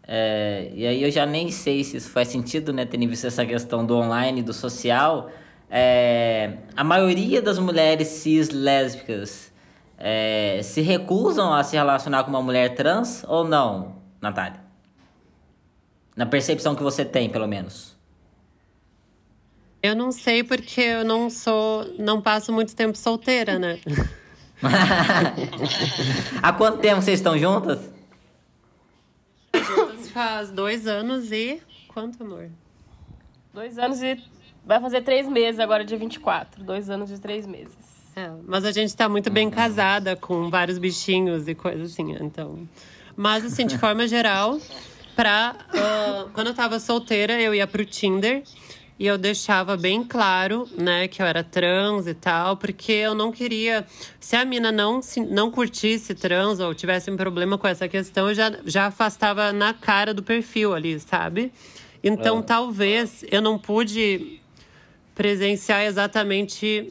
é, 0.06 0.70
e 0.74 0.86
aí 0.86 1.02
eu 1.02 1.10
já 1.10 1.24
nem 1.24 1.50
sei 1.50 1.84
se 1.84 1.96
isso 1.96 2.10
faz 2.10 2.28
sentido, 2.28 2.72
né, 2.72 2.84
tendo 2.84 3.06
visto 3.08 3.26
essa 3.26 3.46
questão 3.46 3.84
do 3.84 3.96
online, 3.96 4.42
do 4.42 4.52
social, 4.52 5.30
é, 5.70 6.58
a 6.76 6.82
maioria 6.82 7.40
das 7.40 7.58
mulheres 7.58 8.08
cis 8.08 8.50
lésbicas 8.50 9.52
é, 9.96 10.60
se 10.64 10.80
recusam 10.80 11.54
a 11.54 11.62
se 11.62 11.76
relacionar 11.76 12.24
com 12.24 12.30
uma 12.30 12.42
mulher 12.42 12.74
trans 12.74 13.24
ou 13.28 13.44
não, 13.44 13.96
Natália? 14.20 14.60
Na 16.16 16.26
percepção 16.26 16.74
que 16.74 16.82
você 16.82 17.04
tem, 17.04 17.30
pelo 17.30 17.46
menos. 17.46 17.96
Eu 19.82 19.94
não 19.94 20.10
sei 20.10 20.42
porque 20.42 20.80
eu 20.80 21.04
não 21.04 21.30
sou, 21.30 21.86
não 21.98 22.20
passo 22.20 22.52
muito 22.52 22.74
tempo 22.74 22.98
solteira, 22.98 23.58
né? 23.58 23.78
Há 26.42 26.52
quanto 26.52 26.78
tempo 26.78 27.00
vocês 27.00 27.20
estão 27.20 27.38
juntas? 27.38 27.78
Juntas 29.54 30.10
faz 30.10 30.50
dois 30.50 30.86
anos 30.86 31.30
e. 31.32 31.62
Quanto, 31.88 32.22
amor? 32.22 32.50
Dois 33.54 33.78
anos 33.78 34.02
e. 34.02 34.22
Vai 34.64 34.80
fazer 34.80 35.02
três 35.02 35.28
meses 35.28 35.58
agora, 35.58 35.84
dia 35.84 35.98
24. 35.98 36.62
Dois 36.62 36.90
anos 36.90 37.10
e 37.10 37.18
três 37.18 37.46
meses. 37.46 37.76
É, 38.16 38.30
mas 38.46 38.64
a 38.64 38.72
gente 38.72 38.94
tá 38.94 39.08
muito 39.08 39.30
bem 39.30 39.48
casada, 39.50 40.16
com 40.16 40.50
vários 40.50 40.78
bichinhos 40.78 41.48
e 41.48 41.54
coisas 41.54 41.92
assim, 41.92 42.12
então. 42.20 42.68
Mas, 43.16 43.44
assim, 43.44 43.66
de 43.66 43.78
forma 43.78 44.06
geral, 44.06 44.58
pra. 45.14 45.54
Uh, 45.72 46.30
quando 46.30 46.48
eu 46.48 46.54
tava 46.54 46.80
solteira, 46.80 47.40
eu 47.40 47.54
ia 47.54 47.66
pro 47.66 47.84
Tinder. 47.84 48.42
E 48.98 49.06
eu 49.06 49.16
deixava 49.16 49.78
bem 49.78 50.04
claro, 50.04 50.68
né, 50.76 51.08
que 51.08 51.22
eu 51.22 51.26
era 51.26 51.42
trans 51.42 52.06
e 52.06 52.12
tal, 52.12 52.58
porque 52.58 52.92
eu 52.92 53.14
não 53.14 53.32
queria. 53.32 53.86
Se 54.20 54.36
a 54.36 54.44
mina 54.44 54.70
não, 54.70 55.00
se, 55.00 55.20
não 55.20 55.50
curtisse 55.50 56.14
trans 56.14 56.60
ou 56.60 56.74
tivesse 56.74 57.10
um 57.10 57.16
problema 57.16 57.56
com 57.56 57.66
essa 57.66 57.88
questão, 57.88 58.28
eu 58.28 58.34
já, 58.34 58.52
já 58.66 58.86
afastava 58.88 59.54
na 59.54 59.72
cara 59.72 60.12
do 60.12 60.22
perfil 60.22 60.74
ali, 60.74 61.00
sabe? 61.00 61.50
Então, 62.04 62.40
é. 62.40 62.42
talvez 62.42 63.24
eu 63.30 63.40
não 63.40 63.58
pude 63.58 64.39
presenciar 65.20 65.82
exatamente 65.82 66.90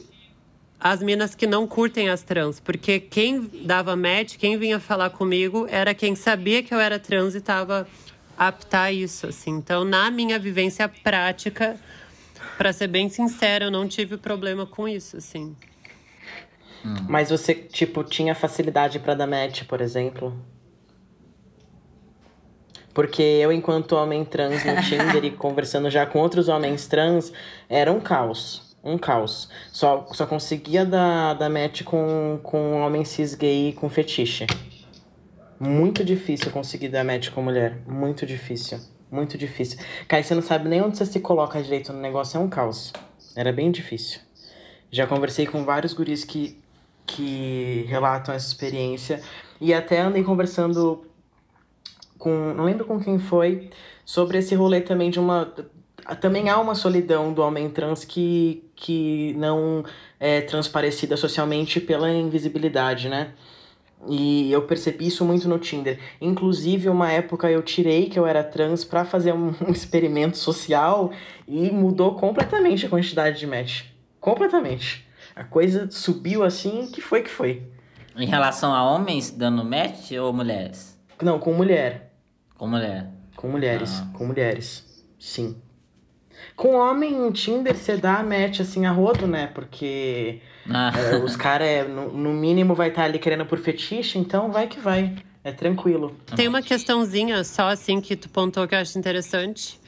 as 0.78 1.02
minas 1.02 1.34
que 1.34 1.48
não 1.48 1.66
curtem 1.66 2.08
as 2.08 2.22
trans, 2.22 2.60
porque 2.60 3.00
quem 3.00 3.50
dava 3.64 3.96
match, 3.96 4.36
quem 4.36 4.56
vinha 4.56 4.78
falar 4.78 5.10
comigo, 5.10 5.66
era 5.68 5.92
quem 5.94 6.14
sabia 6.14 6.62
que 6.62 6.72
eu 6.72 6.78
era 6.78 6.96
trans 6.96 7.34
e 7.34 7.38
estava 7.38 7.88
apta 8.38 8.82
a 8.82 8.92
isso, 8.92 9.26
assim. 9.26 9.50
Então, 9.50 9.84
na 9.84 10.12
minha 10.12 10.38
vivência 10.38 10.88
prática, 10.88 11.76
para 12.56 12.72
ser 12.72 12.86
bem 12.86 13.08
sincera, 13.08 13.64
eu 13.64 13.70
não 13.70 13.88
tive 13.88 14.16
problema 14.16 14.64
com 14.64 14.86
isso, 14.86 15.16
assim. 15.16 15.56
Mas 17.08 17.30
você, 17.30 17.52
tipo, 17.52 18.04
tinha 18.04 18.32
facilidade 18.32 19.00
para 19.00 19.14
dar 19.14 19.26
match, 19.26 19.64
por 19.64 19.80
exemplo? 19.80 20.40
Porque 22.92 23.22
eu, 23.22 23.52
enquanto 23.52 23.92
homem 23.92 24.24
trans 24.24 24.64
no 24.64 24.82
Tinder 24.82 25.24
e 25.24 25.30
conversando 25.30 25.88
já 25.90 26.04
com 26.06 26.18
outros 26.18 26.48
homens 26.48 26.86
trans, 26.86 27.32
era 27.68 27.92
um 27.92 28.00
caos. 28.00 28.76
Um 28.82 28.98
caos. 28.98 29.48
Só, 29.70 30.06
só 30.12 30.26
conseguia 30.26 30.84
dar, 30.84 31.34
dar 31.34 31.48
match 31.48 31.82
com, 31.82 32.40
com 32.42 32.80
homem 32.80 33.04
cis 33.04 33.34
gay 33.34 33.72
com 33.74 33.88
fetiche. 33.88 34.46
Muito 35.58 36.02
difícil 36.02 36.50
conseguir 36.50 36.88
dar 36.88 37.04
match 37.04 37.30
com 37.30 37.42
mulher. 37.42 37.78
Muito 37.86 38.24
difícil. 38.26 38.80
Muito 39.10 39.36
difícil. 39.36 39.78
Kai, 40.08 40.22
você 40.22 40.34
não 40.34 40.42
sabe 40.42 40.68
nem 40.68 40.80
onde 40.80 40.96
você 40.96 41.04
se 41.04 41.20
coloca 41.20 41.62
direito 41.62 41.92
no 41.92 42.00
negócio, 42.00 42.38
é 42.38 42.40
um 42.40 42.48
caos. 42.48 42.92
Era 43.36 43.52
bem 43.52 43.70
difícil. 43.70 44.20
Já 44.90 45.06
conversei 45.06 45.46
com 45.46 45.64
vários 45.64 45.92
guris 45.92 46.24
que, 46.24 46.58
que 47.06 47.84
relatam 47.88 48.34
essa 48.34 48.46
experiência. 48.46 49.20
E 49.60 49.74
até 49.74 50.00
andei 50.00 50.24
conversando 50.24 51.04
com. 52.20 52.54
Não 52.54 52.64
lembro 52.64 52.84
com 52.84 53.00
quem 53.00 53.18
foi. 53.18 53.70
Sobre 54.04 54.38
esse 54.38 54.54
rolê 54.54 54.80
também 54.80 55.10
de 55.10 55.18
uma. 55.18 55.52
Também 56.20 56.48
há 56.48 56.58
uma 56.58 56.74
solidão 56.74 57.32
do 57.32 57.42
homem 57.42 57.68
trans 57.68 58.04
que, 58.04 58.64
que 58.74 59.34
não 59.36 59.84
é 60.18 60.40
transparecida 60.40 61.16
socialmente 61.16 61.80
pela 61.80 62.10
invisibilidade, 62.10 63.08
né? 63.08 63.32
E 64.08 64.50
eu 64.50 64.62
percebi 64.62 65.08
isso 65.08 65.24
muito 65.24 65.48
no 65.48 65.58
Tinder. 65.58 65.98
Inclusive, 66.20 66.88
uma 66.88 67.12
época 67.12 67.50
eu 67.50 67.62
tirei 67.62 68.08
que 68.08 68.18
eu 68.18 68.26
era 68.26 68.42
trans 68.42 68.84
para 68.84 69.04
fazer 69.04 69.32
um, 69.32 69.52
experimento 69.68 70.38
social 70.38 71.10
e 71.46 71.70
mudou 71.70 72.14
completamente 72.14 72.86
a 72.86 72.88
quantidade 72.88 73.38
de 73.38 73.46
match. 73.46 73.84
Completamente. 74.18 75.06
A 75.36 75.44
coisa 75.44 75.90
subiu 75.90 76.42
assim, 76.42 76.90
que 76.90 77.00
foi 77.00 77.22
que 77.22 77.30
foi. 77.30 77.62
Em 78.16 78.26
relação 78.26 78.74
a 78.74 78.82
homens 78.82 79.30
dando 79.30 79.64
match 79.64 80.12
ou 80.12 80.32
mulheres? 80.32 80.98
Não, 81.22 81.38
com 81.38 81.52
mulher. 81.52 82.09
Com 82.60 82.68
mulher. 82.68 83.06
Com 83.36 83.48
mulheres, 83.48 84.02
ah. 84.02 84.08
com 84.12 84.26
mulheres. 84.26 84.84
Sim. 85.18 85.56
Com 86.54 86.74
homem 86.74 87.26
em 87.26 87.32
Tinder 87.32 87.74
você 87.74 87.96
dá 87.96 88.22
match 88.22 88.60
assim 88.60 88.84
a 88.84 88.90
rodo, 88.92 89.26
né? 89.26 89.46
Porque 89.46 90.40
ah. 90.68 90.92
é, 90.94 91.16
os 91.16 91.36
caras, 91.36 91.66
é, 91.66 91.84
no, 91.84 92.12
no, 92.12 92.34
mínimo, 92.34 92.74
vai 92.74 92.90
estar 92.90 93.00
tá 93.00 93.08
ali 93.08 93.18
querendo 93.18 93.46
por 93.46 93.58
fetiche, 93.60 94.18
então 94.18 94.52
vai 94.52 94.66
que 94.66 94.78
vai. 94.78 95.16
É 95.42 95.52
tranquilo. 95.52 96.14
Tem 96.36 96.48
uma 96.48 96.60
questãozinha 96.60 97.42
só 97.44 97.70
assim 97.70 97.98
que 97.98 98.14
tu 98.14 98.28
pontou 98.28 98.68
que 98.68 98.74
eu 98.74 98.78
acho 98.78 98.98
interessante. 98.98 99.80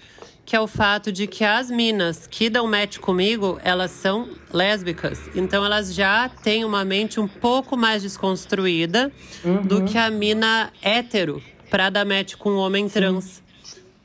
Que 0.46 0.56
é 0.56 0.60
o 0.60 0.66
fato 0.66 1.12
de 1.12 1.26
que 1.26 1.44
as 1.44 1.70
minas 1.70 2.26
que 2.26 2.48
dão 2.48 2.66
match 2.66 2.98
comigo, 2.98 3.60
elas 3.62 3.90
são 3.90 4.30
lésbicas. 4.50 5.20
Então 5.36 5.62
elas 5.62 5.94
já 5.94 6.30
têm 6.30 6.64
uma 6.64 6.86
mente 6.86 7.20
um 7.20 7.28
pouco 7.28 7.76
mais 7.76 8.02
desconstruída 8.02 9.12
uhum. 9.44 9.60
do 9.60 9.84
que 9.84 9.98
a 9.98 10.10
mina 10.10 10.72
hétero 10.80 11.40
pra 11.72 11.88
dar 11.88 12.04
match 12.04 12.36
com 12.36 12.50
um 12.50 12.58
homem 12.58 12.86
Sim. 12.86 13.00
trans. 13.00 13.42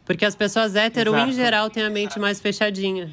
Porque 0.06 0.24
as 0.24 0.34
pessoas 0.34 0.74
hétero, 0.74 1.12
Exato. 1.12 1.30
em 1.30 1.34
geral, 1.34 1.70
têm 1.70 1.84
a 1.84 1.90
mente 1.90 2.18
mais 2.18 2.40
fechadinha. 2.40 3.12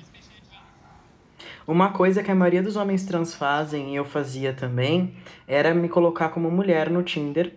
Uma 1.66 1.90
coisa 1.90 2.22
que 2.22 2.30
a 2.30 2.34
maioria 2.36 2.62
dos 2.62 2.76
homens 2.76 3.04
trans 3.04 3.34
fazem, 3.34 3.92
e 3.92 3.96
eu 3.96 4.04
fazia 4.04 4.52
também, 4.52 5.12
era 5.48 5.74
me 5.74 5.88
colocar 5.88 6.28
como 6.28 6.48
mulher 6.52 6.88
no 6.88 7.02
Tinder, 7.02 7.52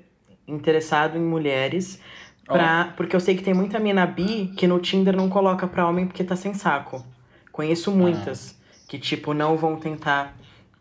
interessado 0.48 1.18
em 1.18 1.22
mulheres, 1.22 2.02
pra, 2.46 2.90
oh. 2.90 2.98
porque 2.98 3.16
eu 3.16 3.20
sei 3.20 3.36
que 3.36 3.44
tem 3.44 3.54
muita 3.54 3.78
mina 3.78 4.08
bi 4.08 4.52
que 4.58 4.66
no 4.66 4.80
Tinder 4.80 5.16
não 5.16 5.30
coloca 5.30 5.68
pra 5.68 5.88
homem 5.88 6.08
porque 6.08 6.24
tá 6.24 6.36
sem 6.36 6.56
saco. 6.56 7.06
Conheço 7.52 7.92
muitas 7.92 8.56
ah. 8.60 8.86
que, 8.88 8.98
tipo, 8.98 9.36
não 9.36 9.56
vão 9.56 9.76
tentar 9.76 10.36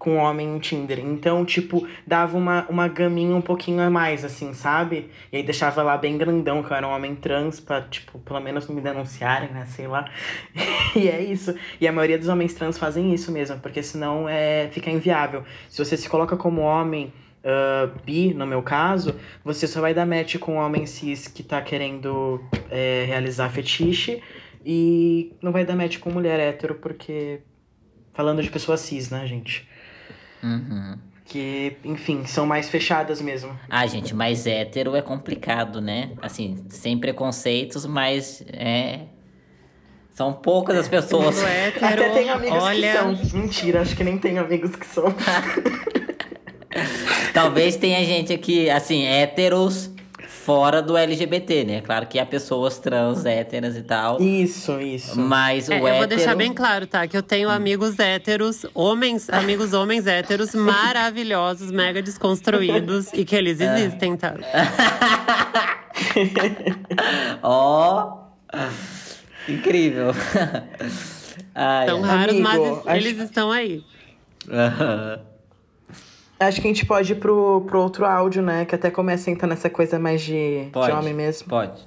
com 0.06 0.18
homem 0.18 0.46
no 0.46 0.60
Tinder. 0.60 1.00
Então, 1.00 1.44
tipo, 1.44 1.84
dava 2.06 2.38
uma, 2.38 2.64
uma 2.68 2.86
gaminha 2.86 3.34
um 3.34 3.40
pouquinho 3.40 3.80
a 3.82 3.90
mais, 3.90 4.24
assim, 4.24 4.54
sabe? 4.54 5.10
E 5.32 5.38
aí 5.38 5.42
deixava 5.42 5.82
lá 5.82 5.96
bem 5.96 6.16
grandão, 6.16 6.62
que 6.62 6.70
eu 6.70 6.76
era 6.76 6.86
um 6.86 6.92
homem 6.92 7.16
trans, 7.16 7.58
pra, 7.58 7.82
tipo, 7.82 8.20
pelo 8.20 8.38
menos 8.38 8.68
não 8.68 8.76
me 8.76 8.80
denunciarem, 8.80 9.50
né? 9.50 9.66
Sei 9.66 9.88
lá. 9.88 10.08
e 10.94 11.08
é 11.08 11.20
isso. 11.20 11.52
E 11.80 11.88
a 11.88 11.90
maioria 11.92 12.16
dos 12.16 12.28
homens 12.28 12.54
trans 12.54 12.78
fazem 12.78 13.12
isso 13.12 13.32
mesmo, 13.32 13.58
porque 13.58 13.82
senão 13.82 14.28
é, 14.28 14.68
fica 14.70 14.88
inviável. 14.88 15.42
Se 15.68 15.84
você 15.84 15.96
se 15.96 16.08
coloca 16.08 16.36
como 16.36 16.60
homem. 16.60 17.12
Uh, 17.44 17.86
bi, 18.04 18.34
no 18.34 18.44
meu 18.44 18.60
caso, 18.60 19.14
você 19.44 19.68
só 19.68 19.80
vai 19.80 19.94
dar 19.94 20.04
match 20.04 20.36
com 20.36 20.54
um 20.54 20.56
homem 20.56 20.84
cis 20.84 21.28
que 21.28 21.44
tá 21.44 21.62
querendo 21.62 22.40
é, 22.68 23.04
realizar 23.06 23.48
fetiche 23.50 24.20
e 24.64 25.32
não 25.40 25.52
vai 25.52 25.64
dar 25.64 25.76
match 25.76 25.98
com 25.98 26.10
mulher 26.10 26.40
hétero, 26.40 26.76
porque. 26.76 27.40
Falando 28.12 28.42
de 28.42 28.50
pessoa 28.50 28.76
cis, 28.76 29.10
né, 29.10 29.24
gente? 29.26 29.68
Uhum. 30.46 30.98
Que, 31.24 31.76
enfim, 31.84 32.24
são 32.24 32.46
mais 32.46 32.68
fechadas 32.68 33.20
mesmo. 33.20 33.58
Ah, 33.68 33.86
gente, 33.86 34.14
mas 34.14 34.46
hétero 34.46 34.94
é 34.94 35.02
complicado, 35.02 35.80
né? 35.80 36.12
Assim, 36.22 36.64
sem 36.68 36.96
preconceitos, 36.96 37.84
mas 37.84 38.44
é. 38.52 39.00
São 40.12 40.32
poucas 40.32 40.78
as 40.78 40.88
pessoas. 40.88 41.36
Hétero, 41.44 41.84
Até 41.84 42.08
tem 42.10 42.30
amigos 42.30 42.62
olha... 42.62 42.92
que 42.92 42.98
são. 42.98 43.40
Mentira, 43.40 43.82
acho 43.82 43.94
que 43.94 44.02
nem 44.04 44.16
tem 44.16 44.38
amigos 44.38 44.74
que 44.74 44.86
são. 44.86 45.14
Talvez 47.34 47.76
tenha 47.76 48.02
gente 48.04 48.32
aqui, 48.32 48.70
assim, 48.70 49.04
héteros 49.04 49.90
fora 50.46 50.80
do 50.80 50.96
LGBT, 50.96 51.64
né? 51.64 51.80
Claro 51.80 52.06
que 52.06 52.20
há 52.20 52.24
pessoas 52.24 52.78
trans, 52.78 53.26
héteras 53.26 53.76
e 53.76 53.82
tal. 53.82 54.22
Isso, 54.22 54.80
isso. 54.80 55.18
Mas 55.20 55.68
o 55.68 55.72
É, 55.72 55.76
hétero... 55.76 55.88
eu 55.92 55.98
vou 55.98 56.06
deixar 56.06 56.36
bem 56.36 56.54
claro, 56.54 56.86
tá? 56.86 57.04
Que 57.08 57.16
eu 57.16 57.22
tenho 57.22 57.50
amigos 57.50 57.98
héteros, 57.98 58.64
homens, 58.72 59.28
amigos 59.28 59.72
homens 59.72 60.06
héteros 60.06 60.54
maravilhosos, 60.58 61.72
mega 61.72 62.00
desconstruídos 62.00 63.12
e 63.12 63.24
que 63.24 63.34
eles 63.34 63.60
existem, 63.60 64.16
tá? 64.16 64.34
Ó! 67.42 68.18
Incrível. 69.48 70.12
Ai, 71.54 71.88
São 71.88 72.00
raros, 72.02 72.34
Amigo, 72.36 72.42
mas 72.48 72.60
acho- 72.78 72.90
eles 72.90 73.18
estão 73.18 73.50
aí. 73.50 73.82
Acho 76.38 76.60
que 76.60 76.66
a 76.66 76.70
gente 76.70 76.84
pode 76.84 77.12
ir 77.12 77.16
pro, 77.16 77.62
pro 77.66 77.80
outro 77.80 78.04
áudio, 78.04 78.42
né? 78.42 78.66
Que 78.66 78.74
até 78.74 78.90
começa 78.90 79.30
a 79.30 79.32
entrar 79.32 79.48
nessa 79.48 79.70
coisa 79.70 79.98
mais 79.98 80.20
de, 80.20 80.68
Pode. 80.70 80.86
de 80.86 80.92
homem 80.92 81.14
mesmo. 81.14 81.48
Pode. 81.48 81.80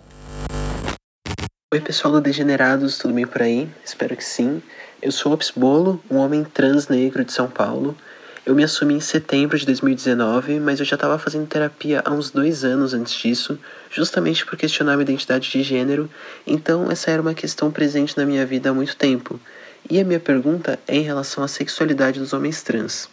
Oi, 1.71 1.79
pessoal 1.79 2.15
do 2.15 2.19
Degenerados, 2.19 2.97
tudo 2.97 3.13
bem 3.13 3.27
por 3.27 3.43
aí? 3.43 3.69
Espero 3.85 4.15
que 4.15 4.25
sim. 4.25 4.59
Eu 4.99 5.11
sou 5.11 5.31
o 5.31 5.35
Ops 5.35 5.51
Bolo, 5.55 6.01
um 6.09 6.17
homem 6.17 6.43
trans 6.43 6.87
negro 6.87 7.23
de 7.23 7.31
São 7.31 7.47
Paulo. 7.47 7.95
Eu 8.43 8.55
me 8.55 8.63
assumi 8.63 8.95
em 8.95 8.99
setembro 8.99 9.55
de 9.55 9.67
2019, 9.67 10.59
mas 10.59 10.79
eu 10.79 10.85
já 10.85 10.95
estava 10.95 11.19
fazendo 11.19 11.45
terapia 11.45 12.01
há 12.03 12.11
uns 12.11 12.31
dois 12.31 12.63
anos 12.63 12.95
antes 12.95 13.13
disso, 13.13 13.59
justamente 13.91 14.43
por 14.43 14.57
questionar 14.57 14.93
minha 14.93 15.03
identidade 15.03 15.51
de 15.51 15.61
gênero, 15.61 16.09
então 16.47 16.89
essa 16.89 17.11
era 17.11 17.21
uma 17.21 17.35
questão 17.35 17.69
presente 17.69 18.17
na 18.17 18.25
minha 18.25 18.43
vida 18.47 18.71
há 18.71 18.73
muito 18.73 18.95
tempo. 18.95 19.39
E 19.87 19.99
a 19.99 20.03
minha 20.03 20.19
pergunta 20.19 20.79
é 20.87 20.95
em 20.95 21.03
relação 21.03 21.43
à 21.43 21.47
sexualidade 21.47 22.19
dos 22.19 22.33
homens 22.33 22.63
trans. 22.63 23.07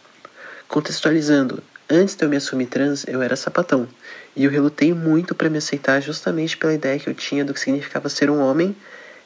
Contextualizando, 0.67 1.63
antes 1.89 2.13
de 2.13 2.25
eu 2.25 2.29
me 2.29 2.35
assumir 2.35 2.65
trans, 2.65 3.05
eu 3.07 3.21
era 3.21 3.37
sapatão. 3.37 3.87
E 4.35 4.43
eu 4.43 4.51
relutei 4.51 4.93
muito 4.93 5.33
para 5.33 5.49
me 5.49 5.57
aceitar 5.57 6.01
justamente 6.01 6.57
pela 6.57 6.73
ideia 6.73 6.99
que 6.99 7.09
eu 7.09 7.13
tinha 7.13 7.45
do 7.45 7.53
que 7.53 7.59
significava 7.59 8.09
ser 8.09 8.29
um 8.29 8.41
homem 8.41 8.75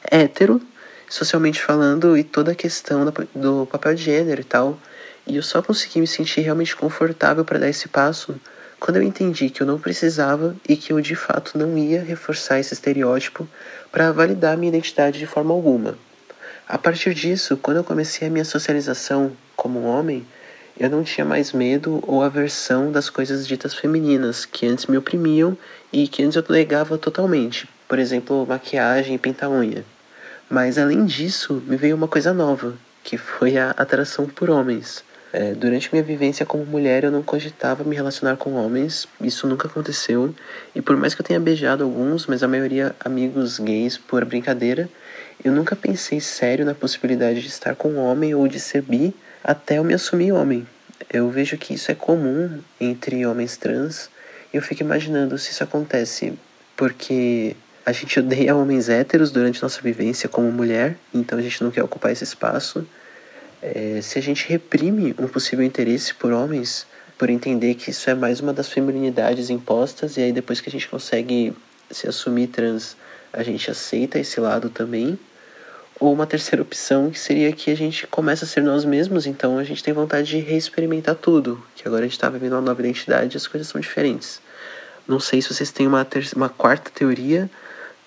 hétero, 0.04 0.62
socialmente 1.10 1.62
falando, 1.62 2.16
e 2.16 2.24
toda 2.24 2.52
a 2.52 2.56
questão 2.56 3.12
do 3.34 3.66
papel 3.66 3.96
de 3.96 4.04
gênero 4.04 4.40
e 4.40 4.44
tal. 4.44 4.80
E 5.26 5.36
eu 5.36 5.44
só 5.44 5.62
consegui 5.64 6.00
me 6.00 6.08
sentir 6.08 6.42
realmente 6.42 6.76
confortável 6.76 7.44
para 7.44 7.60
dar 7.60 7.70
esse 7.70 7.88
passo 7.88 8.40
quando 8.80 8.98
eu 8.98 9.04
entendi 9.04 9.50
que 9.50 9.62
eu 9.62 9.68
não 9.68 9.80
precisava 9.80 10.56
e 10.68 10.76
que 10.76 10.94
eu 10.94 11.02
de 11.02 11.16
fato 11.16 11.58
não 11.58 11.78
ia 11.78 12.04
reforçar 12.04 12.60
esse 12.60 12.74
estereótipo 12.74 13.48
para 13.92 14.12
validar 14.12 14.58
minha 14.58 14.70
identidade 14.70 15.20
de 15.20 15.28
forma 15.28 15.54
alguma. 15.54 15.98
A 16.68 16.78
partir 16.78 17.14
disso, 17.14 17.58
quando 17.58 17.78
eu 17.78 17.84
comecei 17.84 18.28
a 18.28 18.32
minha 18.32 18.46
socialização 18.46 19.36
como 19.56 19.82
um 19.82 19.86
homem, 19.86 20.26
eu 20.82 20.90
não 20.90 21.04
tinha 21.04 21.24
mais 21.24 21.52
medo 21.52 22.04
ou 22.08 22.24
aversão 22.24 22.92
das 22.92 23.08
coisas 23.08 23.46
ditas 23.48 23.76
femininas, 23.76 24.46
que 24.46 24.66
antes 24.66 24.88
me 24.88 24.98
oprimiam 24.98 25.56
e 25.94 26.08
que 26.08 26.24
antes 26.24 26.36
eu 26.36 26.44
negava 26.50 26.98
totalmente. 26.98 27.70
Por 27.88 28.00
exemplo, 28.00 28.48
maquiagem 28.48 29.14
e 29.14 29.20
pintar 29.20 29.52
unha. 29.52 29.86
Mas 30.50 30.80
além 30.80 31.06
disso, 31.06 31.62
me 31.68 31.78
veio 31.78 31.96
uma 31.96 32.08
coisa 32.08 32.34
nova, 32.34 32.74
que 33.04 33.16
foi 33.16 33.60
a 33.60 33.70
atração 33.78 34.26
por 34.26 34.50
homens. 34.50 35.04
É, 35.32 35.54
durante 35.54 35.88
minha 35.92 36.04
vivência 36.04 36.48
como 36.48 36.66
mulher, 36.66 37.04
eu 37.04 37.12
não 37.12 37.22
cogitava 37.22 37.84
me 37.84 37.96
relacionar 37.96 38.36
com 38.38 38.56
homens, 38.56 39.08
isso 39.22 39.46
nunca 39.46 39.68
aconteceu. 39.68 40.34
E 40.74 40.82
por 40.82 40.98
mais 40.98 41.14
que 41.14 41.22
eu 41.22 41.26
tenha 41.26 41.40
beijado 41.40 41.84
alguns, 41.84 42.26
mas 42.26 42.42
a 42.42 42.48
maioria 42.48 42.96
amigos 43.06 43.60
gays 43.60 44.00
por 44.00 44.26
brincadeira, 44.26 44.90
eu 45.44 45.52
nunca 45.52 45.76
pensei 45.76 46.20
sério 46.20 46.66
na 46.66 46.74
possibilidade 46.74 47.40
de 47.40 47.48
estar 47.50 47.76
com 47.76 47.90
um 47.90 48.00
homem 48.00 48.34
ou 48.34 48.48
de 48.48 48.60
ser 48.60 48.82
bi 48.82 49.14
até 49.44 49.78
eu 49.78 49.84
me 49.84 49.94
assumir 49.94 50.32
homem. 50.32 50.68
Eu 51.12 51.30
vejo 51.30 51.58
que 51.58 51.74
isso 51.74 51.92
é 51.92 51.96
comum 51.96 52.62
entre 52.80 53.26
homens 53.26 53.58
trans 53.58 54.10
e 54.54 54.58
eu 54.58 54.62
fico 54.62 54.84
imaginando 54.84 55.38
se 55.38 55.52
isso 55.52 55.64
acontece 55.64 56.34
porque 56.76 57.56
a 57.86 57.92
gente 57.92 58.20
odeia 58.20 58.56
homens 58.56 58.90
héteros 58.90 59.32
durante 59.32 59.62
nossa 59.62 59.82
vivência 59.82 60.30
como 60.30 60.52
mulher, 60.52 60.98
então 61.14 61.38
a 61.38 61.42
gente 61.42 61.64
não 61.64 61.72
quer 61.72 61.84
ocupar 61.84 62.12
esse 62.12 62.24
espaço. 62.24 62.86
É, 63.62 64.00
se 64.02 64.18
a 64.18 64.22
gente 64.22 64.48
reprime 64.48 65.14
um 65.18 65.28
possível 65.28 65.66
interesse 65.66 66.14
por 66.14 66.32
homens, 66.32 66.86
por 67.18 67.30
entender 67.30 67.76
que 67.76 67.92
isso 67.92 68.10
é 68.10 68.16
mais 68.16 68.40
uma 68.40 68.54
das 68.54 68.68
feminilidades 68.68 69.50
impostas, 69.50 70.18
e 70.18 70.22
aí 70.22 70.32
depois 70.32 70.60
que 70.60 70.70
a 70.70 70.72
gente 70.72 70.88
consegue 70.88 71.54
se 71.90 72.08
assumir 72.08 72.48
trans, 72.48 72.96
a 73.32 73.44
gente 73.44 73.70
aceita 73.70 74.20
esse 74.20 74.40
lado 74.40 74.70
também. 74.70 75.20
Ou 76.02 76.12
uma 76.12 76.26
terceira 76.26 76.64
opção, 76.64 77.12
que 77.12 77.20
seria 77.20 77.54
que 77.54 77.70
a 77.70 77.78
gente 77.78 78.08
começa 78.08 78.44
a 78.44 78.48
ser 78.48 78.64
nós 78.64 78.84
mesmos, 78.84 79.28
então 79.28 79.60
a 79.60 79.64
gente 79.64 79.84
tem 79.84 79.94
vontade 79.94 80.30
de 80.30 80.40
reexperimentar 80.40 81.14
tudo, 81.14 81.64
que 81.76 81.88
agora 81.88 82.02
a 82.02 82.08
gente 82.08 82.14
está 82.14 82.28
vivendo 82.28 82.54
uma 82.54 82.62
nova 82.62 82.82
identidade 82.82 83.36
e 83.36 83.38
as 83.38 83.46
coisas 83.46 83.68
são 83.68 83.80
diferentes. 83.80 84.42
Não 85.08 85.20
sei 85.20 85.44
se 85.44 85.54
vocês 85.54 85.72
têm 85.72 85.86
uma, 85.86 86.08
uma 86.36 86.50
quarta 86.50 86.90
teoria, 86.90 87.48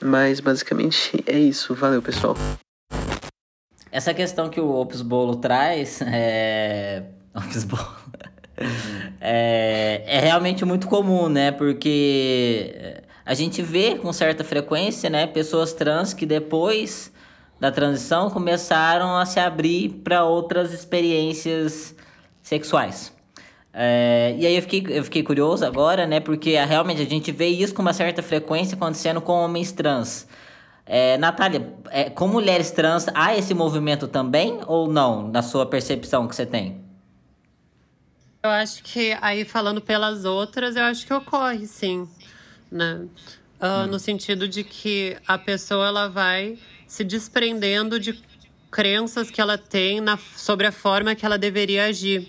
mas 0.02 0.40
basicamente 0.40 1.22
é 1.24 1.38
isso. 1.38 1.72
Valeu, 1.72 2.02
pessoal. 2.02 2.36
Essa 3.92 4.12
questão 4.12 4.50
que 4.50 4.60
o 4.60 4.70
Ops 4.70 5.00
Bolo 5.00 5.36
traz 5.36 6.02
é. 6.02 7.04
Ops 7.32 7.62
Bolo. 7.62 7.94
é, 9.20 10.02
é 10.04 10.18
realmente 10.18 10.64
muito 10.64 10.88
comum, 10.88 11.28
né? 11.28 11.52
Porque 11.52 13.02
a 13.24 13.34
gente 13.34 13.62
vê 13.62 13.94
com 13.94 14.12
certa 14.12 14.42
frequência, 14.42 15.08
né? 15.08 15.28
Pessoas 15.28 15.72
trans 15.72 16.12
que 16.12 16.26
depois 16.26 17.13
da 17.64 17.72
transição 17.72 18.28
começaram 18.28 19.16
a 19.16 19.24
se 19.24 19.40
abrir 19.40 19.88
para 20.04 20.22
outras 20.22 20.70
experiências 20.70 21.94
sexuais. 22.42 23.10
É, 23.72 24.36
e 24.38 24.46
aí 24.46 24.54
eu 24.54 24.60
fiquei, 24.60 24.84
eu 24.90 25.02
fiquei 25.02 25.22
curioso 25.22 25.64
agora, 25.64 26.06
né? 26.06 26.20
Porque 26.20 26.58
ah, 26.58 26.66
realmente 26.66 27.00
a 27.00 27.06
gente 27.06 27.32
vê 27.32 27.48
isso 27.48 27.72
com 27.72 27.80
uma 27.80 27.94
certa 27.94 28.22
frequência 28.22 28.76
acontecendo 28.76 29.18
com 29.18 29.32
homens 29.32 29.72
trans. 29.72 30.28
É, 30.84 31.16
Natália, 31.16 31.72
é, 31.90 32.10
com 32.10 32.28
mulheres 32.28 32.70
trans, 32.70 33.06
há 33.14 33.34
esse 33.34 33.54
movimento 33.54 34.06
também 34.06 34.60
ou 34.66 34.86
não, 34.86 35.26
na 35.28 35.40
sua 35.40 35.64
percepção 35.64 36.28
que 36.28 36.36
você 36.36 36.44
tem? 36.44 36.84
Eu 38.42 38.50
acho 38.50 38.82
que 38.82 39.16
aí 39.22 39.42
falando 39.46 39.80
pelas 39.80 40.26
outras, 40.26 40.76
eu 40.76 40.82
acho 40.82 41.06
que 41.06 41.14
ocorre, 41.14 41.66
sim, 41.66 42.06
né? 42.70 43.06
Ah, 43.58 43.86
No 43.86 43.98
sentido 43.98 44.46
de 44.46 44.62
que 44.62 45.16
a 45.26 45.38
pessoa 45.38 45.86
ela 45.86 46.08
vai 46.10 46.58
se 46.86 47.04
desprendendo 47.04 47.98
de 47.98 48.20
crenças 48.70 49.30
que 49.30 49.40
ela 49.40 49.56
tem 49.56 50.00
na, 50.00 50.18
sobre 50.36 50.66
a 50.66 50.72
forma 50.72 51.14
que 51.14 51.24
ela 51.24 51.38
deveria 51.38 51.86
agir. 51.86 52.28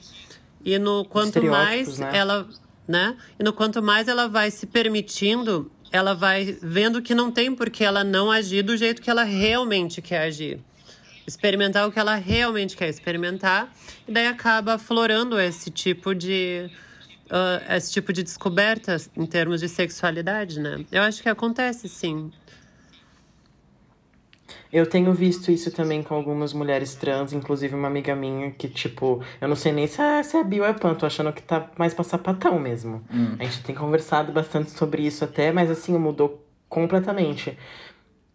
E 0.64 0.78
no 0.78 1.06
quanto 1.06 1.44
mais 1.44 2.00
né? 2.00 2.12
ela, 2.14 2.48
né? 2.88 3.18
E 3.40 3.44
no 3.44 3.54
quanto 3.54 3.82
mais 3.82 4.08
ela 4.08 4.28
vai 4.28 4.52
se 4.52 4.66
permitindo, 4.66 5.72
ela 5.92 6.14
vai 6.14 6.58
vendo 6.62 7.02
que 7.02 7.16
não 7.16 7.32
tem 7.32 7.54
por 7.54 7.70
que 7.70 7.84
ela 7.84 8.04
não 8.04 8.32
agir 8.32 8.64
do 8.64 8.76
jeito 8.76 9.02
que 9.02 9.10
ela 9.10 9.24
realmente 9.24 10.02
quer 10.02 10.22
agir 10.24 10.60
experimentar 11.28 11.88
o 11.88 11.92
que 11.92 12.00
ela 12.00 12.16
realmente 12.16 12.78
quer 12.78 12.90
experimentar 12.90 13.74
e 14.08 14.12
daí 14.12 14.28
acaba 14.28 14.76
aflorando 14.76 15.40
esse 15.40 15.72
tipo 15.72 16.14
de 16.14 16.70
ah, 17.30 17.76
esse 17.76 17.92
tipo 17.92 18.14
de 18.14 18.24
descoberta 18.24 18.98
em 19.18 19.26
termos 19.26 19.60
de 19.60 19.68
sexualidade, 19.68 20.60
né? 20.60 20.86
Eu 20.92 21.02
acho 21.02 21.24
que 21.24 21.30
acontece 21.30 21.90
sim. 21.90 22.32
Eu 24.72 24.86
tenho 24.86 25.14
visto 25.14 25.52
isso 25.52 25.72
também 25.72 26.04
com 26.04 26.16
algumas 26.16 26.52
mulheres 26.54 26.96
trans, 26.96 27.34
inclusive 27.34 27.76
uma 27.76 27.88
amiga 27.88 28.16
minha 28.16 28.52
que, 28.52 28.68
tipo, 28.68 29.24
eu 29.40 29.48
não 29.48 29.56
sei 29.56 29.72
nem 29.72 29.88
se 29.88 30.02
é, 30.02 30.22
se 30.24 30.36
é 30.38 30.44
bi 30.44 30.60
ou 30.60 30.66
é 30.66 30.74
pan, 30.74 30.94
tô 30.96 31.06
achando 31.06 31.32
que 31.32 31.42
tá 31.42 31.70
mais 31.78 31.94
pra 31.94 32.04
sapatão 32.04 32.60
mesmo. 32.60 33.04
A 33.40 33.44
gente 33.44 33.64
tem 33.64 33.76
conversado 33.76 34.32
bastante 34.32 34.72
sobre 34.72 35.06
isso 35.06 35.24
até, 35.24 35.52
mas 35.52 35.70
assim, 35.70 35.98
mudou 35.98 36.44
completamente. 36.68 37.58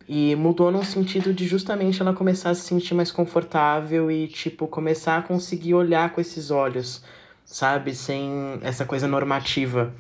E 0.09 0.35
mudou 0.35 0.73
num 0.73 0.83
sentido 0.83 1.33
de 1.33 1.47
justamente 1.47 2.01
ela 2.01 2.13
começar 2.13 2.51
a 2.51 2.55
se 2.55 2.63
sentir 2.63 2.95
mais 2.95 3.13
confortável 3.13 4.11
e, 4.11 4.27
tipo, 4.27 4.67
começar 4.67 5.19
a 5.19 5.23
conseguir 5.23 5.75
olhar 5.75 6.11
com 6.13 6.21
esses 6.21 6.51
olhos, 6.51 7.05
sabe? 7.45 7.95
Sem 7.95 8.59
essa 8.63 8.85
coisa 8.85 9.07
normativa 9.07 9.93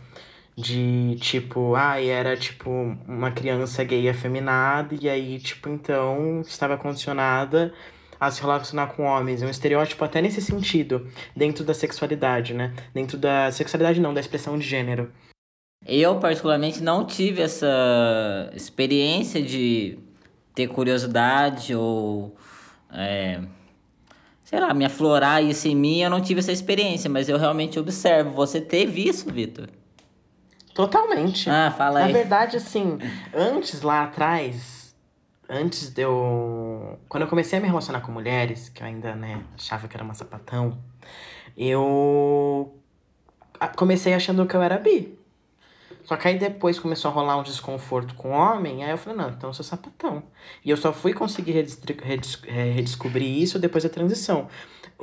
de, 0.56 1.16
tipo, 1.20 1.74
ai, 1.74 2.08
era, 2.08 2.36
tipo, 2.36 2.70
uma 3.06 3.30
criança 3.30 3.82
gay 3.84 4.08
afeminada 4.08 4.94
e 5.00 5.08
aí, 5.08 5.38
tipo, 5.38 5.68
então, 5.68 6.40
estava 6.42 6.76
condicionada 6.76 7.72
a 8.18 8.30
se 8.30 8.42
relacionar 8.42 8.88
com 8.88 9.04
homens. 9.04 9.42
É 9.42 9.46
um 9.46 9.50
estereótipo 9.50 10.04
até 10.04 10.20
nesse 10.20 10.42
sentido, 10.42 11.08
dentro 11.34 11.64
da 11.64 11.72
sexualidade, 11.72 12.52
né? 12.52 12.74
Dentro 12.92 13.16
da 13.16 13.50
sexualidade 13.50 14.00
não, 14.00 14.12
da 14.12 14.20
expressão 14.20 14.58
de 14.58 14.66
gênero. 14.66 15.10
Eu, 15.86 16.18
particularmente, 16.20 16.82
não 16.82 17.06
tive 17.06 17.40
essa 17.40 18.50
experiência 18.54 19.42
de 19.42 19.98
ter 20.54 20.68
curiosidade 20.68 21.74
ou. 21.74 22.36
é, 22.92 23.40
sei 24.44 24.60
lá, 24.60 24.74
me 24.74 24.84
aflorar 24.84 25.42
isso 25.42 25.66
em 25.68 25.74
mim. 25.74 26.02
Eu 26.02 26.10
não 26.10 26.20
tive 26.20 26.40
essa 26.40 26.52
experiência, 26.52 27.08
mas 27.08 27.30
eu 27.30 27.38
realmente 27.38 27.78
observo. 27.78 28.32
Você 28.32 28.60
teve 28.60 29.08
isso, 29.08 29.32
Vitor? 29.32 29.68
Totalmente. 30.74 31.48
Ah, 31.50 31.70
fala 31.76 32.00
Na 32.00 32.06
aí. 32.06 32.12
verdade, 32.12 32.56
assim, 32.56 32.98
antes 33.34 33.82
lá 33.82 34.04
atrás, 34.04 34.94
antes 35.48 35.90
de 35.90 36.02
eu. 36.02 36.98
Quando 37.08 37.24
eu 37.24 37.28
comecei 37.28 37.58
a 37.58 37.62
me 37.62 37.66
relacionar 37.68 38.00
com 38.00 38.12
mulheres, 38.12 38.68
que 38.68 38.82
eu 38.82 38.86
ainda, 38.86 39.14
né, 39.14 39.42
achava 39.54 39.88
que 39.88 39.96
era 39.96 40.04
uma 40.04 40.14
sapatão, 40.14 40.78
eu 41.56 42.74
comecei 43.76 44.14
achando 44.14 44.46
que 44.46 44.54
eu 44.54 44.62
era 44.62 44.78
bi. 44.78 45.18
Só 46.04 46.16
que 46.16 46.26
aí 46.26 46.38
depois 46.38 46.78
começou 46.78 47.10
a 47.10 47.14
rolar 47.14 47.36
um 47.36 47.42
desconforto 47.42 48.14
com 48.14 48.30
o 48.30 48.32
homem, 48.32 48.82
aí 48.82 48.90
eu 48.90 48.98
falei, 48.98 49.16
não, 49.18 49.28
então 49.30 49.50
eu 49.50 49.54
sou 49.54 49.64
sapatão. 49.64 50.22
E 50.64 50.70
eu 50.70 50.76
só 50.76 50.92
fui 50.92 51.12
conseguir 51.12 51.52
redescobrir, 51.52 52.74
redescobrir 52.74 53.42
isso 53.42 53.58
depois 53.58 53.84
da 53.84 53.90
transição 53.90 54.48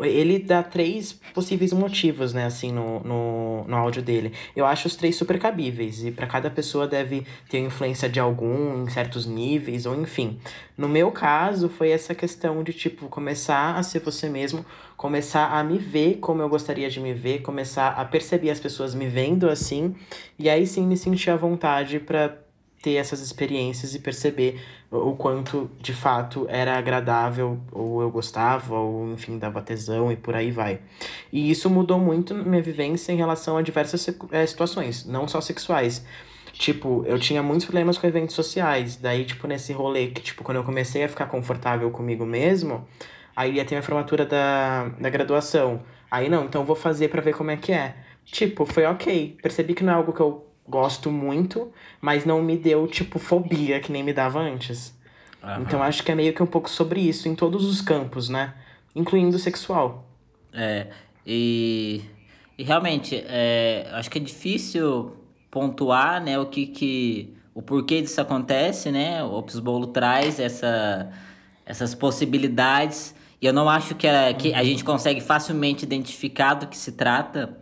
ele 0.02 0.40
dá 0.40 0.64
três 0.64 1.14
possíveis 1.34 1.74
motivos, 1.74 2.34
né, 2.34 2.46
assim, 2.46 2.72
no, 2.72 3.00
no, 3.02 3.64
no 3.66 3.76
áudio 3.76 4.02
dele. 4.02 4.34
Eu 4.56 4.66
acho 4.66 4.88
os 4.88 4.96
três 4.96 5.16
super 5.16 5.40
cabíveis, 5.40 6.04
e 6.04 6.12
para 6.12 6.28
cada 6.28 6.50
pessoa 6.50 6.88
deve 6.88 7.26
ter 7.50 7.60
influência 7.60 8.10
de 8.10 8.20
algum 8.20 8.84
em 8.84 8.90
certos 8.90 9.26
níveis, 9.26 9.86
ou 9.86 10.00
enfim. 10.00 10.40
No 10.78 10.88
meu 10.88 11.12
caso, 11.12 11.70
foi 11.70 11.90
essa 11.90 12.14
questão 12.14 12.64
de, 12.64 12.74
tipo, 12.74 13.08
começar 13.08 13.76
a 13.76 13.84
ser 13.84 14.00
você 14.00 14.30
mesmo, 14.30 14.66
começar 14.96 15.48
a 15.52 15.64
me 15.64 15.78
ver 15.78 16.18
como 16.20 16.42
eu 16.42 16.50
gostaria 16.50 16.90
de 16.90 17.00
me 17.00 17.14
ver, 17.14 17.42
começar 17.42 17.90
a 17.90 18.06
perceber 18.06 18.50
as 18.50 18.60
pessoas 18.60 18.96
me 18.96 19.08
vendo 19.08 19.50
assim, 19.50 19.96
e 20.40 20.50
aí 20.50 20.66
sim 20.66 20.86
me 20.86 20.98
sentir 20.98 21.30
à 21.30 21.36
vontade 21.36 22.00
para 22.00 22.47
ter 22.88 22.96
essas 22.96 23.20
experiências 23.20 23.94
e 23.94 24.00
perceber 24.00 24.62
o 24.90 25.14
quanto 25.14 25.70
de 25.82 25.92
fato 25.94 26.46
era 26.48 26.78
agradável, 26.78 27.60
ou 27.70 28.02
eu 28.02 28.10
gostava, 28.10 28.76
ou 28.76 29.12
enfim, 29.12 29.38
dava 29.38 29.62
tesão 29.62 30.10
e 30.10 30.16
por 30.16 30.34
aí 30.34 30.52
vai. 30.52 30.80
E 31.34 31.52
isso 31.52 31.70
mudou 31.70 32.00
muito 32.00 32.34
minha 32.34 32.62
vivência 32.62 33.12
em 33.12 33.18
relação 33.18 33.58
a 33.58 33.62
diversas 33.62 34.08
é, 34.32 34.46
situações, 34.46 35.06
não 35.06 35.28
só 35.28 35.42
sexuais. 35.42 36.06
Tipo, 36.54 37.04
eu 37.06 37.20
tinha 37.20 37.44
muitos 37.44 37.66
problemas 37.66 37.98
com 37.98 38.08
eventos 38.08 38.34
sociais. 38.34 38.96
Daí, 38.96 39.26
tipo, 39.26 39.46
nesse 39.48 39.74
rolê 39.74 40.08
que, 40.08 40.22
tipo, 40.22 40.42
quando 40.42 40.58
eu 40.58 40.64
comecei 40.64 41.04
a 41.04 41.10
ficar 41.10 41.26
confortável 41.26 41.92
comigo 41.92 42.26
mesmo, 42.26 42.88
aí 43.36 43.56
ia 43.56 43.66
ter 43.66 43.76
a 43.76 43.82
formatura 43.82 44.26
da, 44.26 44.88
da 44.98 45.10
graduação. 45.10 45.82
Aí 46.10 46.30
não, 46.30 46.46
então 46.46 46.64
vou 46.64 46.76
fazer 46.76 47.10
para 47.10 47.22
ver 47.22 47.36
como 47.36 47.52
é 47.52 47.58
que 47.58 47.74
é. 47.74 47.96
Tipo, 48.24 48.66
foi 48.66 48.86
ok. 48.86 49.38
Percebi 49.42 49.74
que 49.74 49.84
não 49.84 49.92
é 49.92 49.96
algo 49.98 50.14
que 50.14 50.22
eu 50.22 50.47
gosto 50.68 51.12
muito, 51.12 51.72
mas 52.02 52.26
não 52.26 52.42
me 52.42 52.58
deu, 52.58 52.88
tipo, 52.88 53.20
fobia 53.20 53.80
que 53.80 53.92
nem 53.92 54.04
me 54.04 54.14
dava 54.14 54.40
antes. 54.40 54.96
Aham. 55.44 55.62
Então 55.62 55.82
acho 55.82 56.04
que 56.04 56.12
é 56.12 56.16
meio 56.16 56.34
que 56.34 56.44
um 56.44 56.48
pouco 56.48 56.70
sobre 56.70 57.00
isso, 57.00 57.30
em 57.30 57.36
todos 57.36 57.66
os 57.66 57.82
campos, 57.82 58.30
né? 58.30 58.54
Incluindo 58.96 59.36
o 59.38 59.40
sexual. 59.40 60.08
É, 60.52 60.88
e, 61.26 62.02
e 62.58 62.64
realmente, 62.64 63.24
é, 63.28 63.88
acho 63.94 64.10
que 64.10 64.18
é 64.18 64.22
difícil 64.22 65.18
pontuar, 65.50 66.22
né, 66.22 66.38
o 66.38 66.46
que 66.48 66.68
que... 66.68 67.34
O 67.54 67.62
porquê 67.64 68.04
disso 68.04 68.22
acontece, 68.22 68.92
né? 68.92 69.24
O 69.24 69.34
Opus 69.40 69.60
Bolo 69.60 69.88
traz 69.88 70.40
essa, 70.40 71.12
essas 71.66 71.96
possibilidades. 71.96 73.16
E 73.42 73.48
eu 73.48 73.52
não 73.52 73.68
acho 73.68 73.96
que 73.96 74.08
a, 74.08 74.32
que 74.32 74.54
a 74.54 74.64
gente 74.64 74.84
consegue 74.84 75.22
facilmente 75.22 75.84
identificar 75.84 76.54
do 76.54 76.68
que 76.68 76.78
se 76.78 76.92
trata 76.92 77.58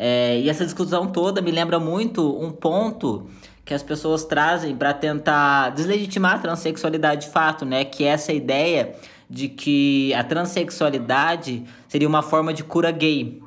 é, 0.00 0.38
e 0.38 0.48
essa 0.48 0.64
discussão 0.64 1.08
toda 1.08 1.42
me 1.42 1.50
lembra 1.50 1.80
muito 1.80 2.40
um 2.40 2.52
ponto 2.52 3.26
que 3.64 3.74
as 3.74 3.82
pessoas 3.82 4.24
trazem 4.24 4.76
para 4.76 4.94
tentar 4.94 5.70
deslegitimar 5.70 6.36
a 6.36 6.38
transexualidade 6.38 7.26
de 7.26 7.32
fato, 7.32 7.64
né? 7.64 7.84
Que 7.84 8.04
é 8.04 8.08
essa 8.08 8.32
ideia 8.32 8.94
de 9.28 9.48
que 9.48 10.14
a 10.14 10.22
transexualidade 10.22 11.64
seria 11.88 12.06
uma 12.06 12.22
forma 12.22 12.54
de 12.54 12.62
cura 12.62 12.92
gay. 12.92 13.42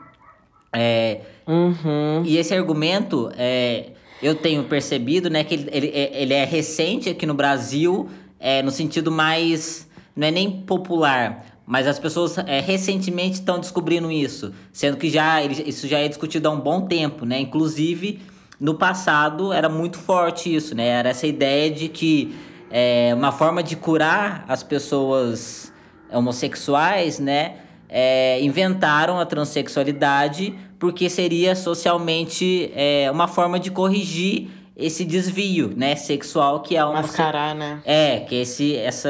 É, 0.74 1.22
uhum. 1.48 2.22
E 2.26 2.38
esse 2.38 2.54
argumento, 2.54 3.32
é, 3.38 3.92
eu 4.22 4.36
tenho 4.36 4.66
percebido, 4.66 5.30
né, 5.30 5.46
que 5.46 5.56
ele, 5.56 5.70
ele, 5.72 5.88
ele 5.88 6.34
é 6.34 6.44
recente 6.44 7.10
aqui 7.10 7.26
no 7.26 7.34
Brasil, 7.34 8.10
é, 8.40 8.62
no 8.62 8.72
sentido 8.72 9.10
mais. 9.10 9.90
Não 10.14 10.28
é 10.28 10.32
nem 10.32 10.52
popular, 10.52 11.46
mas 11.72 11.88
as 11.88 11.98
pessoas 11.98 12.38
é, 12.38 12.60
recentemente 12.60 13.36
estão 13.36 13.58
descobrindo 13.58 14.12
isso, 14.12 14.52
sendo 14.74 14.98
que 14.98 15.10
já 15.10 15.42
isso 15.42 15.88
já 15.88 16.00
é 16.00 16.08
discutido 16.10 16.50
há 16.50 16.52
um 16.52 16.60
bom 16.60 16.82
tempo, 16.82 17.26
né? 17.26 17.40
Inclusive, 17.40 18.20
no 18.60 18.76
passado 18.76 19.54
era 19.54 19.70
muito 19.70 19.98
forte 19.98 20.54
isso, 20.54 20.76
né? 20.76 20.86
Era 20.86 21.12
essa 21.12 21.26
ideia 21.26 21.72
de 21.72 21.88
que 21.88 22.36
é, 22.70 23.14
uma 23.16 23.32
forma 23.32 23.64
de 23.64 23.78
curar 23.78 24.44
as 24.50 24.64
pessoas 24.64 25.72
homossexuais, 26.12 27.20
né? 27.20 27.60
É, 27.88 28.42
inventaram 28.42 29.18
a 29.18 29.26
transexualidade 29.26 30.54
porque 30.78 31.10
seria 31.10 31.56
socialmente 31.56 32.70
é, 32.76 33.10
uma 33.10 33.30
forma 33.30 33.58
de 33.58 33.72
corrigir 33.72 34.50
esse 34.76 35.06
desvio, 35.06 35.72
né, 35.74 35.96
sexual 35.96 36.62
que 36.62 36.76
é 36.76 36.84
uma 36.84 37.02
mascarar, 37.02 37.56
né? 37.56 37.82
É, 37.86 38.20
que 38.20 38.36
esse 38.36 38.76
essa 38.76 39.10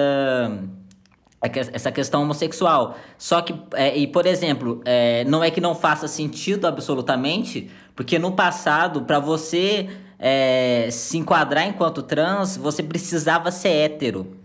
essa 1.41 1.91
questão 1.91 2.21
homossexual. 2.21 2.97
Só 3.17 3.41
que, 3.41 3.55
é, 3.73 3.97
e 3.97 4.05
por 4.07 4.25
exemplo, 4.25 4.81
é, 4.85 5.23
não 5.25 5.43
é 5.43 5.49
que 5.49 5.59
não 5.59 5.73
faça 5.73 6.07
sentido 6.07 6.67
absolutamente, 6.67 7.69
porque 7.95 8.19
no 8.19 8.33
passado, 8.33 9.01
para 9.01 9.19
você 9.19 9.89
é, 10.19 10.87
se 10.91 11.17
enquadrar 11.17 11.67
enquanto 11.67 12.03
trans, 12.03 12.55
você 12.55 12.83
precisava 12.83 13.49
ser 13.49 13.69
hétero, 13.69 14.37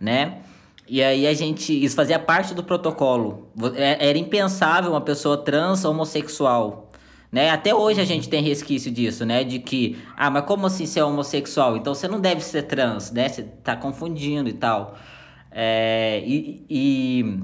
né? 0.00 0.38
E 0.88 1.00
aí 1.00 1.24
a 1.24 1.32
gente. 1.32 1.72
Isso 1.72 1.94
fazia 1.94 2.18
parte 2.18 2.52
do 2.52 2.64
protocolo. 2.64 3.48
É, 3.76 4.08
era 4.08 4.18
impensável 4.18 4.90
uma 4.90 5.00
pessoa 5.00 5.36
trans 5.36 5.84
homossexual. 5.84 6.90
Né? 7.30 7.48
Até 7.48 7.72
hoje 7.72 8.00
a 8.00 8.04
gente 8.04 8.28
tem 8.28 8.42
resquício 8.42 8.90
disso, 8.90 9.24
né? 9.24 9.44
De 9.44 9.60
que, 9.60 9.96
ah, 10.16 10.28
mas 10.28 10.44
como 10.44 10.66
assim 10.66 10.84
ser 10.84 11.02
homossexual? 11.02 11.76
Então 11.76 11.94
você 11.94 12.08
não 12.08 12.18
deve 12.18 12.40
ser 12.40 12.62
trans, 12.62 13.12
né? 13.12 13.28
Você 13.28 13.44
tá 13.62 13.76
confundindo 13.76 14.48
e 14.48 14.52
tal. 14.52 14.98
É, 15.50 16.22
e, 16.24 16.64
e, 16.70 17.38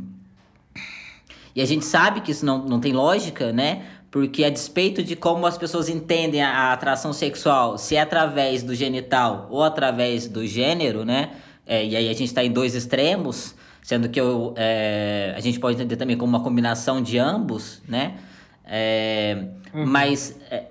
e, 1.54 1.60
a 1.60 1.64
gente 1.64 1.84
sabe 1.84 2.20
que 2.20 2.30
isso 2.30 2.46
não, 2.46 2.64
não 2.64 2.80
tem 2.80 2.92
lógica, 2.92 3.52
né? 3.52 3.84
Porque 4.10 4.44
a 4.44 4.50
despeito 4.50 5.02
de 5.02 5.16
como 5.16 5.46
as 5.46 5.58
pessoas 5.58 5.88
entendem 5.88 6.42
a, 6.42 6.50
a 6.50 6.72
atração 6.72 7.12
sexual, 7.12 7.76
se 7.76 7.96
é 7.96 8.00
através 8.00 8.62
do 8.62 8.74
genital 8.74 9.48
ou 9.50 9.62
através 9.62 10.28
do 10.28 10.46
gênero, 10.46 11.04
né? 11.04 11.30
É, 11.66 11.84
e 11.84 11.96
aí 11.96 12.08
a 12.08 12.12
gente 12.12 12.26
está 12.26 12.44
em 12.44 12.52
dois 12.52 12.74
extremos, 12.74 13.54
sendo 13.82 14.08
que 14.08 14.20
eu, 14.20 14.54
é, 14.56 15.34
a 15.36 15.40
gente 15.40 15.58
pode 15.58 15.76
entender 15.76 15.96
também 15.96 16.16
como 16.16 16.36
uma 16.36 16.42
combinação 16.42 17.02
de 17.02 17.18
ambos, 17.18 17.82
né? 17.88 18.18
É, 18.64 19.46
uhum. 19.74 19.84
Mas 19.86 20.36
é, 20.50 20.66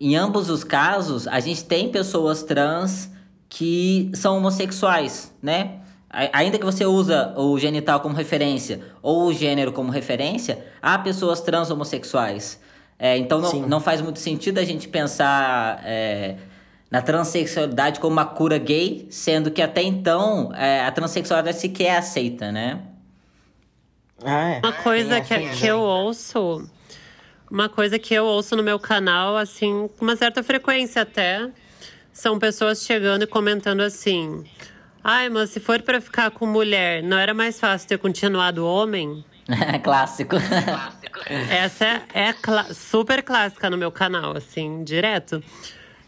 em 0.00 0.16
ambos 0.16 0.48
os 0.48 0.62
casos, 0.62 1.26
a 1.26 1.40
gente 1.40 1.64
tem 1.64 1.90
pessoas 1.90 2.42
trans 2.42 3.10
que 3.48 4.10
são 4.14 4.36
homossexuais, 4.36 5.34
né? 5.42 5.80
Ainda 6.10 6.58
que 6.58 6.64
você 6.64 6.86
usa 6.86 7.34
o 7.36 7.58
genital 7.58 8.00
como 8.00 8.14
referência 8.14 8.80
ou 9.02 9.26
o 9.26 9.32
gênero 9.32 9.72
como 9.72 9.90
referência, 9.90 10.64
há 10.80 10.98
pessoas 10.98 11.40
trans 11.42 11.70
homossexuais. 11.70 12.58
É, 12.98 13.16
então 13.16 13.40
não, 13.40 13.52
não 13.68 13.80
faz 13.80 14.00
muito 14.00 14.18
sentido 14.18 14.58
a 14.58 14.64
gente 14.64 14.88
pensar 14.88 15.80
é, 15.84 16.36
na 16.90 17.02
transexualidade 17.02 18.00
como 18.00 18.12
uma 18.12 18.24
cura 18.24 18.58
gay, 18.58 19.06
sendo 19.10 19.50
que 19.50 19.60
até 19.60 19.82
então 19.82 20.52
é, 20.54 20.80
a 20.80 20.90
transexualidade 20.90 21.58
sequer 21.58 21.84
é 21.84 21.96
aceita, 21.98 22.50
né? 22.50 22.80
Ah, 24.24 24.50
é. 24.54 24.58
Uma 24.58 24.72
coisa 24.72 25.20
que, 25.20 25.48
que 25.50 25.66
eu 25.66 25.78
ouço, 25.78 26.68
uma 27.50 27.68
coisa 27.68 27.98
que 27.98 28.14
eu 28.14 28.24
ouço 28.24 28.56
no 28.56 28.62
meu 28.62 28.78
canal, 28.78 29.36
assim, 29.36 29.88
com 29.96 30.04
uma 30.04 30.16
certa 30.16 30.42
frequência 30.42 31.02
até, 31.02 31.48
são 32.12 32.38
pessoas 32.38 32.82
chegando 32.82 33.22
e 33.22 33.26
comentando 33.26 33.80
assim. 33.82 34.44
Ai, 35.02 35.28
mas 35.28 35.50
se 35.50 35.60
for 35.60 35.80
para 35.82 36.00
ficar 36.00 36.30
com 36.30 36.46
mulher, 36.46 37.02
não 37.02 37.18
era 37.18 37.32
mais 37.32 37.58
fácil 37.58 37.88
ter 37.88 37.98
continuado 37.98 38.66
homem? 38.66 39.24
Clássico. 39.82 40.36
Essa 41.50 41.84
é, 41.86 42.28
é 42.28 42.32
cl 42.32 42.74
super 42.74 43.22
clássica 43.22 43.70
no 43.70 43.78
meu 43.78 43.90
canal, 43.90 44.36
assim, 44.36 44.84
direto. 44.84 45.42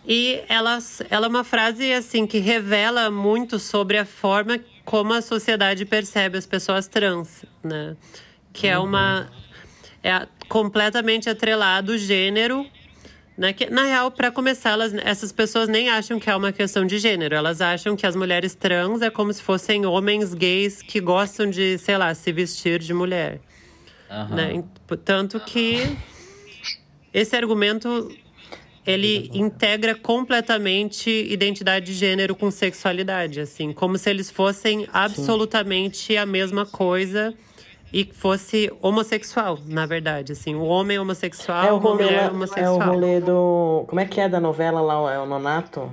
E 0.06 0.42
ela, 0.48 0.78
ela 1.08 1.26
é 1.26 1.28
uma 1.28 1.44
frase, 1.44 1.92
assim, 1.92 2.26
que 2.26 2.38
revela 2.38 3.10
muito 3.10 3.58
sobre 3.58 3.98
a 3.98 4.04
forma 4.04 4.58
como 4.84 5.12
a 5.12 5.22
sociedade 5.22 5.84
percebe 5.84 6.36
as 6.36 6.46
pessoas 6.46 6.88
trans, 6.88 7.44
né? 7.62 7.96
Que 8.52 8.66
é 8.66 8.78
uma... 8.78 9.30
É 10.02 10.26
completamente 10.48 11.28
atrelado 11.30 11.92
o 11.92 11.98
gênero 11.98 12.66
né? 13.40 13.54
Que, 13.54 13.70
na 13.70 13.84
real, 13.84 14.10
para 14.10 14.30
começar, 14.30 14.72
elas, 14.72 14.92
essas 14.96 15.32
pessoas 15.32 15.66
nem 15.66 15.88
acham 15.88 16.20
que 16.20 16.28
é 16.28 16.36
uma 16.36 16.52
questão 16.52 16.84
de 16.84 16.98
gênero. 16.98 17.34
Elas 17.34 17.62
acham 17.62 17.96
que 17.96 18.06
as 18.06 18.14
mulheres 18.14 18.54
trans 18.54 19.00
é 19.00 19.08
como 19.08 19.32
se 19.32 19.42
fossem 19.42 19.86
homens 19.86 20.34
gays 20.34 20.82
que 20.82 21.00
gostam 21.00 21.48
de, 21.48 21.78
sei 21.78 21.96
lá, 21.96 22.14
se 22.14 22.30
vestir 22.32 22.80
de 22.80 22.92
mulher. 22.92 23.40
Uhum. 24.10 24.34
Né? 24.36 24.64
Tanto 25.06 25.40
que 25.40 25.96
esse 27.14 27.34
argumento 27.34 28.14
ele 28.86 29.30
integra 29.32 29.94
completamente 29.94 31.08
identidade 31.08 31.86
de 31.86 31.94
gênero 31.94 32.36
com 32.36 32.50
sexualidade, 32.50 33.40
assim, 33.40 33.72
como 33.72 33.96
se 33.96 34.10
eles 34.10 34.30
fossem 34.30 34.86
absolutamente 34.92 36.08
Sim. 36.08 36.16
a 36.18 36.26
mesma 36.26 36.66
coisa 36.66 37.32
e 37.92 38.04
fosse 38.04 38.72
homossexual, 38.80 39.58
na 39.66 39.86
verdade, 39.86 40.32
assim, 40.32 40.54
o 40.54 40.64
homem 40.64 40.98
homossexual, 40.98 41.64
é 41.64 41.72
o 41.72 41.78
rolê, 41.78 42.04
mulher 42.04 42.30
homossexual. 42.30 42.82
É 42.82 42.86
o 42.86 42.92
rolê 42.92 43.20
do, 43.20 43.84
como 43.88 44.00
é 44.00 44.04
que 44.04 44.20
é 44.20 44.28
da 44.28 44.40
novela 44.40 44.80
lá, 44.80 45.14
é 45.14 45.18
o 45.18 45.26
Nonato? 45.26 45.92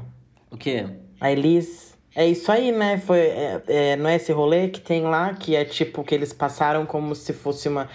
O 0.51 0.57
quê? 0.57 0.85
A 1.19 1.31
Elis. 1.31 1.97
É 2.15 2.25
isso 2.25 2.51
aí, 2.51 2.71
né? 2.71 2.97
Foi, 2.97 3.19
é, 3.19 3.61
é, 3.67 3.95
não 3.95 4.09
é 4.09 4.15
esse 4.15 4.31
rolê 4.31 4.69
que 4.69 4.81
tem 4.81 5.03
lá, 5.03 5.33
que 5.33 5.55
é 5.55 5.63
tipo 5.63 6.03
que 6.03 6.15
eles 6.15 6.33
passaram 6.33 6.85
como 6.85 7.13
se 7.13 7.31
fosse 7.31 7.69
uma 7.69 7.87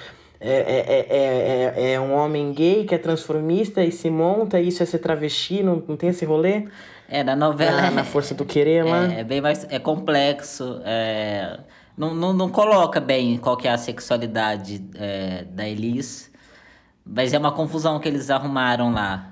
é, 0.44 0.50
é, 0.50 1.07
é, 1.09 1.74
é, 1.76 1.92
é 1.92 2.00
um 2.00 2.12
homem 2.12 2.53
gay 2.53 2.84
que 2.84 2.94
é 2.94 2.98
transformista 2.98 3.84
e 3.84 3.92
se 3.92 4.11
monta, 4.11 4.61
e 4.61 4.68
isso 4.68 4.82
é 4.82 4.86
ser 4.86 4.98
travesti, 4.98 5.62
não, 5.62 5.80
não 5.86 5.96
tem 5.96 6.11
esse 6.11 6.24
rolê? 6.24 6.64
É, 7.09 7.22
na 7.22 7.36
novela. 7.36 7.82
Ah, 7.82 7.90
na 7.90 8.03
força 8.05 8.34
do 8.34 8.44
querer 8.44 8.84
lá. 8.84 9.12
É, 9.12 9.20
é 9.20 9.24
bem 9.24 9.40
mais. 9.40 9.66
É 9.70 9.78
complexo. 9.78 10.80
É, 10.84 11.61
não, 11.97 12.14
não, 12.14 12.32
não 12.32 12.49
coloca 12.51 13.01
bem 13.01 13.36
qual 13.36 13.57
que 13.57 13.68
é 13.68 13.72
a 13.72 13.78
sexualidade 13.78 14.84
é, 14.95 15.45
da 15.45 15.68
Elis. 15.68 16.30
Mas 17.05 17.32
é 17.32 17.38
uma 17.38 17.53
confusão 17.53 17.99
que 17.99 18.09
eles 18.09 18.30
arrumaram 18.30 18.93
lá. 18.93 19.28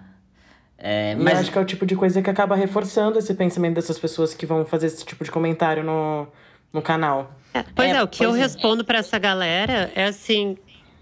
É, 0.77 1.13
E 1.13 1.17
mas 1.17 1.39
acho 1.39 1.53
que 1.53 1.59
é 1.59 1.61
o 1.61 1.65
tipo 1.65 1.87
de 1.87 1.95
coisa 1.95 2.21
que 2.23 2.31
acaba 2.31 2.57
reforçando 2.57 3.19
esse 3.19 3.35
pensamento 3.35 3.75
dessas 3.75 3.99
pessoas 3.99 4.35
que 4.35 4.47
vão 4.47 4.65
fazer 4.65 4.87
esse 4.87 5.05
tipo 5.05 5.23
de 5.23 5.31
comentário 5.31 5.85
no, 5.85 6.27
no 6.73 6.83
canal. 6.83 7.33
É, 7.53 7.65
pois 7.75 7.91
É, 7.91 7.97
é, 7.97 8.03
o 8.03 8.09
que 8.09 8.25
eu 8.25 8.35
é. 8.35 8.39
respondo 8.39 8.85
pra 8.85 8.99
essa 8.99 9.19
galera 9.19 9.91
é 9.95 10.07
assim: 10.07 10.57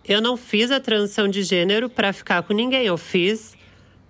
eu 0.05 0.21
não 0.21 0.37
fiz 0.37 0.71
a 0.71 0.81
transição 0.81 1.29
de 1.29 1.43
gênero 1.43 1.89
pra 1.89 2.13
ficar 2.13 2.43
com 2.43 2.53
ninguém, 2.53 2.85
eu 2.87 2.99
fiz 2.99 3.57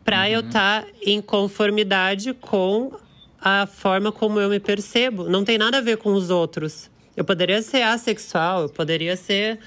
pra 0.04 0.28
eu 0.30 0.40
estar 0.40 0.86
em 1.04 1.20
conformidade 1.20 2.32
com 2.32 2.92
a 3.40 3.66
forma 3.66 4.10
como 4.10 4.40
eu 4.40 4.48
me 4.48 4.58
percebo. 4.58 5.28
Não 5.28 5.44
tem 5.44 5.58
nada 5.58 5.78
a 5.78 5.80
ver 5.80 5.98
com 5.98 6.12
os 6.14 6.30
outros. 6.30 6.90
Eu 7.18 7.24
poderia 7.24 7.60
ser 7.62 7.82
assexual, 7.82 8.62
eu 8.62 8.68
poderia 8.68 9.16
ser 9.16 9.58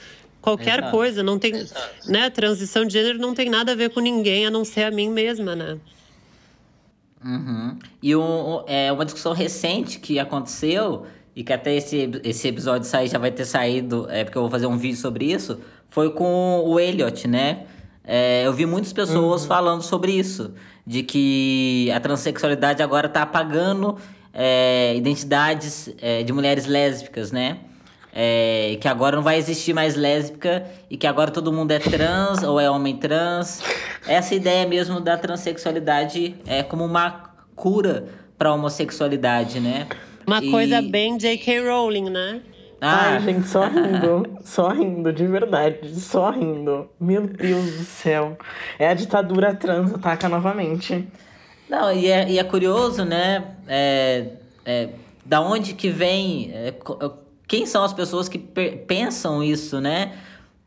qualquer 0.42 0.80
Exato. 0.80 0.92
coisa, 0.92 1.22
não 1.22 1.38
tem, 1.38 1.52
né? 2.08 2.30
Transição 2.30 2.86
de 2.86 2.94
gênero 2.94 3.20
não 3.20 3.34
tem 3.34 3.50
nada 3.50 3.74
a 3.74 3.76
ver 3.76 3.90
com 3.90 4.00
ninguém 4.00 4.46
a 4.46 4.50
não 4.50 4.64
ser 4.64 4.84
a 4.84 4.92
mim 4.92 5.10
mesma, 5.10 5.54
né? 5.54 5.78
Uhum. 7.22 7.78
E 8.02 8.16
um, 8.16 8.64
é, 8.68 8.90
uma 8.90 9.04
discussão 9.04 9.34
recente 9.34 10.00
que 10.00 10.18
aconteceu, 10.18 11.06
e 11.36 11.44
que 11.44 11.52
até 11.52 11.76
esse, 11.76 12.10
esse 12.24 12.48
episódio 12.48 12.88
sair 12.88 13.10
já 13.10 13.20
vai 13.20 13.32
ter 13.32 13.44
saído, 13.44 14.08
é 14.10 14.24
porque 14.24 14.38
eu 14.38 14.44
vou 14.44 14.50
fazer 14.50 14.66
um 14.66 14.78
vídeo 14.78 14.98
sobre 14.98 15.26
isso, 15.30 15.60
foi 15.90 16.10
com 16.12 16.64
o 16.66 16.80
Elliot, 16.80 17.28
né? 17.28 17.66
É, 18.02 18.48
eu 18.48 18.54
vi 18.54 18.66
muitas 18.66 18.94
pessoas 18.94 19.46
falando 19.46 19.82
sobre 19.82 20.14
isso, 20.14 20.54
de 20.88 21.04
que 21.04 21.92
a 21.94 22.00
transexualidade 22.00 22.82
agora 22.82 23.10
tá 23.10 23.24
apagando 23.24 23.98
é, 24.34 24.94
identidades 24.96 25.94
é, 26.02 26.24
de 26.24 26.32
mulheres 26.34 26.66
lésbicas, 26.66 27.32
né? 27.32 27.58
É, 28.14 28.78
que 28.82 28.88
agora 28.90 29.16
não 29.16 29.24
vai 29.24 29.38
existir 29.38 29.74
mais 29.74 29.96
lésbica 29.96 30.66
e 30.90 30.98
que 30.98 31.08
agora 31.08 31.32
todo 31.32 31.52
mundo 31.54 31.72
é 31.72 31.80
trans 31.80 32.44
ou 32.44 32.60
é 32.60 32.70
homem 32.70 32.98
trans. 32.98 33.64
Essa 34.06 34.36
ideia 34.36 34.68
mesmo 34.68 35.00
da 35.00 35.18
transexualidade 35.18 36.36
é 36.46 36.62
como 36.62 36.84
uma 36.84 37.32
cura 37.56 38.06
para 38.38 38.54
homossexualididade, 38.54 39.60
né? 39.62 39.88
Uma 40.28 40.44
E- 40.44 40.52
coisa 40.52 40.82
bem 40.82 41.18
J.K. 41.18 41.62
Rowling, 41.70 42.10
né? 42.10 42.42
Ah, 42.82 43.12
Ai, 43.12 43.20
gente, 43.22 43.48
só 43.48 43.68
rindo. 43.68 44.40
só 44.44 44.70
rindo, 44.70 45.14
de 45.14 45.28
verdade. 45.28 45.88
Só 46.00 46.32
rindo. 46.32 46.90
Meu 47.00 47.28
Deus 47.28 47.64
do 47.78 47.84
céu. 47.86 48.36
É 48.80 48.88
a 48.90 48.94
ditadura 48.94 49.54
trans 49.54 49.94
ataca 49.94 50.28
novamente. 50.28 51.08
Não, 51.72 51.90
e 51.94 52.08
é, 52.08 52.30
e 52.30 52.38
é 52.38 52.44
curioso, 52.44 53.06
né? 53.06 53.56
É, 53.66 54.26
é, 54.66 54.90
da 55.26 55.40
onde 55.40 55.74
que 55.74 55.90
vem. 55.90 56.52
é, 56.54 56.72
co- 56.74 57.14
quem 57.48 57.66
são 57.66 57.82
as 57.86 57.94
pessoas 57.94 58.28
que 58.28 58.38
pensam 58.38 59.42
isso, 59.42 59.80
né? 59.80 60.12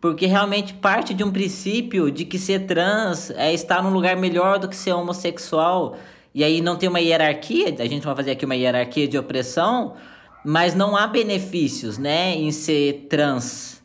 Porque 0.00 0.24
realmente 0.24 0.72
parte 0.72 1.12
de 1.12 1.22
um 1.22 1.30
princípio 1.30 2.10
de 2.10 2.24
que 2.24 2.38
ser 2.38 2.60
trans 2.60 3.28
é 3.32 3.52
estar 3.52 3.82
num 3.82 3.90
lugar 3.90 4.16
melhor 4.16 4.58
do 4.58 4.66
que 4.66 4.74
ser 4.76 4.92
homossexual. 4.94 5.98
E 6.34 6.42
aí 6.42 6.62
não 6.62 6.74
tem 6.76 6.88
uma 6.88 7.00
hierarquia, 7.00 7.74
a 7.78 7.86
gente 7.86 8.04
vai 8.06 8.16
fazer 8.16 8.30
aqui 8.30 8.46
uma 8.46 8.56
hierarquia 8.56 9.06
de 9.06 9.18
opressão, 9.18 9.94
mas 10.42 10.74
não 10.74 10.96
há 10.96 11.06
benefícios, 11.06 11.98
né, 11.98 12.34
em 12.34 12.50
ser 12.50 13.06
trans. 13.10 13.82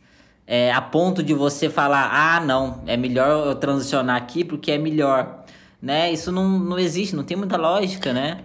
É, 0.47 0.71
a 0.71 0.81
ponto 0.81 1.21
de 1.21 1.33
você 1.33 1.69
falar, 1.69 2.09
ah, 2.11 2.39
não, 2.39 2.81
é 2.87 2.97
melhor 2.97 3.47
eu 3.47 3.55
transicionar 3.55 4.15
aqui 4.15 4.43
porque 4.43 4.71
é 4.71 4.77
melhor, 4.79 5.38
né? 5.81 6.11
Isso 6.11 6.31
não, 6.31 6.47
não 6.59 6.77
existe, 6.79 7.15
não 7.15 7.23
tem 7.23 7.37
muita 7.37 7.57
lógica, 7.57 8.13
né? 8.13 8.39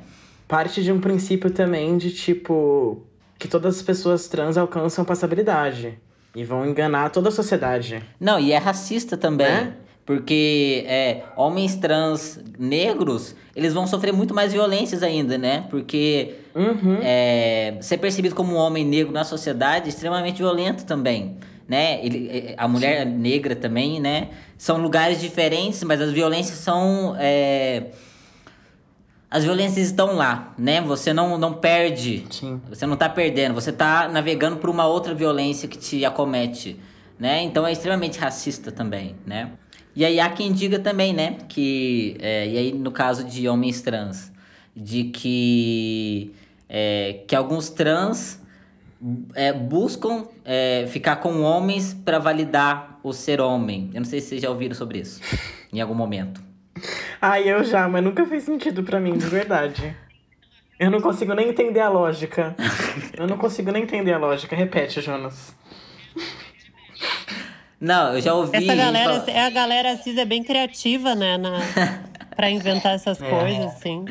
Parte 0.46 0.82
de 0.82 0.92
um 0.92 1.00
princípio 1.00 1.50
também 1.50 1.96
de 1.96 2.10
tipo. 2.10 3.02
que 3.38 3.48
todas 3.48 3.76
as 3.76 3.82
pessoas 3.82 4.28
trans 4.28 4.56
alcançam 4.56 5.04
passabilidade. 5.04 5.98
E 6.34 6.42
vão 6.44 6.66
enganar 6.66 7.10
toda 7.10 7.28
a 7.28 7.32
sociedade. 7.32 8.02
Não, 8.18 8.38
e 8.40 8.52
é 8.52 8.58
racista 8.58 9.16
também. 9.16 9.46
Né? 9.46 9.74
Porque 10.04 10.84
é, 10.86 11.22
homens 11.34 11.76
trans 11.76 12.38
negros, 12.58 13.34
eles 13.56 13.72
vão 13.72 13.86
sofrer 13.86 14.12
muito 14.12 14.34
mais 14.34 14.52
violências 14.52 15.02
ainda, 15.02 15.38
né? 15.38 15.66
Porque 15.70 16.34
Uhum. 16.54 16.98
é, 17.02 17.76
ser 17.80 17.96
percebido 17.98 18.34
como 18.34 18.52
um 18.52 18.56
homem 18.56 18.84
negro 18.84 19.12
na 19.12 19.24
sociedade 19.24 19.86
é 19.86 19.88
extremamente 19.88 20.36
violento 20.38 20.84
também, 20.84 21.36
né? 21.68 22.04
Ele, 22.04 22.28
é, 22.28 22.54
a 22.56 22.68
mulher 22.68 23.06
negra 23.06 23.56
também, 23.56 24.00
né? 24.00 24.30
São 24.56 24.76
lugares 24.78 25.20
diferentes, 25.20 25.82
mas 25.82 26.00
as 26.00 26.12
violências 26.12 26.58
são... 26.58 27.16
é, 27.18 27.90
as 29.30 29.42
violências 29.42 29.86
estão 29.86 30.14
lá, 30.14 30.54
né? 30.56 30.80
Você 30.82 31.12
não, 31.12 31.36
não 31.36 31.54
perde. 31.54 32.24
Sim. 32.30 32.60
Você 32.68 32.86
não 32.86 32.96
tá 32.96 33.08
perdendo, 33.08 33.52
você 33.52 33.72
tá 33.72 34.08
navegando 34.08 34.58
por 34.58 34.70
uma 34.70 34.86
outra 34.86 35.12
violência 35.12 35.66
que 35.66 35.76
te 35.76 36.04
acomete, 36.04 36.78
né? 37.18 37.42
Então 37.42 37.66
é 37.66 37.72
extremamente 37.72 38.16
racista 38.16 38.70
também, 38.70 39.16
né? 39.26 39.50
E 39.96 40.04
aí 40.04 40.20
há 40.20 40.28
quem 40.28 40.52
diga 40.52 40.78
também, 40.78 41.12
né? 41.12 41.38
Que, 41.48 42.16
é, 42.20 42.48
e 42.48 42.58
aí 42.58 42.72
no 42.72 42.92
caso 42.92 43.24
de 43.24 43.48
homens 43.48 43.80
trans, 43.80 44.32
de 44.76 45.04
que, 45.04 46.32
é, 46.68 47.24
que 47.26 47.34
alguns 47.34 47.70
trans 47.70 48.40
é, 49.34 49.52
buscam 49.52 50.26
é, 50.44 50.86
ficar 50.88 51.16
com 51.16 51.42
homens 51.42 51.92
para 51.94 52.18
validar 52.18 52.98
o 53.02 53.12
ser 53.12 53.40
homem. 53.40 53.90
Eu 53.92 54.00
não 54.00 54.04
sei 54.06 54.20
se 54.20 54.28
vocês 54.28 54.42
já 54.42 54.48
ouviram 54.50 54.74
sobre 54.74 54.98
isso 55.00 55.20
em 55.72 55.80
algum 55.80 55.94
momento. 55.94 56.40
Ai, 57.20 57.48
eu 57.48 57.62
já, 57.64 57.88
mas 57.88 58.02
nunca 58.02 58.26
fez 58.26 58.42
sentido 58.44 58.82
pra 58.82 58.98
mim, 59.00 59.16
de 59.16 59.26
verdade. 59.26 59.96
Eu 60.78 60.90
não 60.90 61.00
consigo 61.00 61.32
nem 61.34 61.48
entender 61.48 61.80
a 61.80 61.88
lógica. 61.88 62.54
Eu 63.16 63.26
não 63.28 63.38
consigo 63.38 63.70
nem 63.70 63.84
entender 63.84 64.12
a 64.12 64.18
lógica. 64.18 64.56
Repete, 64.56 65.00
Jonas. 65.00 65.54
Não, 67.80 68.14
eu 68.14 68.20
já 68.20 68.34
ouvi. 68.34 68.56
Essa 68.56 68.74
galera, 68.74 69.20
fala- 69.20 69.30
é 69.30 69.46
a 69.46 69.50
galera 69.50 69.96
cis 69.98 70.16
é 70.16 70.24
bem 70.24 70.42
criativa, 70.42 71.14
né? 71.14 71.36
Na, 71.36 71.58
pra 72.34 72.50
inventar 72.50 72.94
essas 72.94 73.18
coisas, 73.18 73.66
assim. 73.66 74.04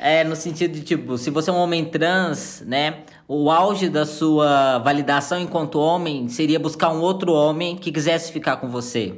É, 0.00 0.22
no 0.22 0.36
sentido 0.36 0.72
de, 0.74 0.82
tipo, 0.82 1.18
se 1.18 1.28
você 1.28 1.50
é 1.50 1.52
um 1.52 1.56
homem 1.56 1.84
trans, 1.84 2.62
né? 2.66 2.98
O 3.30 3.50
auge 3.50 3.90
da 3.90 4.06
sua 4.06 4.78
validação 4.78 5.38
enquanto 5.38 5.78
homem 5.78 6.30
seria 6.30 6.58
buscar 6.58 6.88
um 6.88 7.02
outro 7.02 7.30
homem 7.34 7.76
que 7.76 7.92
quisesse 7.92 8.32
ficar 8.32 8.56
com 8.56 8.70
você. 8.70 9.14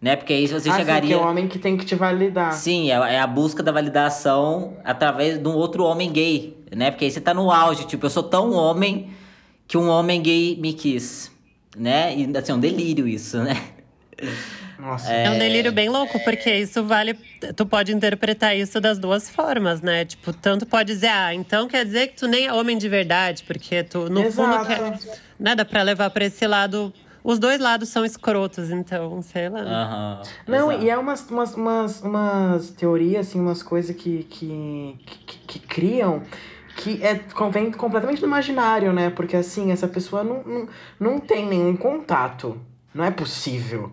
Né? 0.00 0.16
Porque 0.16 0.32
aí 0.32 0.48
você 0.48 0.70
ah, 0.70 0.72
sim, 0.72 0.78
chegaria. 0.78 1.08
que 1.08 1.12
é 1.12 1.16
o 1.18 1.28
homem 1.28 1.46
que 1.46 1.58
tem 1.58 1.76
que 1.76 1.84
te 1.84 1.94
validar. 1.94 2.54
Sim, 2.54 2.90
é, 2.90 2.94
é 2.94 3.20
a 3.20 3.26
busca 3.26 3.62
da 3.62 3.70
validação 3.70 4.78
através 4.82 5.38
de 5.38 5.46
um 5.46 5.52
outro 5.52 5.84
homem 5.84 6.10
gay, 6.10 6.56
né? 6.74 6.90
Porque 6.90 7.04
aí 7.04 7.10
você 7.10 7.20
tá 7.20 7.34
no 7.34 7.50
auge, 7.50 7.86
tipo, 7.86 8.06
eu 8.06 8.10
sou 8.10 8.22
tão 8.22 8.54
homem 8.54 9.10
que 9.68 9.76
um 9.76 9.90
homem 9.90 10.22
gay 10.22 10.56
me 10.58 10.72
quis, 10.72 11.30
né? 11.76 12.16
E 12.16 12.34
assim, 12.34 12.52
é 12.52 12.54
um 12.54 12.60
delírio 12.60 13.06
isso, 13.06 13.36
né? 13.42 13.62
Nossa. 14.80 15.12
É 15.12 15.30
um 15.30 15.38
delírio 15.38 15.70
bem 15.70 15.88
louco, 15.88 16.18
porque 16.20 16.50
isso 16.54 16.82
vale. 16.84 17.14
Tu 17.54 17.66
pode 17.66 17.92
interpretar 17.92 18.56
isso 18.56 18.80
das 18.80 18.98
duas 18.98 19.28
formas, 19.28 19.82
né? 19.82 20.04
Tipo, 20.04 20.32
tanto 20.32 20.64
pode 20.66 20.92
dizer, 20.92 21.08
ah, 21.08 21.34
então 21.34 21.68
quer 21.68 21.84
dizer 21.84 22.08
que 22.08 22.16
tu 22.16 22.26
nem 22.26 22.46
é 22.46 22.52
homem 22.52 22.78
de 22.78 22.88
verdade, 22.88 23.44
porque 23.44 23.82
tu, 23.84 24.08
no 24.08 24.30
fundo, 24.30 24.54
Exato. 24.54 24.66
quer. 24.66 25.18
Né, 25.38 25.54
dá 25.54 25.64
pra 25.64 25.82
levar 25.82 26.10
pra 26.10 26.24
esse 26.24 26.46
lado. 26.46 26.92
Os 27.22 27.38
dois 27.38 27.60
lados 27.60 27.90
são 27.90 28.02
escrotos, 28.02 28.70
então, 28.70 29.20
sei 29.20 29.50
lá. 29.50 29.60
Aham. 29.60 30.22
Não, 30.46 30.70
exato. 30.72 30.86
e 30.86 30.90
é 30.90 30.96
umas, 30.96 31.28
umas, 31.28 31.54
umas, 31.54 32.00
umas 32.00 32.70
teorias, 32.70 33.28
assim, 33.28 33.38
umas 33.38 33.62
coisas 33.62 33.94
que, 33.94 34.24
que, 34.24 34.98
que, 35.26 35.38
que 35.46 35.58
criam 35.58 36.22
que 36.76 37.02
é, 37.02 37.20
vem 37.52 37.70
completamente 37.70 38.20
do 38.20 38.26
imaginário, 38.26 38.90
né? 38.90 39.10
Porque, 39.10 39.36
assim, 39.36 39.70
essa 39.70 39.86
pessoa 39.86 40.24
não, 40.24 40.42
não, 40.42 40.68
não 40.98 41.18
tem 41.18 41.46
nenhum 41.46 41.76
contato. 41.76 42.58
Não 42.94 43.04
é 43.04 43.10
possível. 43.10 43.92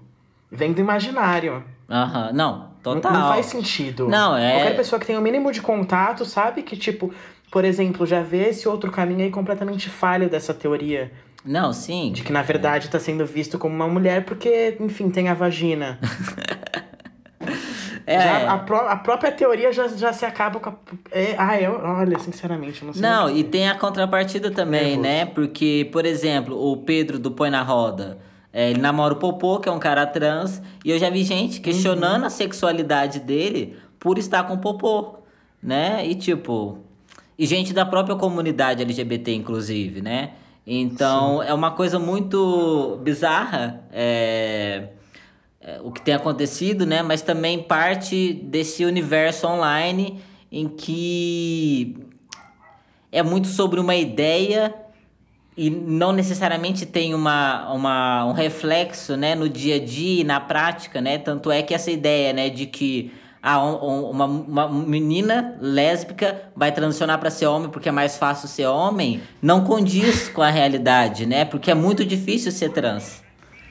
Vem 0.51 0.71
do 0.73 0.79
imaginário. 0.81 1.63
Aham, 1.89 2.31
não, 2.33 2.51
Não- 2.57 2.67
total. 2.81 3.11
Não 3.13 3.27
faz 3.29 3.45
sentido. 3.47 4.07
Não, 4.07 4.35
é- 4.37 4.53
Qualquer 4.53 4.75
pessoa 4.75 4.99
que 4.99 5.05
tem 5.05 5.17
o 5.17 5.21
mínimo 5.21 5.51
de 5.51 5.61
contato 5.61 6.23
sabe 6.25 6.61
que, 6.63 6.75
tipo, 6.77 7.13
por 7.51 7.63
exemplo, 7.65 8.05
já 8.05 8.21
vê 8.21 8.49
esse 8.49 8.67
outro 8.67 8.91
caminho 8.91 9.21
aí 9.23 9.29
completamente 9.31 9.89
falho 9.89 10.29
dessa 10.29 10.53
teoria. 10.53 11.11
Não, 11.45 11.71
sim. 11.71 12.11
De 12.11 12.23
que, 12.23 12.31
na 12.33 12.41
verdade, 12.41 12.89
tá 12.89 12.99
sendo 12.99 13.25
visto 13.25 13.57
como 13.57 13.73
uma 13.73 13.87
mulher 13.87 14.25
porque, 14.25 14.75
enfim, 14.79 15.09
tem 15.09 15.29
a 15.29 15.33
vagina. 15.33 15.99
É. 18.05 18.21
Já 18.21 18.53
a, 18.53 18.57
pró- 18.59 18.87
a 18.87 18.95
própria 18.95 19.31
teoria 19.33 19.69
já, 19.73 19.85
já 19.89 20.13
se 20.13 20.25
acaba 20.25 20.61
com 20.61 20.69
a. 20.69 20.73
É, 21.11 21.35
ah, 21.37 21.59
eu, 21.61 21.77
olha, 21.83 22.17
sinceramente, 22.19 22.81
eu 22.81 22.85
não 22.87 22.93
sei. 22.93 23.01
Não, 23.01 23.29
e 23.29 23.43
tem 23.43 23.67
a 23.67 23.75
contrapartida 23.75 24.49
também, 24.49 24.97
né? 24.97 25.25
Porque, 25.25 25.89
por 25.91 26.05
exemplo, 26.05 26.57
o 26.57 26.77
Pedro 26.77 27.19
do 27.19 27.31
Põe 27.31 27.49
na 27.49 27.61
Roda, 27.63 28.17
é, 28.57 28.71
ele 28.71 28.81
namora 28.81 29.13
o 29.13 29.17
Popô, 29.17 29.59
que 29.59 29.69
é 29.69 29.71
um 29.71 29.77
cara 29.77 30.03
trans, 30.07 30.63
e 30.83 30.89
eu 30.89 30.97
já 30.97 31.11
vi 31.11 31.23
gente 31.23 31.61
questionando 31.61 32.21
Uhum. 32.21 32.25
a 32.25 32.29
sexualidade 32.31 33.19
dele 33.19 33.77
por 33.99 34.17
estar 34.17 34.45
com 34.45 34.55
o 34.55 34.57
Popô, 34.57 35.19
né? 35.61 36.03
E 36.07 36.15
tipo. 36.15 36.79
E 37.37 37.45
gente 37.45 37.71
da 37.71 37.85
própria 37.85 38.15
comunidade 38.15 38.81
LGBT, 38.81 39.31
inclusive, 39.31 40.01
né? 40.01 40.31
Então, 40.65 41.39
Sim. 41.39 41.49
é 41.49 41.53
uma 41.53 41.69
coisa 41.69 41.99
muito 41.99 42.99
bizarra 43.03 43.83
é, 43.93 44.87
é, 45.61 45.79
o 45.83 45.91
que 45.91 46.01
tem 46.01 46.15
acontecido, 46.15 46.83
né? 46.83 47.03
Mas 47.03 47.21
também 47.21 47.61
parte 47.61 48.33
desse 48.33 48.83
universo 48.83 49.45
online 49.45 50.19
em 50.51 50.67
que 50.67 51.95
é 53.11 53.21
muito 53.21 53.49
sobre 53.49 53.79
uma 53.79 53.95
ideia 53.95 54.73
e 55.57 55.71
não 55.71 56.13
necessariamente 56.13 56.85
tem 56.85 57.15
uma, 57.15 57.73
uma, 57.73 58.25
um 58.25 58.31
reflexo 58.31 59.17
né, 59.17 59.33
no 59.33 59.49
dia 59.49 59.77
a 59.77 59.79
dia 59.83 60.21
e 60.21 60.23
na 60.23 60.39
prática, 60.39 61.01
né? 61.01 61.17
Tanto 61.17 61.51
é 61.51 61.63
que 61.63 61.73
essa 61.73 61.89
ideia 61.89 62.31
né, 62.31 62.47
de 62.47 62.67
que 62.67 63.11
ah, 63.41 63.63
um, 63.63 64.11
uma, 64.11 64.25
uma 64.25 64.69
menina 64.69 65.57
lésbica 65.59 66.43
vai 66.55 66.71
transicionar 66.71 67.17
para 67.19 67.31
ser 67.31 67.47
homem 67.47 67.69
porque 67.69 67.89
é 67.89 67.91
mais 67.91 68.17
fácil 68.17 68.47
ser 68.47 68.67
homem, 68.67 69.19
não 69.41 69.63
condiz 69.63 70.29
com 70.29 70.43
a 70.43 70.49
realidade, 70.51 71.25
né? 71.25 71.43
Porque 71.43 71.71
é 71.71 71.75
muito 71.75 72.05
difícil 72.05 72.51
ser 72.51 72.69
trans. 72.69 73.23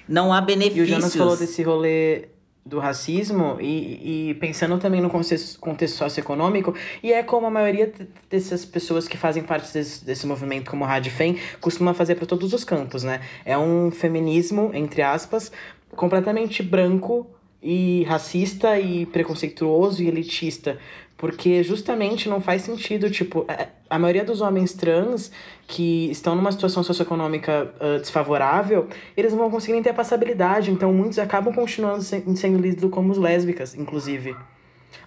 Não 0.08 0.32
há 0.32 0.40
benefícios. 0.40 0.88
E 0.88 0.92
o 0.92 0.94
Jonas 0.94 1.14
falou 1.14 1.36
desse 1.36 1.62
rolê 1.62 2.30
do 2.66 2.80
racismo 2.80 3.56
e, 3.60 4.30
e 4.30 4.34
pensando 4.34 4.76
também 4.76 5.00
no 5.00 5.08
contexto, 5.08 5.58
contexto 5.60 5.96
socioeconômico, 5.96 6.74
e 7.02 7.12
é 7.12 7.22
como 7.22 7.46
a 7.46 7.50
maioria 7.50 7.92
dessas 8.28 8.64
pessoas 8.64 9.06
que 9.06 9.16
fazem 9.16 9.44
parte 9.44 9.72
desse, 9.72 10.04
desse 10.04 10.26
movimento, 10.26 10.68
como 10.70 10.84
a 10.84 11.02
Fem, 11.04 11.38
costuma 11.60 11.94
fazer 11.94 12.16
para 12.16 12.26
todos 12.26 12.52
os 12.52 12.64
campos, 12.64 13.04
né? 13.04 13.20
É 13.44 13.56
um 13.56 13.90
feminismo, 13.90 14.72
entre 14.74 15.00
aspas, 15.02 15.52
completamente 15.94 16.62
branco 16.62 17.30
e 17.62 18.02
racista 18.04 18.78
e 18.78 19.06
preconceituoso 19.06 20.02
e 20.02 20.08
elitista, 20.08 20.78
porque 21.16 21.62
justamente 21.62 22.28
não 22.28 22.40
faz 22.40 22.62
sentido, 22.62 23.10
tipo, 23.10 23.44
é, 23.48 23.68
a 23.88 23.98
maioria 23.98 24.24
dos 24.24 24.40
homens 24.40 24.74
trans 24.74 25.30
que 25.66 26.10
estão 26.10 26.34
numa 26.34 26.52
situação 26.52 26.82
socioeconômica 26.82 27.72
uh, 27.80 27.98
desfavorável, 27.98 28.88
eles 29.16 29.32
não 29.32 29.38
vão 29.40 29.50
conseguir 29.50 29.80
ter 29.82 29.90
a 29.90 29.94
passabilidade, 29.94 30.70
então 30.70 30.92
muitos 30.92 31.18
acabam 31.18 31.54
continuando 31.54 32.02
se 32.02 32.22
sendo 32.36 32.58
lidos 32.58 32.90
como 32.90 33.18
lésbicas, 33.18 33.74
inclusive. 33.74 34.36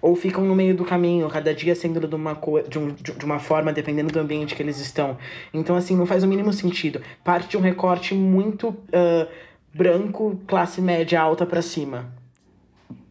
Ou 0.02 0.16
ficam 0.16 0.44
no 0.46 0.56
meio 0.56 0.76
do 0.76 0.86
caminho, 0.86 1.28
cada 1.30 1.54
dia 1.54 1.76
sendo 1.76 2.08
de 2.08 2.16
uma, 2.16 2.38
de, 2.68 2.80
um, 2.80 2.94
de 2.94 3.26
uma 3.26 3.38
forma, 3.38 3.72
dependendo 3.74 4.12
do 4.12 4.20
ambiente 4.20 4.56
que 4.56 4.64
eles 4.64 4.80
estão. 4.80 5.18
Então, 5.54 5.76
assim, 5.76 5.96
não 5.96 6.06
faz 6.06 6.24
o 6.24 6.28
mínimo 6.28 6.54
sentido. 6.54 7.02
Parte 7.24 7.50
de 7.50 7.58
um 7.58 7.62
recorte 7.62 8.14
muito 8.14 8.70
uh, 8.70 9.28
branco, 9.74 10.40
classe 10.48 10.82
média 10.82 11.20
alta 11.20 11.46
para 11.46 11.62
cima 11.62 12.19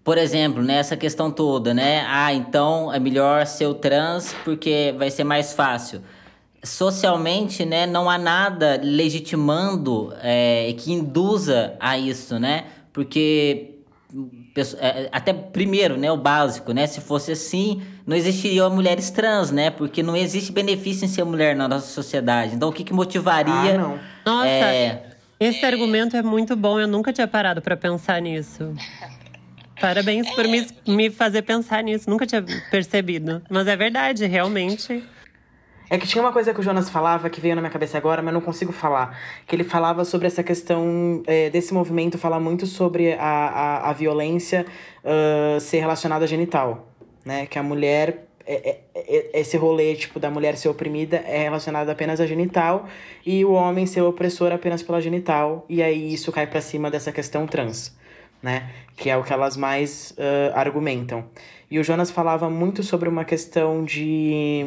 por 0.09 0.17
exemplo, 0.17 0.63
nessa 0.63 0.95
né, 0.95 1.01
questão 1.03 1.31
toda, 1.31 1.75
né? 1.75 2.03
Ah, 2.09 2.33
então 2.33 2.91
é 2.91 2.99
melhor 2.99 3.45
ser 3.45 3.67
o 3.67 3.75
trans 3.75 4.35
porque 4.43 4.95
vai 4.97 5.11
ser 5.11 5.23
mais 5.23 5.53
fácil. 5.53 6.01
Socialmente, 6.65 7.67
né, 7.67 7.85
não 7.85 8.09
há 8.09 8.17
nada 8.17 8.81
legitimando 8.83 10.15
é, 10.23 10.75
que 10.79 10.95
induza 10.95 11.75
a 11.79 11.99
isso, 11.99 12.39
né? 12.39 12.65
Porque 12.91 13.75
é, 14.79 15.11
até 15.13 15.35
primeiro, 15.35 15.99
né, 15.99 16.11
o 16.11 16.17
básico, 16.17 16.73
né? 16.73 16.87
Se 16.87 17.03
fosse 17.03 17.33
assim, 17.33 17.83
não 18.07 18.17
existiriam 18.17 18.71
mulheres 18.71 19.11
trans, 19.11 19.51
né? 19.51 19.69
Porque 19.69 20.03
não 20.03 20.17
existe 20.17 20.51
benefício 20.51 21.05
em 21.05 21.09
ser 21.09 21.25
mulher 21.25 21.55
na 21.55 21.69
nossa 21.69 21.87
sociedade. 21.89 22.55
Então, 22.55 22.71
o 22.71 22.73
que, 22.73 22.83
que 22.83 22.95
motivaria? 22.95 23.75
Ah, 23.75 23.77
não. 23.77 23.99
Nossa, 24.25 24.49
é... 24.49 25.07
esse 25.39 25.67
argumento 25.67 26.17
é 26.17 26.23
muito 26.23 26.57
bom. 26.57 26.81
Eu 26.81 26.89
nunca 26.89 27.13
tinha 27.13 27.29
parado 27.29 27.61
para 27.61 27.77
pensar 27.77 28.23
nisso. 28.23 28.75
Parabéns 29.81 30.29
por 30.35 30.47
me, 30.47 30.67
me 30.87 31.11
fazer 31.11 31.43
pensar 31.43 31.83
nisso. 31.83 32.09
Nunca 32.09 32.27
tinha 32.27 32.45
percebido. 32.71 33.43
Mas 33.49 33.67
é 33.67 33.77
verdade, 33.77 34.27
realmente. 34.27 35.03
É 35.91 35.97
que 35.97 36.07
tinha 36.07 36.23
uma 36.23 36.33
coisa 36.33 36.53
que 36.53 36.61
o 36.61 36.63
Jonas 36.63 36.91
falava 36.91 37.31
que 37.31 37.41
veio 37.41 37.55
na 37.55 37.63
minha 37.63 37.71
cabeça 37.71 37.97
agora, 37.97 38.21
mas 38.21 38.35
não 38.35 38.41
consigo 38.41 38.73
falar. 38.73 39.19
Que 39.47 39.57
ele 39.57 39.65
falava 39.65 40.05
sobre 40.05 40.27
essa 40.27 40.43
questão 40.43 41.23
é, 41.27 41.49
desse 41.49 41.73
movimento, 41.73 42.19
falar 42.19 42.39
muito 42.39 42.67
sobre 42.67 43.15
a, 43.15 43.19
a, 43.21 43.91
a 43.91 43.93
violência 43.95 44.67
uh, 45.03 45.59
ser 45.61 45.79
relacionada 45.79 46.25
a 46.25 46.29
genital. 46.29 46.93
Né? 47.25 47.47
Que 47.47 47.59
a 47.59 47.63
mulher 47.63 48.29
é, 48.45 48.71
é, 48.71 48.81
é, 48.95 49.41
esse 49.41 49.57
rolê, 49.57 49.95
tipo, 49.95 50.21
da 50.21 50.31
mulher 50.31 50.57
ser 50.59 50.69
oprimida 50.69 51.19
é 51.27 51.45
relacionado 51.45 51.89
apenas 51.89 52.21
a 52.21 52.27
genital 52.27 52.87
e 53.25 53.45
o 53.45 53.53
homem 53.53 53.87
ser 53.87 54.03
opressor 54.03 54.53
apenas 54.53 54.83
pela 54.83 55.01
genital. 55.01 55.65
E 55.71 55.83
aí 55.83 56.13
isso 56.13 56.31
cai 56.31 56.47
para 56.47 56.61
cima 56.61 56.91
dessa 56.91 57.13
questão 57.13 57.47
trans 57.47 57.97
né? 58.43 58.71
Que 58.97 59.11
é 59.11 59.17
o 59.17 59.23
que 59.23 59.33
elas 59.33 59.57
mais 59.57 60.15
uh, 60.19 60.57
argumentam. 60.57 61.25
E 61.71 61.79
o 61.79 61.85
Jonas 61.85 62.11
falava 62.11 62.49
muito 62.49 62.83
sobre 62.83 63.09
uma 63.09 63.25
questão 63.25 63.85
de 63.85 64.67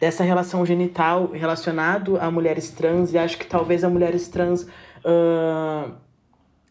dessa 0.00 0.22
relação 0.22 0.64
genital 0.64 1.30
relacionado 1.32 2.18
a 2.20 2.30
mulheres 2.30 2.70
trans 2.70 3.12
e 3.12 3.18
acho 3.18 3.36
que 3.36 3.46
talvez 3.46 3.82
a 3.82 3.88
mulheres 3.88 4.28
trans 4.28 4.62
uh, 4.62 5.92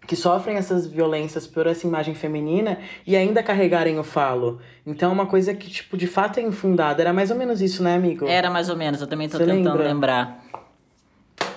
que 0.08 0.16
sofrem 0.16 0.56
essas 0.56 0.88
violências 0.88 1.46
por 1.46 1.68
essa 1.68 1.86
imagem 1.86 2.16
feminina 2.16 2.80
e 3.06 3.16
ainda 3.16 3.44
carregarem 3.44 4.00
o 4.00 4.04
falo. 4.04 4.60
Então 4.86 5.10
é 5.10 5.14
uma 5.14 5.26
coisa 5.26 5.54
que, 5.54 5.70
tipo, 5.70 5.98
de 5.98 6.08
fato 6.08 6.40
é 6.40 6.44
infundada. 6.44 7.02
Era 7.02 7.12
mais 7.12 7.30
ou 7.30 7.38
menos 7.38 7.62
isso, 7.62 7.84
né, 7.84 7.96
amigo? 7.96 8.26
Era 8.26 8.50
mais 8.50 8.70
ou 8.70 8.78
menos, 8.78 9.02
eu 9.02 9.08
também 9.08 9.28
tô 9.28 9.38
tentando 9.38 9.56
lembra? 9.56 9.84
lembrar. 9.84 10.44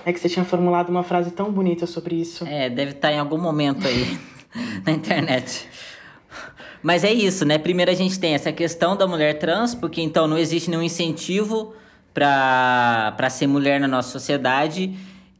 É 0.05 0.11
que 0.11 0.19
você 0.19 0.27
tinha 0.27 0.43
formulado 0.43 0.89
uma 0.89 1.03
frase 1.03 1.31
tão 1.31 1.51
bonita 1.51 1.85
sobre 1.87 2.15
isso. 2.15 2.45
É, 2.45 2.69
deve 2.69 2.91
estar 2.91 3.07
tá 3.07 3.13
em 3.13 3.19
algum 3.19 3.37
momento 3.37 3.87
aí. 3.87 4.19
na 4.85 4.91
internet. 4.91 5.67
Mas 6.81 7.03
é 7.03 7.13
isso, 7.13 7.45
né? 7.45 7.57
Primeiro 7.57 7.91
a 7.91 7.93
gente 7.93 8.19
tem 8.19 8.33
essa 8.33 8.51
questão 8.51 8.95
da 8.95 9.05
mulher 9.05 9.37
trans, 9.37 9.75
porque 9.75 10.01
então 10.01 10.27
não 10.27 10.37
existe 10.37 10.69
nenhum 10.69 10.81
incentivo 10.81 11.75
para 12.13 13.29
ser 13.29 13.47
mulher 13.47 13.79
na 13.79 13.87
nossa 13.87 14.09
sociedade. 14.09 14.93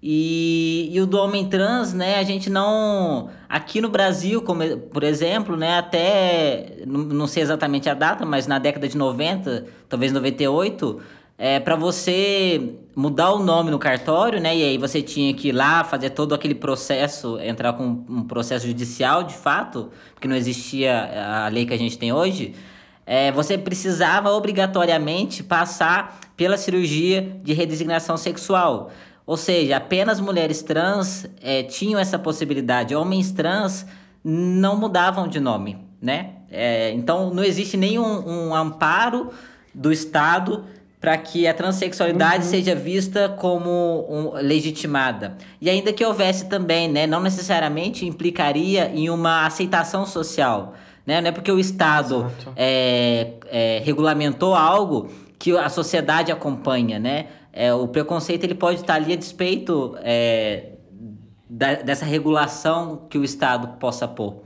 E, 0.04 0.90
e 0.92 1.00
o 1.00 1.06
do 1.06 1.18
homem 1.18 1.48
trans, 1.48 1.94
né? 1.94 2.18
A 2.18 2.24
gente 2.24 2.50
não. 2.50 3.30
Aqui 3.48 3.80
no 3.80 3.90
Brasil, 3.90 4.42
como, 4.42 4.78
por 4.78 5.04
exemplo, 5.04 5.56
né? 5.56 5.78
Até. 5.78 6.78
Não, 6.88 7.02
não 7.02 7.28
sei 7.28 7.44
exatamente 7.44 7.88
a 7.88 7.94
data, 7.94 8.26
mas 8.26 8.48
na 8.48 8.58
década 8.58 8.88
de 8.88 8.98
90, 8.98 9.66
talvez 9.88 10.12
98 10.12 11.02
é, 11.44 11.60
para 11.60 11.76
você 11.76 12.76
mudar 12.96 13.32
o 13.32 13.40
nome 13.40 13.72
no 13.72 13.80
cartório, 13.80 14.40
né? 14.40 14.56
E 14.56 14.64
aí 14.64 14.78
você 14.78 15.02
tinha 15.02 15.34
que 15.34 15.48
ir 15.48 15.52
lá 15.52 15.84
fazer 15.84 16.12
todo 16.12 16.36
aquele 16.36 16.54
processo, 16.54 17.40
entrar 17.40 17.74
com 17.74 17.84
um 17.84 18.24
processo 18.24 18.68
judicial 18.68 19.24
de 19.24 19.34
fato, 19.34 19.90
porque 20.14 20.28
não 20.28 20.36
existia 20.36 21.46
a 21.46 21.48
lei 21.48 21.66
que 21.66 21.74
a 21.74 21.78
gente 21.78 21.98
tem 21.98 22.14
hoje. 22.14 22.54
É, 23.08 23.32
você 23.32 23.58
precisava 23.58 24.30
obrigatoriamente 24.30 25.42
passar 25.42 26.20
pela 26.38 26.58
cirurgia 26.58 27.36
de 27.44 27.54
redesignação 27.54 28.18
sexual. 28.18 28.92
Ou 29.26 29.36
seja, 29.36 29.78
apenas 29.78 30.20
mulheres 30.20 30.62
trans 30.62 31.26
é, 31.42 31.64
tinham 31.64 32.00
essa 32.00 32.20
possibilidade. 32.20 32.94
Homens 32.94 33.32
trans 33.32 33.88
não 34.24 34.78
mudavam 34.78 35.28
de 35.28 35.40
nome, 35.40 35.80
né? 36.00 36.34
É, 36.52 36.92
então 36.92 37.34
não 37.34 37.44
existe 37.44 37.78
nenhum 37.78 38.30
um 38.30 38.54
amparo 38.54 39.32
do 39.74 39.92
Estado 39.92 40.66
para 41.02 41.18
que 41.18 41.48
a 41.48 41.54
transexualidade 41.54 42.46
uhum. 42.46 42.50
seja 42.52 42.76
vista 42.76 43.28
como 43.28 44.06
um, 44.08 44.34
legitimada. 44.36 45.36
E 45.60 45.68
ainda 45.68 45.92
que 45.92 46.06
houvesse 46.06 46.46
também, 46.46 46.88
né, 46.88 47.08
não 47.08 47.20
necessariamente 47.20 48.06
implicaria 48.06 48.92
em 48.94 49.10
uma 49.10 49.48
aceitação 49.48 50.06
social. 50.06 50.76
Né? 51.04 51.20
Não 51.20 51.30
é 51.30 51.32
porque 51.32 51.52
o 51.52 51.58
Estado 51.58 52.32
é, 52.56 53.32
é, 53.48 53.82
regulamentou 53.84 54.54
algo 54.54 55.10
que 55.40 55.58
a 55.58 55.70
sociedade 55.70 56.32
acompanha. 56.32 57.00
Né? 57.00 57.26
É, 57.52 57.74
o 57.74 57.88
preconceito 57.88 58.44
ele 58.44 58.54
pode 58.54 58.82
estar 58.82 58.94
ali 58.94 59.14
a 59.14 59.16
despeito 59.16 59.98
é, 60.04 60.74
da, 61.50 61.74
dessa 61.76 62.06
regulação 62.06 63.08
que 63.10 63.18
o 63.18 63.24
Estado 63.24 63.80
possa 63.80 64.08
pôr. 64.08 64.44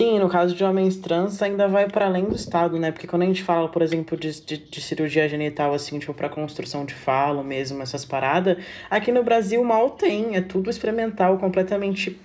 Sim, 0.00 0.18
no 0.18 0.30
caso 0.30 0.54
de 0.54 0.64
homens 0.64 0.96
trans 0.96 1.42
ainda 1.42 1.68
vai 1.68 1.86
para 1.86 2.06
além 2.06 2.24
do 2.24 2.34
estado, 2.34 2.78
né? 2.78 2.90
Porque 2.90 3.06
quando 3.06 3.20
a 3.20 3.26
gente 3.26 3.42
fala, 3.42 3.68
por 3.68 3.82
exemplo, 3.82 4.16
de, 4.16 4.40
de, 4.46 4.56
de 4.56 4.80
cirurgia 4.80 5.28
genital, 5.28 5.74
assim, 5.74 5.98
tipo, 5.98 6.14
para 6.14 6.26
construção 6.30 6.86
de 6.86 6.94
falo 6.94 7.44
mesmo, 7.44 7.82
essas 7.82 8.02
paradas, 8.02 8.56
aqui 8.88 9.12
no 9.12 9.22
Brasil 9.22 9.62
mal 9.62 9.90
tem, 9.90 10.36
é 10.36 10.40
tudo 10.40 10.70
experimental, 10.70 11.36
completamente. 11.36 12.18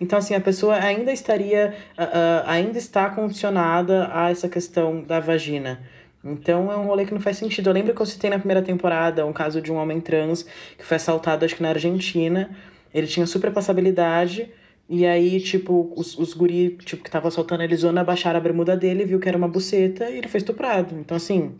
Então, 0.00 0.18
assim, 0.18 0.34
a 0.34 0.40
pessoa 0.40 0.76
ainda 0.76 1.12
estaria, 1.12 1.74
uh, 1.98 2.02
uh, 2.02 2.44
ainda 2.46 2.78
está 2.78 3.10
condicionada 3.10 4.08
a 4.10 4.30
essa 4.30 4.48
questão 4.48 5.02
da 5.02 5.20
vagina. 5.20 5.82
Então 6.24 6.72
é 6.72 6.78
um 6.78 6.86
rolê 6.86 7.04
que 7.04 7.12
não 7.12 7.20
faz 7.20 7.36
sentido. 7.36 7.68
Eu 7.68 7.74
lembro 7.74 7.94
que 7.94 8.00
eu 8.00 8.06
citei 8.06 8.30
na 8.30 8.38
primeira 8.38 8.62
temporada 8.62 9.26
um 9.26 9.34
caso 9.34 9.60
de 9.60 9.70
um 9.70 9.76
homem 9.76 10.00
trans 10.00 10.46
que 10.78 10.84
foi 10.84 10.96
assaltado, 10.96 11.44
acho 11.44 11.54
que 11.54 11.62
na 11.62 11.68
Argentina. 11.68 12.48
Ele 12.94 13.06
tinha 13.06 13.26
super 13.26 13.52
passabilidade 13.52 14.50
e 14.88 15.04
aí, 15.04 15.38
tipo, 15.40 15.92
os, 15.94 16.16
os 16.16 16.32
guri, 16.32 16.78
tipo, 16.84 17.04
que 17.04 17.10
tava 17.10 17.30
soltando 17.30 17.60
a 17.60 17.64
Arizona, 17.64 18.02
baixaram 18.02 18.38
a 18.38 18.42
bermuda 18.42 18.74
dele, 18.74 19.04
viu 19.04 19.20
que 19.20 19.28
era 19.28 19.36
uma 19.36 19.48
buceta 19.48 20.08
e 20.08 20.16
ele 20.16 20.28
foi 20.28 20.38
estuprado. 20.38 20.94
Então, 20.98 21.16
assim... 21.16 21.54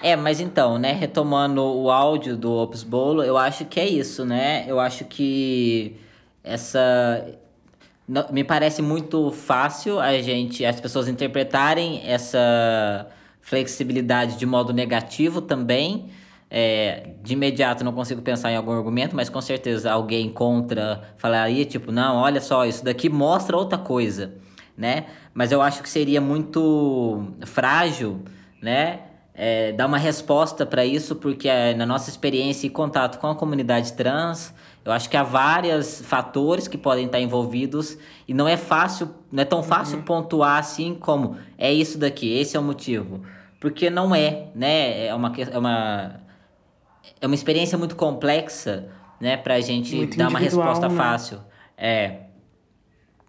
É, 0.00 0.14
mas 0.14 0.40
então, 0.40 0.78
né, 0.78 0.92
retomando 0.92 1.60
o 1.60 1.90
áudio 1.90 2.36
do 2.36 2.52
Ops 2.52 2.84
Bolo, 2.84 3.24
eu 3.24 3.36
acho 3.36 3.64
que 3.64 3.80
é 3.80 3.88
isso, 3.88 4.24
né? 4.24 4.64
Eu 4.68 4.78
acho 4.78 5.04
que 5.04 5.96
essa... 6.44 7.26
Me 8.30 8.44
parece 8.44 8.80
muito 8.80 9.32
fácil 9.32 9.98
a 9.98 10.22
gente, 10.22 10.64
as 10.64 10.80
pessoas 10.80 11.08
interpretarem 11.08 12.00
essa 12.06 13.08
flexibilidade 13.40 14.38
de 14.38 14.46
modo 14.46 14.72
negativo 14.72 15.42
também, 15.42 16.08
é, 16.50 17.10
de 17.22 17.34
imediato 17.34 17.84
não 17.84 17.92
consigo 17.92 18.22
pensar 18.22 18.50
em 18.50 18.56
algum 18.56 18.72
argumento, 18.72 19.14
mas 19.14 19.28
com 19.28 19.40
certeza 19.40 19.92
alguém 19.92 20.30
contra 20.30 21.02
falaria, 21.16 21.64
tipo, 21.64 21.92
não, 21.92 22.16
olha 22.16 22.40
só, 22.40 22.64
isso 22.64 22.84
daqui 22.84 23.08
mostra 23.08 23.56
outra 23.56 23.78
coisa, 23.78 24.34
né? 24.76 25.06
Mas 25.34 25.52
eu 25.52 25.60
acho 25.60 25.82
que 25.82 25.88
seria 25.88 26.20
muito 26.20 27.24
frágil, 27.44 28.22
né? 28.62 29.00
É, 29.34 29.70
dar 29.72 29.86
uma 29.86 29.98
resposta 29.98 30.66
para 30.66 30.84
isso, 30.84 31.14
porque 31.14 31.48
é, 31.48 31.72
na 31.72 31.86
nossa 31.86 32.10
experiência 32.10 32.66
e 32.66 32.70
contato 32.70 33.20
com 33.20 33.28
a 33.28 33.36
comunidade 33.36 33.92
trans, 33.92 34.52
eu 34.84 34.90
acho 34.90 35.08
que 35.08 35.16
há 35.16 35.22
vários 35.22 36.00
fatores 36.00 36.66
que 36.66 36.76
podem 36.76 37.06
estar 37.06 37.20
envolvidos 37.20 37.96
e 38.26 38.34
não 38.34 38.48
é 38.48 38.56
fácil, 38.56 39.14
não 39.30 39.42
é 39.42 39.44
tão 39.44 39.62
fácil 39.62 39.98
uhum. 39.98 40.04
pontuar 40.04 40.58
assim 40.58 40.92
como 40.94 41.36
é 41.56 41.72
isso 41.72 41.98
daqui, 41.98 42.36
esse 42.36 42.56
é 42.56 42.60
o 42.60 42.62
motivo. 42.64 43.22
Porque 43.60 43.90
não 43.90 44.12
é, 44.14 44.48
né? 44.54 45.06
É 45.06 45.14
uma, 45.14 45.32
é 45.36 45.58
uma 45.58 46.20
é 47.20 47.26
uma 47.26 47.34
experiência 47.34 47.76
muito 47.78 47.96
complexa, 47.96 48.88
né, 49.20 49.36
pra 49.36 49.60
gente 49.60 49.96
muito 49.96 50.16
dar 50.16 50.28
uma 50.28 50.38
resposta 50.38 50.88
né? 50.88 50.96
fácil. 50.96 51.40
É. 51.76 52.28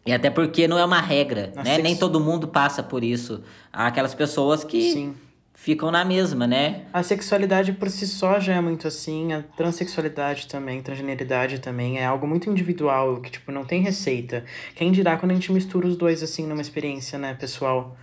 E 0.06 0.14
até 0.14 0.30
porque 0.30 0.68
não 0.68 0.80
é 0.80 0.86
uma 0.86 1.02
regra, 1.02 1.54
a 1.56 1.64
né? 1.64 1.78
Nem 1.78 1.96
todo 1.96 2.20
mundo 2.20 2.48
passa 2.48 2.82
por 2.82 3.04
isso. 3.04 3.44
Há 3.72 3.88
aquelas 3.88 4.16
pessoas 4.16 4.64
que 4.64 4.92
Sim. 4.92 5.16
ficam 5.54 5.92
na 5.92 6.04
mesma, 6.04 6.48
né? 6.48 6.86
A 6.92 7.04
sexualidade 7.04 7.74
por 7.74 7.90
si 7.90 8.08
só 8.08 8.40
já 8.40 8.56
é 8.56 8.62
muito 8.62 8.88
assim, 8.88 9.34
a 9.34 9.44
transexualidade 9.44 10.48
também, 10.48 10.82
transgeneridade 10.82 11.60
também 11.60 12.00
é 12.00 12.06
algo 12.06 12.26
muito 12.26 12.50
individual, 12.50 13.22
que 13.22 13.30
tipo 13.30 13.52
não 13.52 13.66
tem 13.66 13.82
receita. 13.82 14.46
Quem 14.74 14.92
dirá 14.92 15.18
quando 15.18 15.32
a 15.32 15.36
gente 15.36 15.52
mistura 15.52 15.86
os 15.86 15.96
dois 15.96 16.24
assim 16.24 16.48
numa 16.48 16.62
experiência, 16.62 17.20
né, 17.20 17.36
pessoal? 17.36 17.96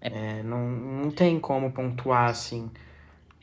É, 0.00 0.08
é 0.08 0.42
não, 0.42 0.66
não 0.66 1.10
tem 1.10 1.38
como 1.38 1.70
pontuar 1.72 2.30
assim. 2.30 2.70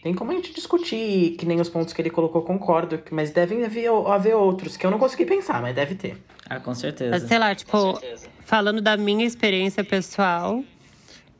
Tem 0.02 0.14
como 0.14 0.32
a 0.32 0.36
gente 0.36 0.54
discutir, 0.54 1.36
que 1.38 1.45
nem 1.45 1.60
os 1.60 1.68
pontos 1.68 1.93
que 1.93 2.02
ele 2.02 2.10
colocou, 2.10 2.41
concordo, 2.41 3.02
mas 3.12 3.32
devem 3.32 3.66
haver, 3.66 3.89
haver 4.08 4.34
outros, 4.34 4.78
que 4.78 4.86
eu 4.86 4.91
não 4.91 4.97
consegui 4.97 5.26
pensar, 5.26 5.62
mas 5.62 5.76
deve 5.76 5.95
ter. 5.95 6.18
Ah, 6.50 6.60
com 6.60 6.74
certeza. 6.74 7.12
Mas, 7.12 7.24
sei 7.24 7.38
lá, 7.38 7.54
tipo, 7.54 8.00
falando 8.45 8.82
da 8.82 8.95
minha 8.95 9.26
experiência 9.26 9.84
pessoal, 9.84 10.64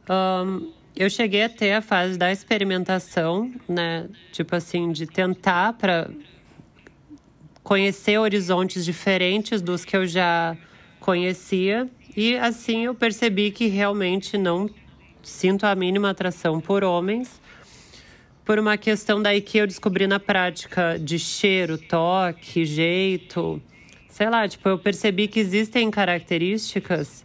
um, 0.10 0.72
eu 0.93 1.10
cheguei 1.10 1.43
a 1.43 1.49
ter 1.49 1.72
a 1.72 1.82
fase 1.82 2.18
da 2.18 2.34
experimentação, 2.34 3.49
né? 3.68 4.10
Tipo 4.34 4.57
assim, 4.57 4.91
de 4.91 5.07
tentar 5.07 5.74
para 5.74 6.10
conhecer 7.64 8.18
horizontes 8.18 8.84
diferentes 8.84 9.62
dos 9.62 9.86
que 9.86 9.95
eu 9.95 10.05
já 10.05 10.57
conhecia. 10.99 11.89
E 12.18 12.36
assim 12.36 12.86
eu 12.86 12.93
percebi 12.93 13.51
que 13.51 13.68
realmente 13.68 14.38
não 14.38 14.70
sinto 15.24 15.66
a 15.66 15.74
mínima 15.76 16.10
atração 16.10 16.60
por 16.60 16.84
homens 16.84 17.39
por 18.50 18.58
uma 18.58 18.78
questão 18.78 19.22
daí 19.22 19.41
que 19.41 19.60
eu 19.60 19.68
descobri 19.68 20.08
na 20.08 20.20
prática 20.20 20.97
de 20.97 21.20
cheiro, 21.20 21.78
toque, 21.78 22.66
jeito. 22.66 23.62
Sei 24.10 24.28
lá, 24.28 24.47
tipo, 24.47 24.68
eu 24.68 24.80
percebi 24.80 25.28
que 25.28 25.39
existem 25.39 25.91
características, 25.91 27.24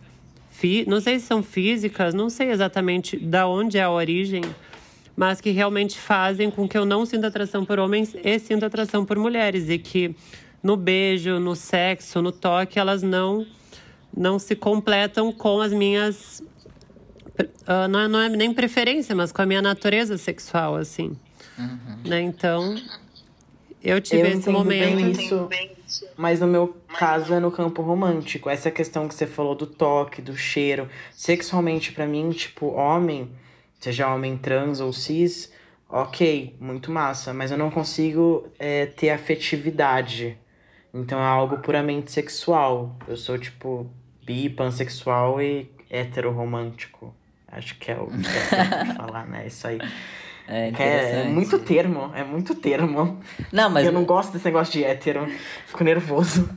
não 0.86 1.00
sei 1.00 1.18
se 1.18 1.24
são 1.24 1.42
físicas, 1.42 2.12
não 2.12 2.28
sei 2.28 2.50
exatamente 2.50 3.16
da 3.16 3.48
onde 3.48 3.78
é 3.78 3.84
a 3.84 3.90
origem, 3.90 4.42
mas 5.16 5.40
que 5.40 5.48
realmente 5.48 5.98
fazem 5.98 6.50
com 6.50 6.68
que 6.68 6.76
eu 6.76 6.84
não 6.84 7.06
sinta 7.06 7.28
atração 7.28 7.64
por 7.64 7.78
homens 7.78 8.14
e 8.22 8.38
sinta 8.38 8.66
atração 8.66 9.02
por 9.02 9.18
mulheres. 9.18 9.70
E 9.70 9.78
que 9.78 10.14
no 10.62 10.76
beijo, 10.76 11.40
no 11.40 11.56
sexo, 11.56 12.20
no 12.20 12.32
toque, 12.32 12.78
elas 12.78 13.02
não, 13.02 13.46
não 14.14 14.38
se 14.38 14.54
completam 14.54 15.32
com 15.32 15.62
as 15.62 15.72
minhas 15.72 16.42
uh, 17.40 17.88
não, 17.88 18.00
é, 18.00 18.08
não 18.08 18.20
é 18.20 18.28
nem 18.28 18.52
preferência, 18.52 19.14
mas 19.14 19.32
com 19.32 19.42
a 19.42 19.46
minha 19.46 19.62
natureza 19.62 20.16
sexual, 20.16 20.76
assim. 20.76 21.16
Uhum. 21.58 21.98
Né? 22.04 22.20
Então, 22.20 22.76
eu 23.82 24.00
tive 24.00 24.22
eu 24.22 24.38
esse 24.38 24.48
momento. 24.48 25.46
Bem 25.48 25.72
isso, 25.86 26.08
mas 26.16 26.40
no 26.40 26.46
meu 26.46 26.76
caso 26.98 27.34
é 27.34 27.40
no 27.40 27.50
campo 27.50 27.82
romântico. 27.82 28.48
Essa 28.48 28.70
questão 28.70 29.08
que 29.08 29.14
você 29.14 29.26
falou 29.26 29.54
do 29.54 29.66
toque, 29.66 30.22
do 30.22 30.36
cheiro. 30.36 30.88
Sexualmente, 31.12 31.92
para 31.92 32.06
mim, 32.06 32.30
tipo, 32.30 32.66
homem, 32.66 33.30
seja 33.78 34.12
homem 34.12 34.36
trans 34.36 34.80
ou 34.80 34.92
cis, 34.92 35.52
ok, 35.88 36.56
muito 36.60 36.90
massa. 36.90 37.32
Mas 37.34 37.50
eu 37.50 37.58
não 37.58 37.70
consigo 37.70 38.48
é, 38.58 38.86
ter 38.86 39.10
afetividade. 39.10 40.38
Então 40.92 41.18
é 41.18 41.26
algo 41.26 41.58
puramente 41.58 42.10
sexual. 42.10 42.96
Eu 43.06 43.16
sou, 43.16 43.36
tipo, 43.38 43.90
bi, 44.24 44.48
pansexual 44.48 45.40
e 45.40 45.68
romântico 46.34 47.14
Acho 47.56 47.76
que 47.76 47.90
é 47.90 47.96
o 47.96 48.06
que 48.06 48.26
é 48.26 48.94
falar, 48.94 49.26
né? 49.26 49.46
Isso 49.46 49.66
aí. 49.66 49.78
É, 50.46 50.70
é, 50.78 51.20
é, 51.20 51.24
muito 51.24 51.58
termo, 51.58 52.10
é 52.14 52.22
muito 52.22 52.54
termo. 52.54 53.18
Não, 53.50 53.70
mas... 53.70 53.86
Eu 53.86 53.92
não 53.92 54.04
gosto 54.04 54.32
desse 54.32 54.44
negócio 54.44 54.72
de 54.72 54.84
hétero, 54.84 55.26
fico 55.66 55.82
nervoso. 55.82 56.50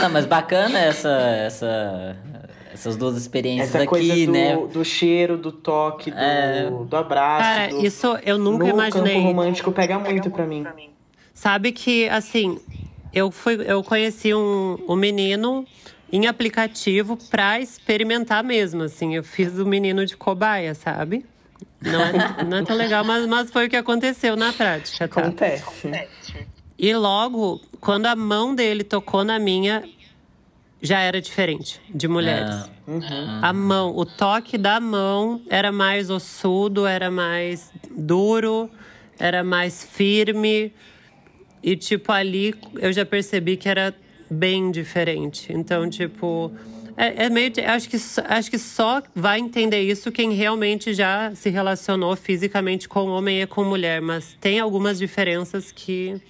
Não, 0.00 0.08
mas 0.08 0.24
bacana 0.24 0.78
essa, 0.78 1.10
essa, 1.10 2.16
essas 2.72 2.96
duas 2.96 3.18
experiências 3.18 3.68
essa 3.68 3.78
aqui, 3.78 3.86
coisa 3.86 4.14
do, 4.26 4.32
né? 4.32 4.56
do 4.56 4.82
cheiro, 4.82 5.36
do 5.36 5.52
toque, 5.52 6.10
do, 6.10 6.16
é... 6.16 6.70
do 6.70 6.96
abraço. 6.96 7.44
Cara, 7.44 7.68
do... 7.68 7.84
isso 7.84 8.18
eu 8.24 8.38
nunca 8.38 8.64
no 8.64 8.70
imaginei. 8.70 9.14
campo 9.14 9.26
romântico 9.26 9.72
pega 9.72 9.98
muito 9.98 10.30
pra 10.30 10.46
mim. 10.46 10.66
Sabe 11.34 11.70
que, 11.72 12.08
assim, 12.08 12.58
eu, 13.12 13.30
fui, 13.30 13.58
eu 13.66 13.84
conheci 13.84 14.32
um, 14.32 14.78
um 14.88 14.96
menino 14.96 15.66
em 16.14 16.28
aplicativo 16.28 17.18
para 17.28 17.58
experimentar 17.58 18.44
mesmo, 18.44 18.84
assim. 18.84 19.16
Eu 19.16 19.24
fiz 19.24 19.58
o 19.58 19.66
menino 19.66 20.06
de 20.06 20.16
cobaia, 20.16 20.72
sabe? 20.72 21.26
Não 21.82 22.00
é, 22.00 22.44
não 22.44 22.58
é 22.58 22.62
tão 22.62 22.76
legal, 22.76 23.04
mas, 23.04 23.26
mas 23.26 23.50
foi 23.50 23.66
o 23.66 23.68
que 23.68 23.74
aconteceu 23.74 24.36
na 24.36 24.52
prática, 24.52 25.08
tá? 25.08 25.20
Acontece. 25.20 25.90
E 26.78 26.94
logo, 26.94 27.60
quando 27.80 28.06
a 28.06 28.14
mão 28.14 28.54
dele 28.54 28.84
tocou 28.84 29.24
na 29.24 29.40
minha, 29.40 29.82
já 30.80 31.00
era 31.00 31.20
diferente 31.20 31.80
de 31.92 32.06
mulheres. 32.06 32.54
Ah. 32.54 32.68
Uhum. 32.86 33.40
A 33.42 33.52
mão, 33.52 33.96
o 33.96 34.06
toque 34.06 34.56
da 34.56 34.78
mão 34.78 35.42
era 35.50 35.72
mais 35.72 36.10
ossudo, 36.10 36.86
era 36.86 37.10
mais 37.10 37.72
duro, 37.90 38.70
era 39.18 39.42
mais 39.42 39.82
firme. 39.82 40.72
E, 41.60 41.74
tipo, 41.74 42.12
ali 42.12 42.54
eu 42.78 42.92
já 42.92 43.04
percebi 43.04 43.56
que 43.56 43.68
era 43.68 43.92
bem 44.30 44.70
diferente. 44.70 45.52
Então, 45.52 45.88
tipo, 45.88 46.50
é, 46.96 47.26
é 47.26 47.30
meio. 47.30 47.52
Acho 47.66 47.88
que, 47.88 47.96
acho 47.96 48.50
que 48.50 48.58
só 48.58 49.02
vai 49.14 49.38
entender 49.40 49.80
isso 49.82 50.12
quem 50.12 50.32
realmente 50.32 50.94
já 50.94 51.34
se 51.34 51.50
relacionou 51.50 52.14
fisicamente 52.16 52.88
com 52.88 53.08
homem 53.08 53.42
e 53.42 53.46
com 53.46 53.64
mulher. 53.64 54.00
Mas 54.00 54.36
tem 54.40 54.60
algumas 54.60 54.98
diferenças 54.98 55.72
que. 55.72 56.20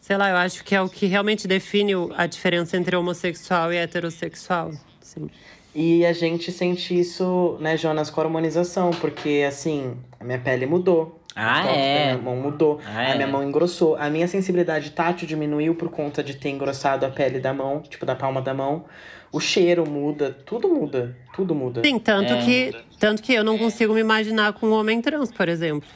Sei 0.00 0.16
lá, 0.16 0.30
eu 0.30 0.36
acho 0.36 0.64
que 0.64 0.74
é 0.74 0.80
o 0.80 0.88
que 0.88 1.06
realmente 1.06 1.46
define 1.46 1.92
a 2.16 2.26
diferença 2.26 2.76
entre 2.76 2.96
homossexual 2.96 3.72
e 3.72 3.76
heterossexual. 3.76 4.72
Sim. 5.00 5.28
E 5.74 6.04
a 6.04 6.12
gente 6.12 6.50
sente 6.50 6.98
isso, 6.98 7.56
né, 7.60 7.76
Jonas, 7.76 8.10
com 8.10 8.20
a 8.20 8.24
hormonização, 8.24 8.90
porque 8.90 9.44
assim, 9.46 9.96
a 10.18 10.24
minha 10.24 10.38
pele 10.38 10.66
mudou. 10.66 11.19
Ah, 11.34 11.66
é? 11.66 12.02
A 12.02 12.14
minha 12.14 12.24
mão 12.24 12.36
mudou, 12.36 12.80
ah, 12.84 13.12
a 13.12 13.14
minha 13.14 13.26
é. 13.26 13.30
mão 13.30 13.42
engrossou. 13.42 13.96
A 13.96 14.10
minha 14.10 14.26
sensibilidade 14.26 14.90
tátil 14.90 15.26
diminuiu 15.28 15.74
por 15.74 15.88
conta 15.88 16.22
de 16.22 16.34
ter 16.34 16.50
engrossado 16.50 17.06
a 17.06 17.10
pele 17.10 17.38
da 17.38 17.54
mão, 17.54 17.80
tipo 17.80 18.04
da 18.04 18.14
palma 18.14 18.42
da 18.42 18.52
mão. 18.52 18.84
O 19.32 19.38
cheiro 19.38 19.88
muda, 19.88 20.36
tudo 20.44 20.68
muda, 20.68 21.16
tudo 21.32 21.54
muda. 21.54 21.82
Sim, 21.84 21.98
tanto, 22.00 22.32
é. 22.32 22.44
que, 22.44 22.76
tanto 22.98 23.22
que 23.22 23.32
eu 23.32 23.44
não 23.44 23.56
consigo 23.56 23.94
me 23.94 24.00
imaginar 24.00 24.52
com 24.54 24.66
um 24.66 24.72
homem 24.72 25.00
trans, 25.00 25.30
por 25.30 25.48
exemplo. 25.48 25.88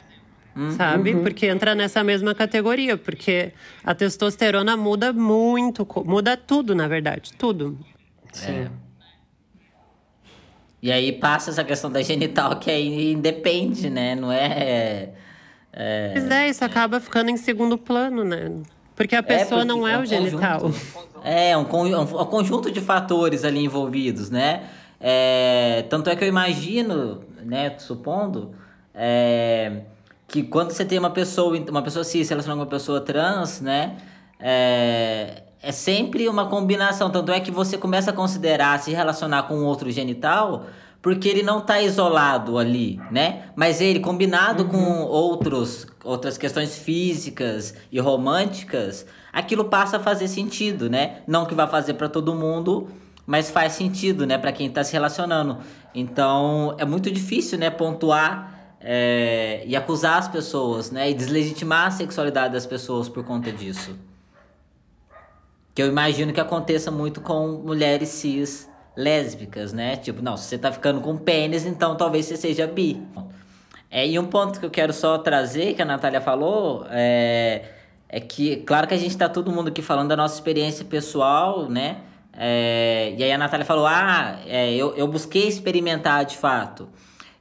Hum. 0.55 0.71
Sabe? 0.71 1.13
Uhum. 1.13 1.23
Porque 1.23 1.47
entra 1.47 1.75
nessa 1.75 2.01
mesma 2.01 2.33
categoria. 2.33 2.95
Porque 2.97 3.51
a 3.83 3.93
testosterona 3.93 4.77
muda 4.77 5.11
muito, 5.11 5.85
muda 6.05 6.37
tudo, 6.37 6.73
na 6.73 6.87
verdade, 6.87 7.33
tudo. 7.37 7.77
Sim. 8.31 8.51
É. 8.51 8.67
E 10.81 10.91
aí 10.91 11.11
passa 11.11 11.49
essa 11.49 11.63
questão 11.63 11.91
da 11.91 12.01
genital 12.01 12.57
que 12.57 12.71
aí 12.71 13.11
independe, 13.11 13.89
né? 13.89 14.15
Não 14.15 14.31
é 14.31 15.09
é... 15.75 16.11
Pois 16.13 16.31
é, 16.31 16.47
isso 16.47 16.63
acaba 16.63 17.01
ficando 17.01 17.29
em 17.29 17.35
segundo 17.35 17.77
plano, 17.77 18.23
né? 18.23 18.49
Porque 18.95 19.13
a 19.13 19.19
é, 19.19 19.21
pessoa 19.21 19.61
é 19.61 19.65
porque 19.65 19.79
não 19.79 19.85
é, 19.85 19.91
é 19.91 19.97
um 19.97 20.01
o 20.01 20.05
genital. 20.05 20.61
Conjunto, 20.61 21.21
é, 21.21 21.57
um, 21.57 21.61
um, 21.61 22.25
conjunto 22.25 22.71
de 22.71 22.79
fatores 22.79 23.43
ali 23.43 23.61
envolvidos, 23.61 24.29
né? 24.29 24.63
É, 25.01 25.85
tanto 25.89 26.09
é 26.09 26.15
que 26.15 26.23
eu 26.23 26.27
imagino, 26.29 27.21
né, 27.43 27.77
supondo, 27.77 28.55
é, 28.93 29.81
que 30.25 30.43
quando 30.43 30.71
você 30.71 30.85
tem 30.85 30.97
uma 30.97 31.09
pessoa, 31.09 31.59
uma 31.69 31.81
pessoa 31.81 32.05
cis 32.05 32.25
se 32.25 32.31
relacionando 32.33 32.61
com 32.61 32.63
uma 32.63 32.71
pessoa 32.71 33.01
trans, 33.01 33.59
né? 33.59 33.97
É, 34.39 35.43
é 35.61 35.71
sempre 35.73 36.29
uma 36.29 36.47
combinação. 36.47 37.09
Tanto 37.09 37.33
é 37.33 37.39
que 37.41 37.51
você 37.51 37.77
começa 37.77 38.11
a 38.11 38.13
considerar 38.13 38.79
se 38.79 38.91
relacionar 38.91 39.43
com 39.43 39.63
outro 39.65 39.91
genital 39.91 40.67
porque 41.05 41.29
ele 41.29 41.43
não 41.43 41.59
está 41.59 41.79
isolado 41.79 42.57
ali, 42.57 42.99
né? 43.11 43.43
Mas 43.55 43.79
ele 43.79 43.99
combinado 43.99 44.63
uhum. 44.63 44.69
com 44.69 45.03
outros 45.03 45.85
outras 46.03 46.35
questões 46.35 46.79
físicas 46.79 47.75
e 47.91 47.99
românticas, 47.99 49.05
aquilo 49.31 49.65
passa 49.65 49.97
a 49.97 49.99
fazer 49.99 50.27
sentido, 50.27 50.89
né? 50.89 51.17
Não 51.27 51.45
que 51.45 51.53
vai 51.53 51.67
fazer 51.67 51.93
para 51.93 52.09
todo 52.09 52.33
mundo, 52.33 52.87
mas 53.23 53.51
faz 53.51 53.73
sentido, 53.73 54.25
né, 54.25 54.39
para 54.39 54.51
quem 54.51 54.65
está 54.65 54.83
se 54.83 54.93
relacionando. 54.93 55.59
Então, 55.93 56.75
é 56.79 56.85
muito 56.85 57.11
difícil, 57.11 57.59
né, 57.59 57.69
pontuar 57.69 58.53
É, 58.81 59.63
e 59.67 59.75
acusar 59.75 60.17
as 60.17 60.27
pessoas, 60.27 60.89
né? 60.89 61.09
E 61.11 61.13
deslegitimar 61.13 61.87
a 61.87 61.91
sexualidade 61.91 62.53
das 62.53 62.65
pessoas 62.65 63.07
por 63.07 63.23
conta 63.23 63.51
disso. 63.51 63.95
Que 65.75 65.83
eu 65.83 65.87
imagino 65.87 66.33
que 66.33 66.41
aconteça 66.41 66.89
muito 66.89 67.21
com 67.21 67.61
mulheres 67.63 68.09
cis 68.09 68.67
lésbicas, 68.95 69.73
né? 69.73 69.97
Tipo, 69.97 70.21
não, 70.21 70.37
se 70.37 70.45
você 70.45 70.57
tá 70.57 70.71
ficando 70.71 71.01
com 71.01 71.17
pênis, 71.17 71.65
então 71.65 71.95
talvez 71.95 72.25
você 72.25 72.37
seja 72.37 72.65
bi. 72.67 73.01
É, 73.89 74.07
e 74.07 74.17
um 74.19 74.25
ponto 74.25 74.59
que 74.59 74.65
eu 74.65 74.69
quero 74.69 74.93
só 74.93 75.17
trazer, 75.17 75.73
que 75.73 75.81
a 75.81 75.85
Natália 75.85 76.19
falou, 76.19 76.85
é, 76.89 77.63
é 78.09 78.19
que, 78.19 78.57
claro 78.57 78.87
que 78.87 78.93
a 78.93 78.97
gente 78.97 79.15
tá 79.17 79.29
todo 79.29 79.51
mundo 79.51 79.69
aqui 79.69 79.81
falando 79.81 80.09
da 80.09 80.17
nossa 80.17 80.35
experiência 80.35 80.83
pessoal, 80.85 81.69
né? 81.69 81.97
É, 82.37 83.13
e 83.17 83.23
aí 83.23 83.31
a 83.31 83.37
Natália 83.37 83.65
falou, 83.65 83.85
ah, 83.87 84.39
é, 84.45 84.73
eu, 84.73 84.93
eu 84.95 85.07
busquei 85.07 85.47
experimentar 85.47 86.25
de 86.25 86.37
fato. 86.37 86.89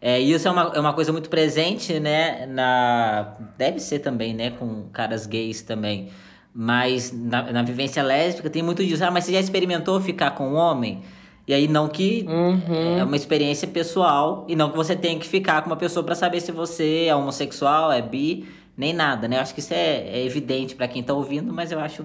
É, 0.00 0.20
isso 0.20 0.46
é 0.46 0.50
uma, 0.50 0.72
é 0.74 0.78
uma 0.78 0.92
coisa 0.92 1.12
muito 1.12 1.30
presente, 1.30 1.98
né? 1.98 2.46
Na, 2.46 3.36
deve 3.57 3.80
ser 3.80 4.00
também, 4.00 4.34
né? 4.34 4.50
Com 4.50 4.84
caras 4.92 5.26
gays 5.26 5.62
também. 5.62 6.11
Mas 6.52 7.11
na, 7.11 7.50
na 7.50 7.62
vivência 7.62 8.02
lésbica 8.02 8.50
tem 8.50 8.62
muito 8.62 8.84
disso. 8.84 9.02
Ah, 9.02 9.11
mas 9.11 9.24
você 9.24 9.32
já 9.32 9.40
experimentou 9.40 10.00
ficar 10.00 10.32
com 10.32 10.50
um 10.50 10.55
homem? 10.55 11.02
E 11.47 11.53
aí, 11.53 11.68
não 11.68 11.88
que 11.88 12.24
Uhum. 12.26 12.99
é 12.99 13.05
uma 13.05 13.16
experiência 13.16 13.68
pessoal 13.68 14.45
e 14.49 14.57
não 14.57 14.70
que 14.70 14.76
você 14.76 14.97
tenha 14.97 15.18
que 15.18 15.26
ficar 15.26 15.61
com 15.62 15.68
uma 15.70 15.76
pessoa 15.76 16.03
para 16.05 16.14
saber 16.14 16.40
se 16.40 16.51
você 16.51 17.05
é 17.07 17.14
homossexual, 17.14 17.92
é 17.92 18.01
bi, 18.01 18.49
nem 18.76 18.92
nada, 18.95 19.28
né? 19.28 19.36
Eu 19.36 19.40
acho 19.42 19.53
que 19.53 19.61
isso 19.61 19.74
é, 19.74 19.99
é 20.09 20.24
evidente 20.24 20.74
para 20.74 20.88
quem 20.88 21.03
tá 21.03 21.12
ouvindo, 21.12 21.53
mas 21.53 21.70
eu 21.70 21.78
acho 21.78 22.05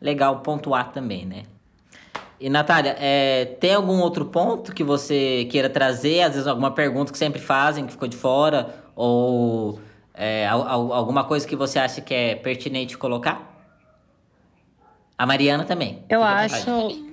legal 0.00 0.40
pontuar 0.40 0.92
também, 0.92 1.24
né? 1.24 1.44
E 2.38 2.50
Natália, 2.50 2.94
é, 3.00 3.46
tem 3.46 3.72
algum 3.72 3.98
outro 4.00 4.26
ponto 4.26 4.74
que 4.74 4.84
você 4.84 5.46
queira 5.50 5.70
trazer? 5.70 6.20
Às 6.20 6.32
vezes 6.32 6.46
alguma 6.46 6.70
pergunta 6.70 7.10
que 7.10 7.16
sempre 7.16 7.40
fazem, 7.40 7.86
que 7.86 7.92
ficou 7.92 8.06
de 8.06 8.16
fora? 8.16 8.74
Ou 8.94 9.80
é, 10.12 10.46
al- 10.46 10.68
al- 10.68 10.92
alguma 10.92 11.24
coisa 11.24 11.48
que 11.48 11.56
você 11.56 11.78
acha 11.78 12.02
que 12.02 12.12
é 12.12 12.34
pertinente 12.34 12.98
colocar? 12.98 13.54
A 15.16 15.24
Mariana 15.24 15.64
também. 15.64 16.04
Eu 16.10 16.20
Fica 16.20 16.30
à 16.30 16.36
acho. 16.40 16.66
vontade. 16.66 17.06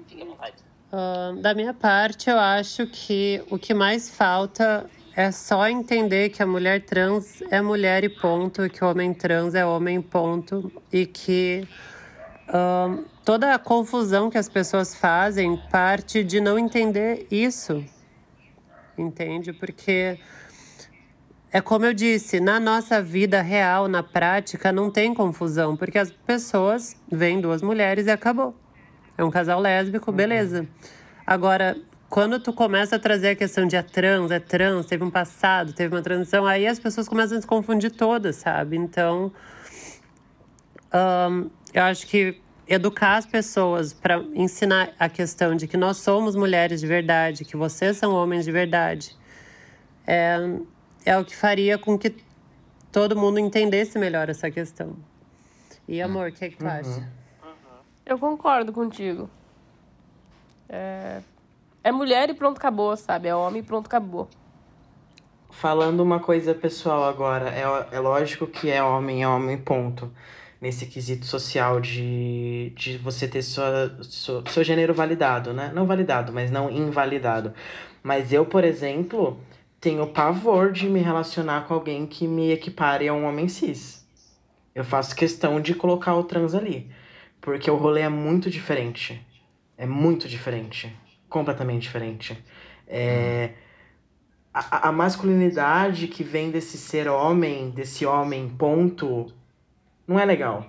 Da 1.42 1.54
minha 1.56 1.74
parte, 1.74 2.30
eu 2.30 2.38
acho 2.38 2.86
que 2.86 3.42
o 3.50 3.58
que 3.58 3.74
mais 3.74 4.10
falta 4.10 4.90
é 5.16 5.32
só 5.32 5.68
entender 5.68 6.30
que 6.30 6.42
a 6.44 6.46
mulher 6.46 6.84
trans 6.86 7.42
é 7.50 7.62
mulher 7.62 8.04
e 8.04 8.10
ponto, 8.10 8.70
que 8.70 8.84
o 8.84 8.90
homem 8.90 9.14
trans 9.14 9.56
é 9.56 9.66
homem, 9.66 10.02
ponto, 10.02 10.72
e 10.92 11.06
que 11.06 11.68
toda 13.26 13.54
a 13.54 13.60
confusão 13.60 14.30
que 14.30 14.38
as 14.38 14.48
pessoas 14.48 14.94
fazem 14.94 15.58
parte 15.72 16.24
de 16.24 16.40
não 16.40 16.60
entender 16.60 17.26
isso. 17.32 17.84
Entende? 18.98 19.52
Porque 19.52 20.20
é 21.52 21.62
como 21.62 21.86
eu 21.86 21.94
disse, 21.94 22.40
na 22.40 22.60
nossa 22.60 23.02
vida 23.02 23.42
real, 23.42 23.88
na 23.88 24.04
prática, 24.04 24.72
não 24.72 24.92
tem 24.92 25.14
confusão, 25.14 25.76
porque 25.76 25.98
as 25.98 26.12
pessoas 26.12 26.96
veem 27.12 27.42
duas 27.42 27.62
mulheres 27.62 28.06
e 28.06 28.12
acabou. 28.12 28.56
É 29.18 29.24
um 29.24 29.30
casal 29.30 29.60
lésbico, 29.60 30.12
beleza. 30.12 30.68
Agora, 31.26 31.78
quando 32.10 32.40
tu 32.40 32.54
começa 32.54 32.96
a 32.98 33.00
trazer 33.00 33.30
a 33.30 33.36
questão 33.36 33.66
de 33.66 33.76
é 33.76 33.82
trans, 33.82 34.30
é 34.30 34.40
trans, 34.40 34.86
teve 34.86 35.04
um 35.04 35.10
passado, 35.10 35.74
teve 35.74 35.96
uma 35.96 36.02
transição, 36.02 36.46
aí 36.46 36.68
as 36.68 36.80
pessoas 36.80 37.08
começam 37.08 37.38
a 37.38 37.42
se 37.42 37.48
confundir 37.48 37.92
todas, 37.92 38.36
sabe? 38.36 38.78
Então, 38.78 39.32
ahn, 40.92 41.50
eu 41.74 41.84
acho 41.84 42.06
que 42.06 42.40
educar 42.68 43.18
as 43.18 43.26
pessoas 43.26 43.94
para 43.94 44.18
ensinar 44.34 44.94
a 45.00 45.10
questão 45.10 45.56
de 45.56 45.68
que 45.68 45.76
nós 45.76 45.98
somos 45.98 46.36
mulheres 46.36 46.82
de 46.82 46.88
verdade, 46.88 47.44
que 47.46 47.58
vocês 47.58 47.98
são 47.98 48.14
homens 48.14 48.46
de 48.46 48.52
verdade, 48.52 49.18
é, 50.06 50.38
é 51.06 51.18
o 51.18 51.26
que 51.26 51.36
faria 51.36 51.78
com 51.78 51.98
que 51.98 52.16
todo 52.92 53.16
mundo 53.16 53.40
entendesse 53.40 53.98
melhor 53.98 54.30
essa 54.30 54.52
questão. 54.52 54.96
E 55.88 56.02
amor, 56.02 56.30
o 56.30 56.32
que, 56.32 56.50
que 56.50 56.58
tu 56.58 56.68
acha? 56.68 57.23
Eu 58.06 58.18
concordo 58.20 58.72
contigo. 58.74 59.30
É... 60.68 61.22
é 61.84 61.92
mulher 61.92 62.30
e 62.30 62.34
pronto, 62.34 62.58
acabou, 62.58 62.96
sabe? 62.98 63.28
É 63.28 63.36
homem 63.36 63.62
e 63.62 63.66
pronto, 63.66 63.88
acabou. 63.88 64.28
Falando 65.50 66.02
uma 66.02 66.20
coisa 66.20 66.54
pessoal 66.54 67.04
agora, 67.04 67.50
é, 67.50 67.96
é 67.96 68.00
lógico 68.00 68.48
que 68.48 68.70
é 68.70 68.84
homem, 68.84 69.24
é 69.24 69.28
homem, 69.28 69.58
ponto. 69.58 70.12
Nesse 70.60 70.86
quesito 70.86 71.26
social 71.26 71.80
de, 71.80 72.74
de 72.76 72.98
você 72.98 73.28
ter 73.28 73.42
sua, 73.42 73.98
sua, 74.02 74.44
seu 74.50 74.64
gênero 74.64 74.94
validado, 74.94 75.54
né? 75.54 75.72
Não 75.74 75.86
validado, 75.86 76.34
mas 76.34 76.50
não 76.50 76.72
invalidado. 76.72 77.54
Mas 78.02 78.34
eu, 78.34 78.46
por 78.46 78.64
exemplo, 78.64 79.40
tenho 79.80 80.08
pavor 80.08 80.72
de 80.72 80.90
me 80.90 81.02
relacionar 81.02 81.68
com 81.68 81.74
alguém 81.74 82.08
que 82.08 82.28
me 82.28 82.52
equipare 82.52 83.08
a 83.08 83.14
um 83.14 83.26
homem 83.26 83.48
cis. 83.48 84.08
Eu 84.74 84.84
faço 84.84 85.16
questão 85.16 85.62
de 85.62 85.76
colocar 85.76 86.16
o 86.16 86.24
trans 86.24 86.56
ali. 86.56 86.90
Porque 87.44 87.70
o 87.70 87.76
rolê 87.76 88.02
é 88.02 88.10
muito 88.10 88.50
diferente. 88.50 89.22
É 89.78 89.86
muito 89.86 90.28
diferente. 90.30 90.92
Completamente 91.30 91.82
diferente. 91.84 92.42
É 92.88 93.52
a, 94.54 94.90
a 94.90 94.92
masculinidade 94.92 96.08
que 96.08 96.24
vem 96.24 96.52
desse 96.52 96.78
ser 96.78 97.08
homem, 97.08 97.72
desse 97.72 98.06
homem, 98.06 98.48
ponto, 98.48 99.34
não 100.08 100.20
é 100.20 100.26
legal. 100.26 100.66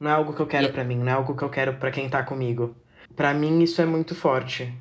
Não 0.00 0.10
é 0.10 0.14
algo 0.14 0.34
que 0.34 0.40
eu 0.40 0.46
quero 0.46 0.66
E- 0.66 0.72
pra 0.72 0.84
mim, 0.84 0.98
não 0.98 1.08
é 1.08 1.12
algo 1.12 1.34
que 1.36 1.42
eu 1.42 1.48
quero 1.48 1.74
pra 1.74 1.90
quem 1.90 2.08
tá 2.08 2.22
comigo. 2.22 2.76
Pra 3.14 3.32
mim 3.32 3.62
isso 3.62 3.80
é 3.80 3.86
muito 3.86 4.14
forte. 4.14 4.74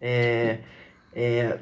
É, 0.00 0.58
é, 1.14 1.58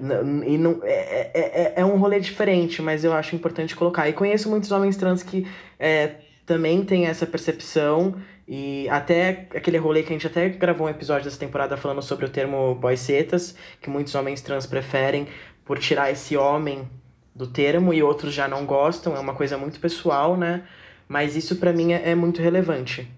e 0.46 0.56
não, 0.58 0.80
é, 0.82 1.30
é, 1.34 1.62
é, 1.62 1.72
é 1.76 1.84
um 1.84 1.98
rolê 1.98 2.18
diferente, 2.18 2.80
mas 2.80 3.04
eu 3.04 3.12
acho 3.12 3.36
importante 3.36 3.76
colocar. 3.76 4.08
E 4.08 4.14
conheço 4.14 4.48
muitos 4.48 4.72
homens 4.72 4.96
trans 4.96 5.22
que 5.22 5.46
é, 5.78 6.21
também 6.46 6.84
têm 6.84 7.06
essa 7.06 7.26
percepção. 7.26 8.14
E 8.46 8.88
até 8.88 9.48
aquele 9.54 9.78
rolê 9.78 10.02
que 10.02 10.08
a 10.10 10.12
gente 10.12 10.26
até 10.26 10.48
gravou 10.48 10.86
um 10.86 10.90
episódio 10.90 11.24
dessa 11.24 11.38
temporada 11.38 11.76
falando 11.76 12.02
sobre 12.02 12.26
o 12.26 12.28
termo 12.28 12.74
boysetas, 12.74 13.54
que 13.80 13.88
muitos 13.88 14.14
homens 14.14 14.40
trans 14.42 14.66
preferem 14.66 15.28
por 15.64 15.78
tirar 15.78 16.10
esse 16.10 16.36
homem 16.36 16.88
do 17.34 17.46
termo 17.46 17.94
e 17.94 18.02
outros 18.02 18.34
já 18.34 18.46
não 18.46 18.66
gostam, 18.66 19.16
é 19.16 19.20
uma 19.20 19.34
coisa 19.34 19.56
muito 19.56 19.80
pessoal, 19.80 20.36
né? 20.36 20.64
Mas 21.08 21.34
isso 21.36 21.56
pra 21.56 21.72
mim 21.72 21.92
é, 21.92 22.10
é 22.10 22.14
muito 22.14 22.42
relevante. 22.42 23.08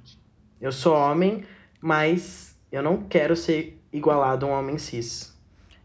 Eu 0.61 0.71
sou 0.71 0.95
homem, 0.95 1.45
mas 1.81 2.57
eu 2.71 2.83
não 2.83 3.03
quero 3.03 3.35
ser 3.35 3.81
igualado 3.93 4.47
a 4.47 4.49
um 4.49 4.53
homem 4.53 4.79
cis. 4.79 5.35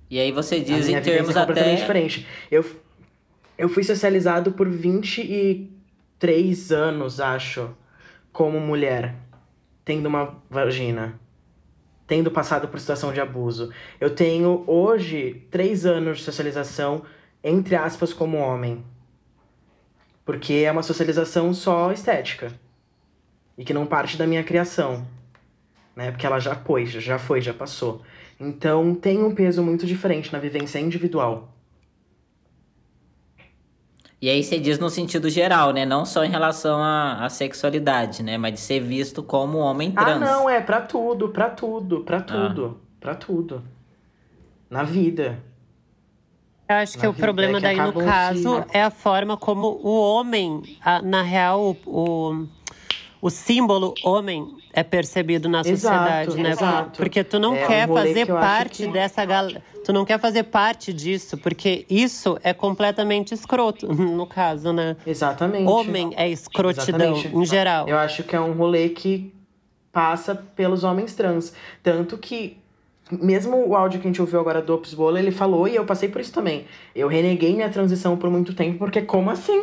E 0.09 0.19
aí 0.19 0.31
você 0.31 0.55
A 0.55 0.59
diz 0.59 0.87
minha 0.87 0.99
em 0.99 1.01
vivência 1.01 1.11
termos 1.11 1.35
é 1.35 1.39
completamente 1.39 1.73
até. 1.73 1.81
diferente. 1.81 2.27
Eu, 2.51 2.65
eu 3.57 3.69
fui 3.69 3.83
socializado 3.83 4.51
por 4.51 4.67
23 6.19 6.71
anos, 6.73 7.21
acho, 7.21 7.69
como 8.31 8.59
mulher, 8.59 9.15
tendo 9.85 10.07
uma 10.07 10.35
vagina, 10.49 11.17
tendo 12.05 12.29
passado 12.29 12.67
por 12.67 12.79
situação 12.79 13.13
de 13.13 13.21
abuso. 13.21 13.71
Eu 14.01 14.13
tenho 14.13 14.65
hoje 14.67 15.47
três 15.49 15.85
anos 15.85 16.17
de 16.17 16.25
socialização, 16.25 17.03
entre 17.41 17.75
aspas, 17.75 18.11
como 18.11 18.37
homem. 18.37 18.83
Porque 20.25 20.53
é 20.55 20.71
uma 20.71 20.83
socialização 20.83 21.53
só 21.53 21.91
estética. 21.93 22.51
E 23.57 23.63
que 23.63 23.73
não 23.73 23.85
parte 23.85 24.17
da 24.17 24.27
minha 24.27 24.43
criação. 24.43 25.07
Né? 25.95 26.11
Porque 26.11 26.25
ela 26.25 26.39
já 26.39 26.53
foi, 26.53 26.85
já 26.85 27.17
foi, 27.17 27.41
já 27.41 27.53
passou. 27.53 28.01
Então 28.37 28.93
tem 28.93 29.23
um 29.23 29.33
peso 29.33 29.63
muito 29.63 29.85
diferente 29.85 30.33
na 30.33 30.39
vivência 30.39 30.79
individual. 30.79 31.58
E 34.21 34.29
aí 34.29 34.43
você 34.43 34.59
diz 34.59 34.77
no 34.77 34.89
sentido 34.89 35.29
geral, 35.29 35.71
né? 35.71 35.85
Não 35.85 36.05
só 36.05 36.25
em 36.25 36.29
relação 36.29 36.81
à, 36.83 37.25
à 37.25 37.29
sexualidade, 37.29 38.21
né? 38.21 38.37
Mas 38.37 38.53
de 38.53 38.59
ser 38.59 38.81
visto 38.81 39.23
como 39.23 39.59
homem 39.59 39.91
trans. 39.91 40.09
Ah, 40.09 40.19
não, 40.19 40.49
é 40.49 40.59
pra 40.59 40.81
tudo, 40.81 41.29
pra 41.29 41.49
tudo, 41.49 42.01
pra 42.01 42.19
tudo, 42.21 42.81
pra 42.99 43.15
tudo. 43.15 43.63
Na 44.69 44.83
vida. 44.83 45.39
Eu 46.67 46.75
acho 46.75 46.97
que 46.97 47.03
Na 47.03 47.09
o 47.09 47.13
vida, 47.13 47.25
problema 47.25 47.57
é 47.57 47.61
que 47.61 47.67
daí, 47.67 47.77
no 47.77 47.93
caso, 47.93 48.63
se- 48.63 48.77
é 48.77 48.83
a 48.83 48.91
forma 48.91 49.37
como 49.37 49.79
o 49.81 49.99
homem, 49.99 50.77
a- 50.83 51.01
na 51.01 51.21
real, 51.23 51.75
o, 51.85 51.89
o, 51.89 52.47
o 53.21 53.29
símbolo 53.29 53.93
homem 54.03 54.53
é 54.79 54.83
percebido 54.83 55.49
na 55.49 55.59
Exato, 55.59 55.77
sociedade, 55.77 56.37
né? 56.41 56.49
exato. 56.51 56.97
Porque 56.97 57.23
tu 57.23 57.37
não 57.39 57.55
É 57.55 57.63
um 57.63 57.67
quer 57.67 57.87
rolê 57.87 58.07
fazer 58.07 58.25
que 58.25 58.31
parte 58.31 58.85
que- 58.85 58.91
dessa 58.91 59.25
galera. 59.25 59.61
Tu 59.83 59.91
não 59.93 60.05
quer 60.05 60.19
fazer 60.19 60.43
parte 60.43 60.93
disso, 60.93 61.37
porque 61.37 61.85
isso 61.89 62.37
é 62.43 62.53
completamente 62.53 63.33
escroto, 63.33 63.87
no 63.93 64.25
caso, 64.27 64.71
né? 64.71 64.95
Exatamente. 65.05 65.67
Homem 65.69 66.13
é 66.15 66.29
escrotidão, 66.29 67.15
Exatamente. 67.17 67.35
em 67.35 67.45
geral. 67.45 67.87
Eu 67.89 67.97
acho 67.97 68.23
que 68.23 68.35
é 68.35 68.39
um 68.39 68.53
rolê 68.53 68.89
que 68.89 69.33
passa 69.91 70.33
pelos 70.35 70.83
homens 70.83 71.13
trans. 71.15 71.53
Tanto 71.83 72.17
que, 72.17 72.57
mesmo 73.11 73.67
o 73.67 73.75
áudio 73.75 73.99
que 73.99 74.07
a 74.07 74.09
gente 74.09 74.21
ouviu 74.21 74.39
agora 74.39 74.61
do 74.61 74.73
Ops 74.75 74.93
Bola, 74.93 75.19
ele 75.19 75.31
falou, 75.31 75.67
e 75.67 75.75
eu 75.75 75.85
passei 75.85 76.07
por 76.07 76.21
isso 76.21 76.31
também. 76.31 76.65
Eu 76.95 77.07
reneguei 77.07 77.53
minha 77.53 77.69
transição 77.69 78.15
por 78.15 78.29
muito 78.29 78.53
tempo, 78.53 78.77
porque 78.79 79.01
como 79.01 79.29
assim? 79.31 79.61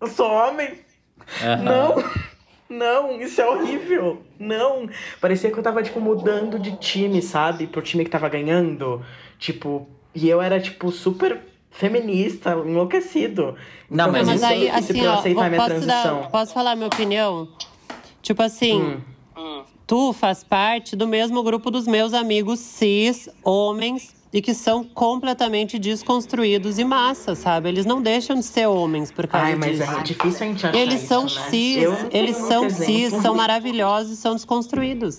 Eu 0.00 0.06
sou 0.08 0.30
homem? 0.30 0.74
Aham. 1.42 1.62
Não! 1.62 2.04
Não, 2.68 3.20
isso 3.20 3.40
é 3.40 3.48
horrível! 3.48 4.22
Não! 4.38 4.88
Parecia 5.20 5.50
que 5.50 5.58
eu 5.58 5.62
tava, 5.62 5.82
tipo, 5.82 6.00
mudando 6.00 6.58
de 6.58 6.76
time, 6.76 7.20
sabe? 7.20 7.66
Pro 7.66 7.82
time 7.82 8.04
que 8.04 8.10
tava 8.10 8.28
ganhando. 8.28 9.04
Tipo, 9.38 9.86
e 10.14 10.28
eu 10.28 10.40
era, 10.40 10.58
tipo, 10.60 10.90
super 10.90 11.40
feminista, 11.70 12.50
enlouquecido. 12.52 13.54
Não, 13.90 14.08
Então, 14.08 14.12
mas 14.12 14.26
Mas 14.26 14.42
aí, 14.42 14.68
assim, 14.70 14.92
pra 14.94 15.02
eu 15.02 15.10
ó, 15.10 15.14
aceitar 15.14 15.40
vou- 15.40 15.48
minha 15.50 15.60
posso, 15.60 15.70
transição. 15.70 16.20
dar, 16.22 16.30
posso 16.30 16.54
falar 16.54 16.74
minha 16.76 16.86
opinião? 16.86 17.48
Tipo 18.22 18.42
assim, 18.42 19.02
tu 19.86 20.12
faz 20.12 20.44
parte 20.44 20.94
do 20.94 21.06
mesmo 21.08 21.42
grupo 21.42 21.70
dos 21.70 21.86
meus 21.86 22.14
amigos 22.14 22.60
cis, 22.60 23.28
homens, 23.44 24.14
e 24.32 24.40
que 24.40 24.54
são 24.54 24.82
completamente 24.82 25.78
desconstruídos 25.78 26.78
e 26.78 26.84
massa, 26.84 27.34
sabe? 27.34 27.68
Eles 27.68 27.84
não 27.84 28.00
deixam 28.00 28.36
de 28.36 28.44
ser 28.44 28.66
homens 28.66 29.12
por 29.12 29.26
causa 29.26 29.46
Ai, 29.48 29.54
mas 29.56 29.78
disso. 29.78 29.82
é 29.92 30.02
difícil 30.02 30.46
a 30.46 30.48
gente 30.50 30.66
achar 30.66 30.78
Eles 30.78 30.94
isso, 31.00 31.06
são 31.06 31.22
né? 31.24 31.28
cis, 31.28 31.84
eles 32.10 32.36
são 32.36 32.70
cis, 32.70 33.12
são 33.20 33.34
maravilhosos, 33.34 34.18
são 34.18 34.34
desconstruídos. 34.34 35.18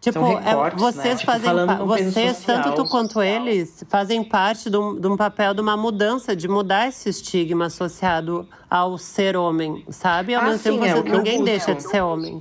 Tipo, 0.00 0.24
é, 0.24 0.38
recortes, 0.50 0.80
né? 0.82 0.92
vocês 0.92 1.20
Tipo, 1.20 1.32
fazem 1.32 1.50
peso 1.66 1.84
vocês, 1.86 2.36
social. 2.38 2.62
tanto 2.62 2.74
tu 2.76 2.88
quanto 2.88 3.20
eles, 3.20 3.84
fazem 3.90 4.24
parte 4.24 4.70
de 4.70 4.76
um, 4.78 4.98
de 4.98 5.06
um 5.06 5.14
papel 5.16 5.52
de 5.52 5.60
uma 5.60 5.76
mudança, 5.76 6.34
de 6.34 6.48
mudar 6.48 6.88
esse 6.88 7.10
estigma 7.10 7.66
associado 7.66 8.48
ao 8.70 8.96
ser 8.96 9.36
homem, 9.36 9.84
sabe? 9.90 10.34
Ao 10.34 10.40
Ah, 10.40 10.44
mesmo 10.46 10.62
tempo, 10.62 10.82
sim, 10.84 10.88
é 10.88 10.94
você- 10.94 11.02
ninguém 11.16 11.44
deixa 11.44 11.74
de 11.74 11.82
ser 11.82 12.00
homem. 12.00 12.40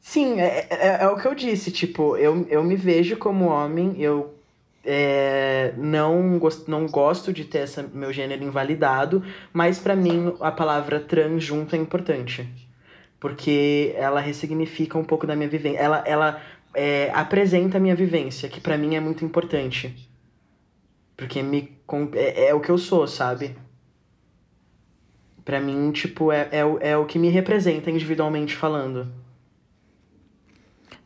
Sim, 0.00 0.38
é, 0.38 0.66
é, 0.68 0.98
é 1.04 1.08
o 1.08 1.16
que 1.16 1.26
eu 1.26 1.34
disse, 1.34 1.70
tipo, 1.70 2.14
eu, 2.16 2.46
eu 2.50 2.62
me 2.62 2.76
vejo 2.76 3.16
como 3.16 3.46
homem, 3.46 3.94
eu 3.98 4.34
é, 4.90 5.74
não, 5.76 6.38
gos- 6.38 6.66
não 6.66 6.86
gosto 6.86 7.32
de 7.32 7.44
ter 7.44 7.58
essa, 7.58 7.82
meu 7.82 8.12
gênero 8.12 8.42
invalidado, 8.42 9.22
mas 9.52 9.78
pra 9.78 9.94
mim 9.94 10.34
a 10.40 10.50
palavra 10.50 10.98
trans 11.00 11.44
junto 11.44 11.76
é 11.76 11.78
importante. 11.78 12.48
Porque 13.20 13.92
ela 13.96 14.20
ressignifica 14.20 14.96
um 14.96 15.04
pouco 15.04 15.26
da 15.26 15.36
minha 15.36 15.48
vivência. 15.48 15.78
Ela, 15.78 15.98
ela 16.06 16.40
é, 16.74 17.10
apresenta 17.12 17.76
a 17.78 17.80
minha 17.80 17.94
vivência, 17.94 18.48
que 18.48 18.60
pra 18.60 18.78
mim 18.78 18.94
é 18.96 19.00
muito 19.00 19.24
importante. 19.24 20.08
Porque 21.16 21.42
me, 21.42 21.76
é, 22.14 22.48
é 22.48 22.54
o 22.54 22.60
que 22.60 22.70
eu 22.70 22.78
sou, 22.78 23.06
sabe? 23.06 23.56
Pra 25.44 25.60
mim, 25.60 25.90
tipo, 25.92 26.30
é, 26.30 26.48
é, 26.52 26.90
é 26.90 26.96
o 26.96 27.06
que 27.06 27.18
me 27.18 27.28
representa 27.28 27.90
individualmente 27.90 28.54
falando. 28.54 29.12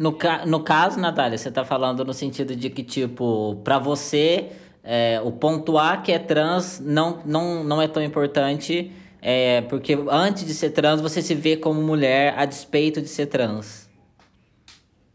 No, 0.03 0.13
ca 0.13 0.45
no 0.45 0.59
caso, 0.65 0.99
Natália, 0.99 1.39
você 1.39 1.49
tá 1.49 1.65
falando 1.65 2.05
no 2.05 2.13
sentido 2.13 2.57
de 2.57 2.69
que, 2.69 2.83
tipo, 2.83 3.61
pra 3.63 3.79
você, 3.79 4.51
é, 4.83 5.21
o 5.25 5.31
ponto 5.31 5.79
A 5.79 5.97
que 5.97 6.11
é 6.11 6.19
trans 6.19 6.81
não, 6.81 7.21
não, 7.25 7.63
não 7.63 7.81
é 7.81 7.87
tão 7.87 8.03
importante, 8.03 8.91
é, 9.21 9.61
porque 9.61 9.97
antes 10.11 10.45
de 10.45 10.55
ser 10.55 10.71
trans, 10.71 11.01
você 11.01 11.23
se 11.23 11.37
vê 11.37 11.57
como 11.57 11.81
mulher 11.81 12.35
a 12.37 12.45
despeito 12.45 13.01
de 13.01 13.07
ser 13.07 13.27
trans. 13.27 13.89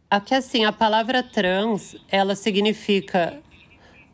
Aqui, 0.09 0.33
assim, 0.33 0.63
a 0.63 0.71
palavra 0.71 1.21
trans, 1.21 1.97
ela 2.09 2.33
significa 2.33 3.41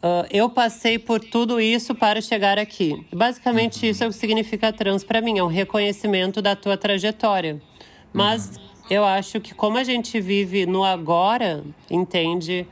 ah, 0.01 0.26
eu 0.32 0.49
passei 0.49 0.97
por 0.97 1.19
tudo 1.19 1.61
isso 1.61 1.93
para 1.93 2.19
chegar 2.19 2.57
aqui. 2.57 3.05
Basicamente, 3.13 3.88
isso 3.88 4.03
é 4.03 4.07
o 4.07 4.09
que 4.09 4.15
significa 4.15 4.74
trans 4.74 5.03
para 5.03 5.21
mim, 5.21 5.38
é 5.38 5.43
um 5.43 5.47
reconhecimento 5.47 6.41
da 6.41 6.55
tua 6.55 6.76
trajetória. 6.76 7.61
Mas 8.11 8.59
eu 8.94 9.04
acho 9.04 9.41
que 9.41 9.54
como 9.54 9.78
a 9.78 9.84
gente 9.84 10.20
vive 10.20 10.66
no 10.66 10.84
agora, 10.84 11.64
entende? 11.89 12.68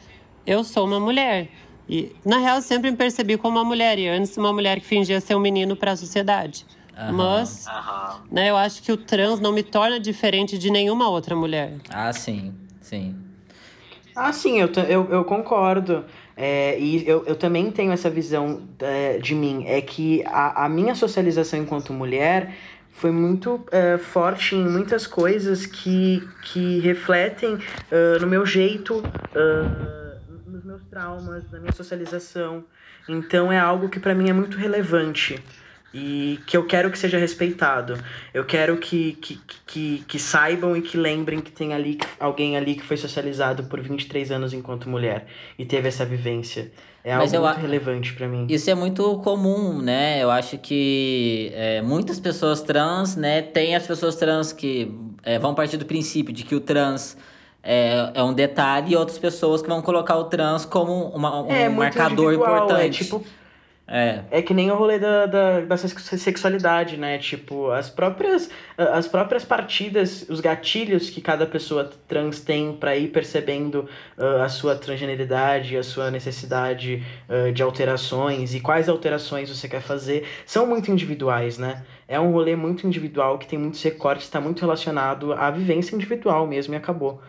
Eu 0.46 0.64
sou 0.64 0.86
uma 0.86 1.00
mulher. 1.00 1.50
E, 1.90 2.16
na 2.26 2.38
real, 2.38 2.58
eu 2.58 2.62
sempre 2.62 2.92
me 2.92 2.98
percebi 2.98 3.38
como 3.38 3.58
uma 3.58 3.66
mulher. 3.66 3.98
E 4.00 4.08
antes, 4.08 4.38
uma 4.38 4.54
mulher 4.54 4.80
que 4.80 4.86
fingia 4.86 5.20
ser 5.20 5.36
um 5.36 5.40
menino 5.40 5.76
para 5.76 5.92
a 5.92 5.96
sociedade. 5.96 6.66
Mas, 7.14 7.66
né, 8.30 8.50
eu 8.50 8.58
acho 8.58 8.84
que 8.84 8.92
o 8.92 8.98
trans 8.98 9.40
não 9.40 9.52
me 9.52 9.64
torna 9.64 10.00
diferente 10.00 10.58
de 10.58 10.70
nenhuma 10.70 11.10
outra 11.10 11.36
mulher. 11.36 11.78
Ah, 11.90 12.14
sim, 12.14 12.54
sim. 12.80 13.16
Ah, 14.16 14.32
sim, 14.32 14.60
eu, 14.60 14.70
eu, 14.88 15.10
eu 15.10 15.24
concordo. 15.24 16.06
É, 16.38 16.80
e 16.80 17.08
eu, 17.08 17.24
eu 17.26 17.36
também 17.36 17.72
tenho 17.72 17.92
essa 17.92 18.10
visão 18.10 18.62
é, 18.80 19.18
de 19.18 19.34
mim. 19.34 19.64
É 19.66 19.82
que 19.82 20.24
a, 20.26 20.66
a 20.66 20.70
minha 20.70 20.96
socialização 20.96 21.60
enquanto 21.60 21.94
mulher 21.94 22.54
foi 23.02 23.10
muito 23.10 23.66
é, 23.72 23.98
forte 23.98 24.56
em 24.56 24.64
muitas 24.64 25.08
coisas 25.08 25.66
que, 25.66 26.22
que 26.44 26.80
refletem 26.82 27.58
ah, 27.92 28.20
no 28.22 28.28
meu 28.28 28.46
jeito, 28.46 29.02
ah, 29.36 30.20
nos 30.46 30.64
meus 30.64 30.84
traumas, 30.84 31.50
na 31.52 31.60
minha 31.60 31.72
socialização. 31.72 32.64
Então 33.10 33.52
é 33.52 33.58
algo 33.58 33.90
que 33.90 34.00
pra 34.00 34.14
mim 34.14 34.30
é 34.30 34.34
muito 34.34 34.56
relevante 34.56 35.44
e 35.92 36.40
que 36.46 36.56
eu 36.56 36.68
quero 36.68 36.92
que 36.92 36.98
seja 36.98 37.18
respeitado. 37.18 37.98
Eu 38.32 38.46
quero 38.46 38.78
que, 38.78 39.14
que, 39.14 39.42
que, 39.66 40.06
que 40.08 40.20
saibam 40.20 40.78
e 40.78 40.82
que 40.84 40.96
lembrem 40.96 41.42
que 41.42 41.52
tem 41.52 41.74
ali 41.74 41.98
alguém 42.20 42.56
ali 42.56 42.76
que 42.76 42.84
foi 42.84 42.98
socializado 42.98 43.64
por 43.64 43.82
23 43.82 44.32
anos 44.32 44.54
enquanto 44.54 44.88
mulher 44.88 45.26
e 45.58 45.66
teve 45.66 45.88
essa 45.88 46.06
vivência. 46.06 46.72
É 47.04 47.16
Mas 47.16 47.34
algo 47.34 47.46
eu 47.48 47.52
muito 47.54 47.62
relevante 47.62 48.14
pra 48.14 48.28
mim. 48.28 48.46
Isso 48.50 48.70
é 48.70 48.76
muito 48.76 49.18
comum, 49.20 49.82
né? 49.82 50.22
Eu 50.22 50.30
acho 50.30 50.58
que 50.58 51.52
é, 51.56 51.82
muitas 51.82 52.20
pessoas 52.20 52.62
trans, 52.62 53.16
né? 53.16 53.42
Tem 53.42 53.76
as 53.76 53.88
pessoas 53.88 54.16
trans 54.16 54.54
que 54.54 54.94
é, 55.24 55.40
vão 55.40 55.56
partir 55.56 55.78
do 55.78 55.86
princípio 55.86 56.34
de 56.34 56.44
que 56.44 56.54
o 56.56 56.60
trans 56.60 57.18
é, 57.64 58.12
é 58.14 58.24
um 58.24 58.34
detalhe 58.34 58.94
e 58.94 58.96
outras 58.96 59.18
pessoas 59.20 59.62
que 59.62 59.68
vão 59.68 59.82
colocar 59.82 60.16
o 60.18 60.26
trans 60.26 60.66
como 60.66 61.06
uma- 61.10 61.42
um 61.42 61.52
É 61.52 61.70
marcador 61.70 62.34
individual, 62.34 62.56
importante. 62.66 63.02
É, 63.02 63.04
tipo, 63.04 63.24
É. 63.94 64.24
É 64.32 64.42
que 64.42 64.54
nem 64.54 64.72
o 64.72 64.76
rolê 64.76 64.98
da, 64.98 65.26
da, 65.26 65.60
da 65.62 65.76
sex- 65.76 66.22
sexualidade, 66.22 66.96
né? 66.96 67.18
Tipo, 67.18 67.72
as 67.72 67.90
próprias, 67.90 68.50
as 68.78 69.06
próprias 69.06 69.44
partidas, 69.44 70.26
os 70.30 70.40
gatilhos 70.40 71.10
que 71.10 71.20
cada 71.20 71.46
pessoa 71.46 71.92
trans 72.08 72.40
tem 72.40 72.72
pra 72.72 72.96
ir 72.96 73.10
percebendo 73.10 73.90
ah, 74.18 74.46
a 74.46 74.50
sua 74.50 74.76
transgeneridade, 74.76 75.76
a 75.76 75.84
sua 75.84 76.10
necessidade 76.10 77.04
ah, 77.28 77.52
de 77.52 77.62
alterações 77.62 78.56
e 78.56 78.62
quais 78.62 78.88
alterações 78.88 79.50
você 79.50 79.68
quer 79.68 79.82
fazer, 79.82 80.26
são 80.46 80.66
muito 80.66 80.90
individuais, 80.90 81.58
né? 81.58 81.84
É 82.08 82.18
um 82.18 82.32
rolê 82.32 82.56
muito 82.56 82.88
individual 82.88 83.38
que 83.38 83.46
tem 83.48 83.60
muitos 83.60 83.84
recortes, 83.84 84.24
está 84.26 84.40
muito 84.40 84.62
relacionado 84.62 85.34
à 85.34 85.52
vivência 85.52 85.94
individual 85.94 86.48
mesmo 86.48 86.74
e 86.74 86.78
acabou. 86.78 87.22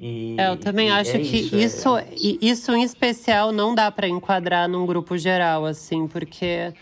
E, 0.00 0.36
É, 0.38 0.48
eu 0.48 0.56
também 0.56 0.88
e 0.88 0.90
acho 0.92 1.16
é 1.16 1.20
que 1.20 1.36
isso, 1.36 1.96
é- 1.96 2.06
isso, 2.14 2.38
isso 2.40 2.72
em 2.72 2.82
especial 2.82 3.52
não 3.52 3.74
dá 3.74 3.90
para 3.90 4.08
enquadrar 4.08 4.66
num 4.66 4.86
grupo 4.86 5.18
geral, 5.18 5.66
assim, 5.66 6.08
porque 6.08 6.72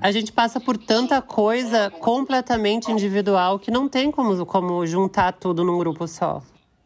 a 0.00 0.10
gente 0.10 0.32
passa 0.32 0.58
por 0.58 0.76
tanta 0.76 1.20
coisa 1.20 1.90
completamente 1.90 2.90
individual 2.90 3.58
que 3.58 3.70
não 3.70 3.88
tem 3.88 4.10
como, 4.10 4.44
como 4.46 4.86
juntar 4.86 5.32
tudo 5.32 5.62
num 5.62 5.78
grupo 5.78 6.08
só. 6.08 6.42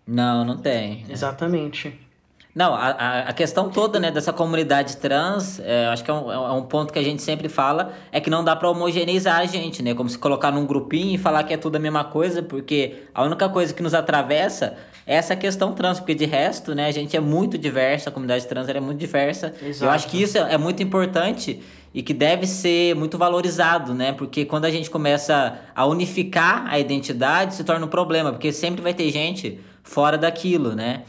Não, 0.06 0.44
não 0.44 0.56
tem. 0.56 1.04
Exatamente. 1.08 2.08
Não, 2.54 2.74
a, 2.74 3.20
a, 3.28 3.32
questão 3.32 3.70
toda, 3.70 4.00
né, 4.00 4.10
dessa 4.10 4.32
comunidade 4.32 4.96
trans, 4.96 5.60
é, 5.60 5.86
acho 5.86 6.02
que 6.02 6.10
é 6.10 6.14
um, 6.14 6.32
é 6.32 6.52
um 6.52 6.62
ponto 6.62 6.92
que 6.92 6.98
a 6.98 7.02
gente 7.02 7.22
sempre 7.22 7.48
fala, 7.48 7.92
é 8.10 8.20
que 8.20 8.28
não 8.28 8.42
dá 8.42 8.56
pra 8.56 8.68
homogeneizar 8.68 9.38
a 9.38 9.44
gente, 9.44 9.80
né? 9.80 9.94
Como 9.94 10.08
se 10.08 10.18
colocar 10.18 10.50
num 10.50 10.66
grupinho 10.66 11.14
e 11.14 11.18
falar 11.18 11.44
que 11.44 11.54
é 11.54 11.56
tudo 11.56 11.76
a 11.76 11.78
mesma 11.78 12.02
coisa, 12.02 12.42
porque 12.42 13.04
a 13.14 13.22
única 13.22 13.48
coisa 13.48 13.72
que 13.72 13.80
nos 13.80 13.94
atravessa 13.94 14.76
essa 15.08 15.34
questão 15.34 15.72
trans, 15.72 15.98
porque 15.98 16.14
de 16.14 16.26
resto, 16.26 16.74
né, 16.74 16.86
a 16.86 16.90
gente 16.92 17.16
é 17.16 17.20
muito 17.20 17.56
diversa, 17.56 18.10
a 18.10 18.12
comunidade 18.12 18.46
trans 18.46 18.68
é 18.68 18.78
muito 18.78 18.98
diversa. 18.98 19.54
Eu 19.62 19.68
Exato. 19.68 19.90
acho 19.90 20.08
que 20.08 20.22
isso 20.22 20.36
é, 20.36 20.52
é 20.52 20.58
muito 20.58 20.82
importante 20.82 21.62
e 21.94 22.02
que 22.02 22.12
deve 22.12 22.46
ser 22.46 22.94
muito 22.94 23.16
valorizado, 23.16 23.94
né? 23.94 24.12
Porque 24.12 24.44
quando 24.44 24.66
a 24.66 24.70
gente 24.70 24.90
começa 24.90 25.58
a 25.74 25.86
unificar 25.86 26.66
a 26.68 26.78
identidade, 26.78 27.54
se 27.54 27.64
torna 27.64 27.86
um 27.86 27.88
problema, 27.88 28.32
porque 28.32 28.52
sempre 28.52 28.82
vai 28.82 28.92
ter 28.92 29.10
gente 29.10 29.58
fora 29.82 30.18
daquilo, 30.18 30.74
né? 30.74 31.04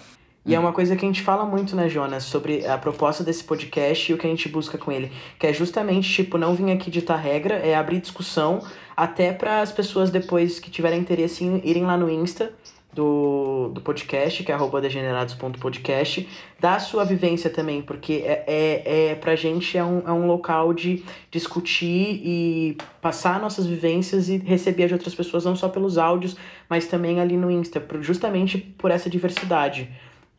E 0.45 0.55
é 0.55 0.59
uma 0.59 0.71
coisa 0.71 0.95
que 0.95 1.03
a 1.03 1.07
gente 1.07 1.21
fala 1.21 1.45
muito, 1.45 1.76
né, 1.76 1.89
Jonas, 1.89 2.23
sobre 2.23 2.65
a 2.65 2.77
proposta 2.77 3.21
desse 3.21 3.43
podcast 3.43 4.09
e 4.09 4.15
o 4.15 4.17
que 4.17 4.26
a 4.26 4.30
gente 4.30 4.47
busca 4.47 4.77
com 4.77 4.93
ele. 4.93 5.11
Que 5.38 5.47
é 5.47 5.53
justamente, 5.53 6.09
tipo, 6.09 6.38
não 6.38 6.55
vir 6.55 6.71
aqui 6.71 6.89
ditar 6.89 7.17
regra, 7.17 7.55
é 7.55 7.76
abrir 7.76 7.99
discussão 7.99 8.61
até 8.95 9.34
para 9.34 9.61
as 9.61 9.73
pessoas 9.73 10.09
depois 10.09 10.57
que 10.57 10.71
tiverem 10.71 11.01
interesse 11.01 11.43
em 11.43 11.61
irem 11.65 11.84
lá 11.84 11.97
no 11.97 12.09
Insta 12.09 12.53
do, 12.99 13.69
do 13.69 13.80
podcast, 13.80 14.43
que 14.43 14.51
é 14.51 14.55
arroba 14.55 14.81
degenerados.podcast, 14.81 16.27
dar 16.59 16.76
a 16.76 16.80
sua 16.80 17.05
vivência 17.05 17.49
também, 17.49 17.81
porque 17.81 18.23
é, 18.26 18.43
é, 18.45 19.11
é, 19.11 19.15
pra 19.15 19.38
gente 19.38 19.77
é 19.77 19.84
um, 19.84 19.99
é 20.05 20.11
um 20.11 20.27
local 20.27 20.73
de 20.73 21.01
discutir 21.31 22.21
e 22.21 22.77
passar 23.01 23.39
nossas 23.39 23.65
vivências 23.65 24.27
e 24.27 24.35
receber 24.35 24.88
de 24.88 24.93
outras 24.95 25.15
pessoas, 25.15 25.45
não 25.45 25.55
só 25.55 25.69
pelos 25.69 25.97
áudios, 25.97 26.35
mas 26.69 26.88
também 26.88 27.21
ali 27.21 27.38
no 27.38 27.49
Insta, 27.49 27.81
justamente 28.01 28.57
por 28.57 28.91
essa 28.91 29.09
diversidade. 29.09 29.89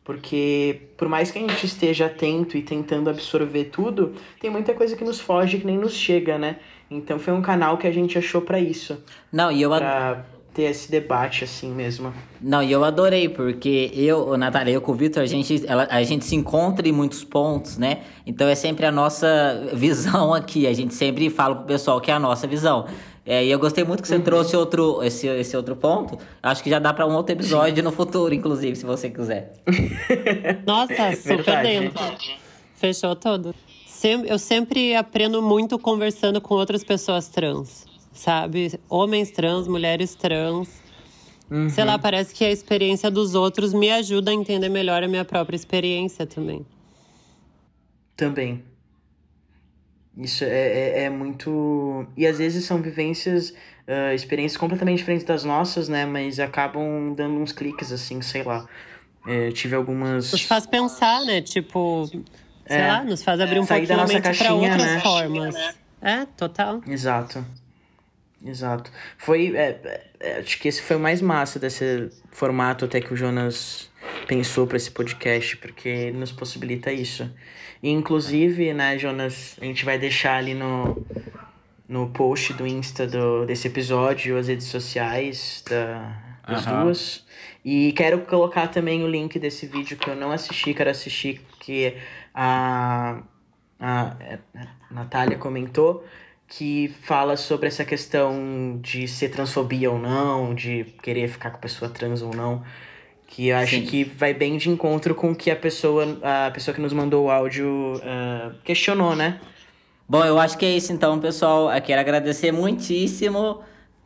Porque 0.04 0.88
por 0.98 1.08
mais 1.08 1.30
que 1.30 1.38
a 1.38 1.42
gente 1.42 1.64
esteja 1.64 2.06
atento 2.06 2.58
e 2.58 2.62
tentando 2.62 3.08
absorver 3.08 3.64
tudo, 3.66 4.12
tem 4.38 4.50
muita 4.50 4.74
coisa 4.74 4.96
que 4.96 5.04
nos 5.04 5.18
foge 5.18 5.58
que 5.58 5.66
nem 5.66 5.78
nos 5.78 5.94
chega, 5.94 6.36
né? 6.36 6.56
Então 6.90 7.18
foi 7.18 7.32
um 7.32 7.40
canal 7.40 7.78
que 7.78 7.86
a 7.86 7.92
gente 7.92 8.18
achou 8.18 8.42
pra 8.42 8.58
isso, 8.58 9.02
Não, 9.32 9.50
e 9.50 9.62
eu, 9.62 9.70
pra 9.70 10.26
ter 10.60 10.70
esse 10.70 10.90
debate 10.90 11.44
assim 11.44 11.70
mesmo. 11.70 12.12
não, 12.40 12.62
e 12.62 12.70
eu 12.70 12.84
adorei, 12.84 13.28
porque 13.28 13.90
eu, 13.94 14.36
Natália, 14.36 14.72
eu 14.72 14.80
com 14.80 14.92
o 14.92 14.94
Vitor, 14.94 15.22
a 15.22 15.26
gente, 15.26 15.64
ela- 15.66 15.86
a 15.90 16.02
gente 16.02 16.24
se 16.24 16.34
encontra 16.36 16.86
em 16.88 16.92
muitos 16.92 17.24
pontos, 17.24 17.78
né? 17.78 17.98
Então 18.26 18.46
é 18.48 18.54
sempre 18.54 18.84
a 18.86 18.92
nossa 18.92 19.68
visão 19.72 20.34
aqui, 20.34 20.66
a 20.66 20.72
gente 20.72 20.94
sempre 20.94 21.30
fala 21.30 21.54
pro 21.56 21.64
pessoal 21.66 22.00
que 22.00 22.10
é 22.10 22.14
a 22.14 22.18
nossa 22.18 22.46
visão. 22.46 22.86
É, 23.26 23.44
e 23.44 23.50
eu 23.50 23.58
gostei 23.58 23.84
muito 23.84 24.02
que 24.02 24.08
você 24.08 24.18
trouxe 24.20 24.56
outro, 24.56 25.02
esse, 25.04 25.26
esse 25.26 25.56
outro 25.56 25.76
ponto. 25.76 26.18
Acho 26.42 26.62
que 26.62 26.70
já 26.70 26.78
dá 26.78 26.92
pra 26.92 27.06
um 27.06 27.14
outro 27.14 27.32
episódio 27.34 27.82
no 27.84 27.92
futuro, 27.92 28.34
inclusive, 28.34 28.74
se 28.76 28.84
você 28.84 29.08
quiser. 29.10 29.52
Nossa, 30.66 31.14
super 31.16 31.36
Verdade. 31.36 31.68
dentro. 31.68 32.04
Fechou 32.74 33.14
tudo. 33.14 33.54
sem, 33.86 34.26
eu 34.26 34.38
sempre 34.38 34.94
aprendo 34.96 35.42
muito 35.42 35.78
conversando 35.78 36.40
com 36.40 36.54
outras 36.54 36.82
pessoas 36.82 37.28
trans, 37.28 37.84
sabe? 38.12 38.78
Homens 38.88 39.30
trans, 39.30 39.66
mulheres 39.68 40.14
trans. 40.14 40.68
Uhum. 41.50 41.68
Sei 41.68 41.84
lá, 41.84 41.98
parece 41.98 42.32
que 42.32 42.44
a 42.44 42.50
experiência 42.50 43.10
dos 43.10 43.34
outros 43.34 43.72
me 43.72 43.90
ajuda 43.90 44.30
a 44.30 44.34
entender 44.34 44.68
melhor 44.68 45.02
a 45.02 45.08
minha 45.08 45.24
própria 45.24 45.56
experiência 45.56 46.24
também. 46.26 46.64
Também. 48.16 48.62
Isso 50.16 50.44
é, 50.44 50.48
é, 50.48 51.02
é 51.04 51.10
muito. 51.10 52.06
E 52.16 52.26
às 52.26 52.38
vezes 52.38 52.64
são 52.64 52.80
vivências, 52.82 53.50
uh, 53.50 54.14
experiências 54.14 54.56
completamente 54.56 54.98
diferentes 54.98 55.24
das 55.24 55.44
nossas, 55.44 55.88
né? 55.88 56.04
Mas 56.04 56.38
acabam 56.38 57.14
dando 57.14 57.36
uns 57.36 57.52
cliques, 57.52 57.90
assim, 57.90 58.20
sei 58.20 58.42
lá. 58.42 58.66
É, 59.26 59.50
tive 59.50 59.74
algumas. 59.74 60.32
Nos 60.32 60.42
faz 60.42 60.66
pensar, 60.66 61.24
né? 61.24 61.40
Tipo, 61.40 62.06
sei 62.06 62.76
é, 62.78 62.86
lá, 62.86 63.04
nos 63.04 63.22
faz 63.22 63.40
abrir 63.40 63.60
um 63.60 63.66
pouquinho 63.66 64.00
a 64.00 64.06
mente 64.06 64.38
para 64.38 64.54
outras 64.54 64.78
né? 64.78 65.00
formas. 65.00 65.54
É, 66.02 66.26
total. 66.36 66.80
Exato. 66.86 67.44
Exato. 68.44 68.90
Foi. 69.18 69.54
É, 69.56 70.02
é, 70.18 70.38
acho 70.38 70.58
que 70.58 70.68
esse 70.68 70.80
foi 70.82 70.96
o 70.96 71.00
mais 71.00 71.20
massa 71.20 71.58
desse 71.58 72.10
formato 72.30 72.84
até 72.84 73.00
que 73.00 73.12
o 73.12 73.16
Jonas 73.16 73.90
pensou 74.26 74.66
para 74.66 74.76
esse 74.76 74.90
podcast, 74.90 75.56
porque 75.58 76.10
nos 76.12 76.32
possibilita 76.32 76.92
isso. 76.92 77.30
E, 77.82 77.90
inclusive, 77.90 78.72
né, 78.72 78.98
Jonas, 78.98 79.56
a 79.60 79.64
gente 79.64 79.84
vai 79.84 79.98
deixar 79.98 80.36
ali 80.36 80.54
no, 80.54 81.04
no 81.88 82.08
post 82.10 82.52
do 82.54 82.66
Insta 82.66 83.06
do, 83.06 83.44
desse 83.46 83.68
episódio 83.68 84.38
as 84.38 84.48
redes 84.48 84.66
sociais 84.66 85.62
da, 85.68 86.16
das 86.46 86.66
uhum. 86.66 86.84
duas. 86.84 87.24
E 87.64 87.92
quero 87.92 88.20
colocar 88.20 88.68
também 88.68 89.02
o 89.02 89.08
link 89.08 89.38
desse 89.38 89.66
vídeo 89.66 89.96
que 89.96 90.08
eu 90.08 90.16
não 90.16 90.30
assisti, 90.30 90.72
quero 90.72 90.90
assistir, 90.90 91.42
que 91.58 91.94
a, 92.34 93.22
a, 93.78 94.16
a 94.54 94.68
Natália 94.90 95.36
comentou, 95.36 96.04
que 96.50 96.92
fala 97.02 97.36
sobre 97.36 97.68
essa 97.68 97.84
questão 97.84 98.78
de 98.82 99.06
ser 99.06 99.28
transfobia 99.28 99.88
ou 99.88 99.98
não, 99.98 100.52
de 100.52 100.84
querer 101.00 101.28
ficar 101.28 101.50
com 101.50 101.56
a 101.56 101.60
pessoa 101.60 101.88
trans 101.88 102.22
ou 102.22 102.34
não. 102.34 102.62
Que 103.28 103.48
eu 103.48 103.56
acho 103.56 103.76
Sim. 103.76 103.86
que 103.86 104.02
vai 104.02 104.34
bem 104.34 104.58
de 104.58 104.68
encontro 104.68 105.14
com 105.14 105.30
o 105.30 105.34
que 105.34 105.48
a 105.48 105.54
pessoa, 105.54 106.18
a 106.46 106.50
pessoa 106.50 106.74
que 106.74 106.80
nos 106.80 106.92
mandou 106.92 107.26
o 107.26 107.30
áudio 107.30 107.94
uh, 107.98 108.52
questionou, 108.64 109.14
né? 109.14 109.40
Bom, 110.08 110.24
eu 110.24 110.40
acho 110.40 110.58
que 110.58 110.66
é 110.66 110.76
isso 110.76 110.92
então, 110.92 111.20
pessoal. 111.20 111.72
Eu 111.72 111.80
quero 111.80 112.00
agradecer 112.00 112.50
muitíssimo 112.50 113.60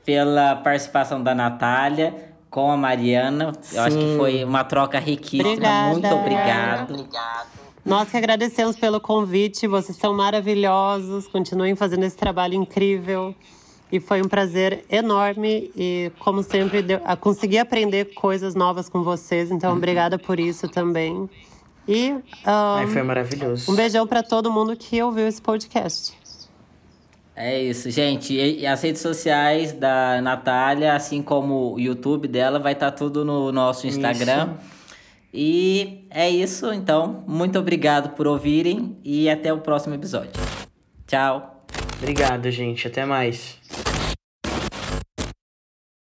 pela 0.04 0.56
participação 0.56 1.22
da 1.22 1.34
Natália 1.34 2.14
com 2.50 2.70
a 2.70 2.76
Mariana. 2.76 3.54
Sim. 3.62 3.76
Eu 3.78 3.82
acho 3.84 3.96
que 3.96 4.16
foi 4.18 4.44
uma 4.44 4.64
troca 4.64 4.98
riquíssima. 4.98 5.48
Obrigada. 5.48 5.92
Muito 5.92 6.14
obrigado. 6.14 7.63
Nós 7.84 8.10
que 8.10 8.16
agradecemos 8.16 8.76
pelo 8.76 8.98
convite, 8.98 9.66
vocês 9.66 9.98
são 9.98 10.14
maravilhosos, 10.14 11.28
continuem 11.28 11.76
fazendo 11.76 12.04
esse 12.04 12.16
trabalho 12.16 12.54
incrível. 12.54 13.34
E 13.92 14.00
foi 14.00 14.22
um 14.22 14.28
prazer 14.28 14.84
enorme 14.90 15.70
e, 15.76 16.10
como 16.18 16.42
sempre, 16.42 16.82
deu, 16.82 17.00
a 17.04 17.14
conseguir 17.14 17.58
aprender 17.58 18.14
coisas 18.14 18.54
novas 18.54 18.88
com 18.88 19.02
vocês. 19.02 19.50
Então, 19.50 19.70
uhum. 19.70 19.76
obrigada 19.76 20.18
por 20.18 20.40
isso 20.40 20.66
também. 20.66 21.28
E 21.86 22.12
um, 22.12 22.22
Ai, 22.44 22.86
foi 22.86 23.02
maravilhoso. 23.02 23.70
Um 23.70 23.76
beijão 23.76 24.06
para 24.06 24.22
todo 24.22 24.50
mundo 24.50 24.74
que 24.74 25.02
ouviu 25.02 25.28
esse 25.28 25.40
podcast. 25.40 26.14
É 27.36 27.60
isso, 27.62 27.90
gente. 27.90 28.32
E 28.32 28.66
as 28.66 28.80
redes 28.80 29.02
sociais 29.02 29.72
da 29.72 30.20
Natália, 30.22 30.94
assim 30.94 31.20
como 31.20 31.74
o 31.74 31.80
YouTube 31.80 32.26
dela, 32.28 32.58
vai 32.58 32.72
estar 32.72 32.92
tá 32.92 32.96
tudo 32.96 33.24
no 33.24 33.52
nosso 33.52 33.86
Instagram. 33.86 34.54
Isso. 34.60 34.73
E 35.36 36.06
é 36.10 36.30
isso, 36.30 36.72
então. 36.72 37.24
Muito 37.26 37.58
obrigado 37.58 38.10
por 38.10 38.28
ouvirem 38.28 38.96
e 39.02 39.28
até 39.28 39.52
o 39.52 39.58
próximo 39.58 39.92
episódio. 39.92 40.30
Tchau. 41.08 41.66
Obrigado, 41.98 42.48
gente. 42.52 42.86
Até 42.86 43.04
mais. 43.04 43.58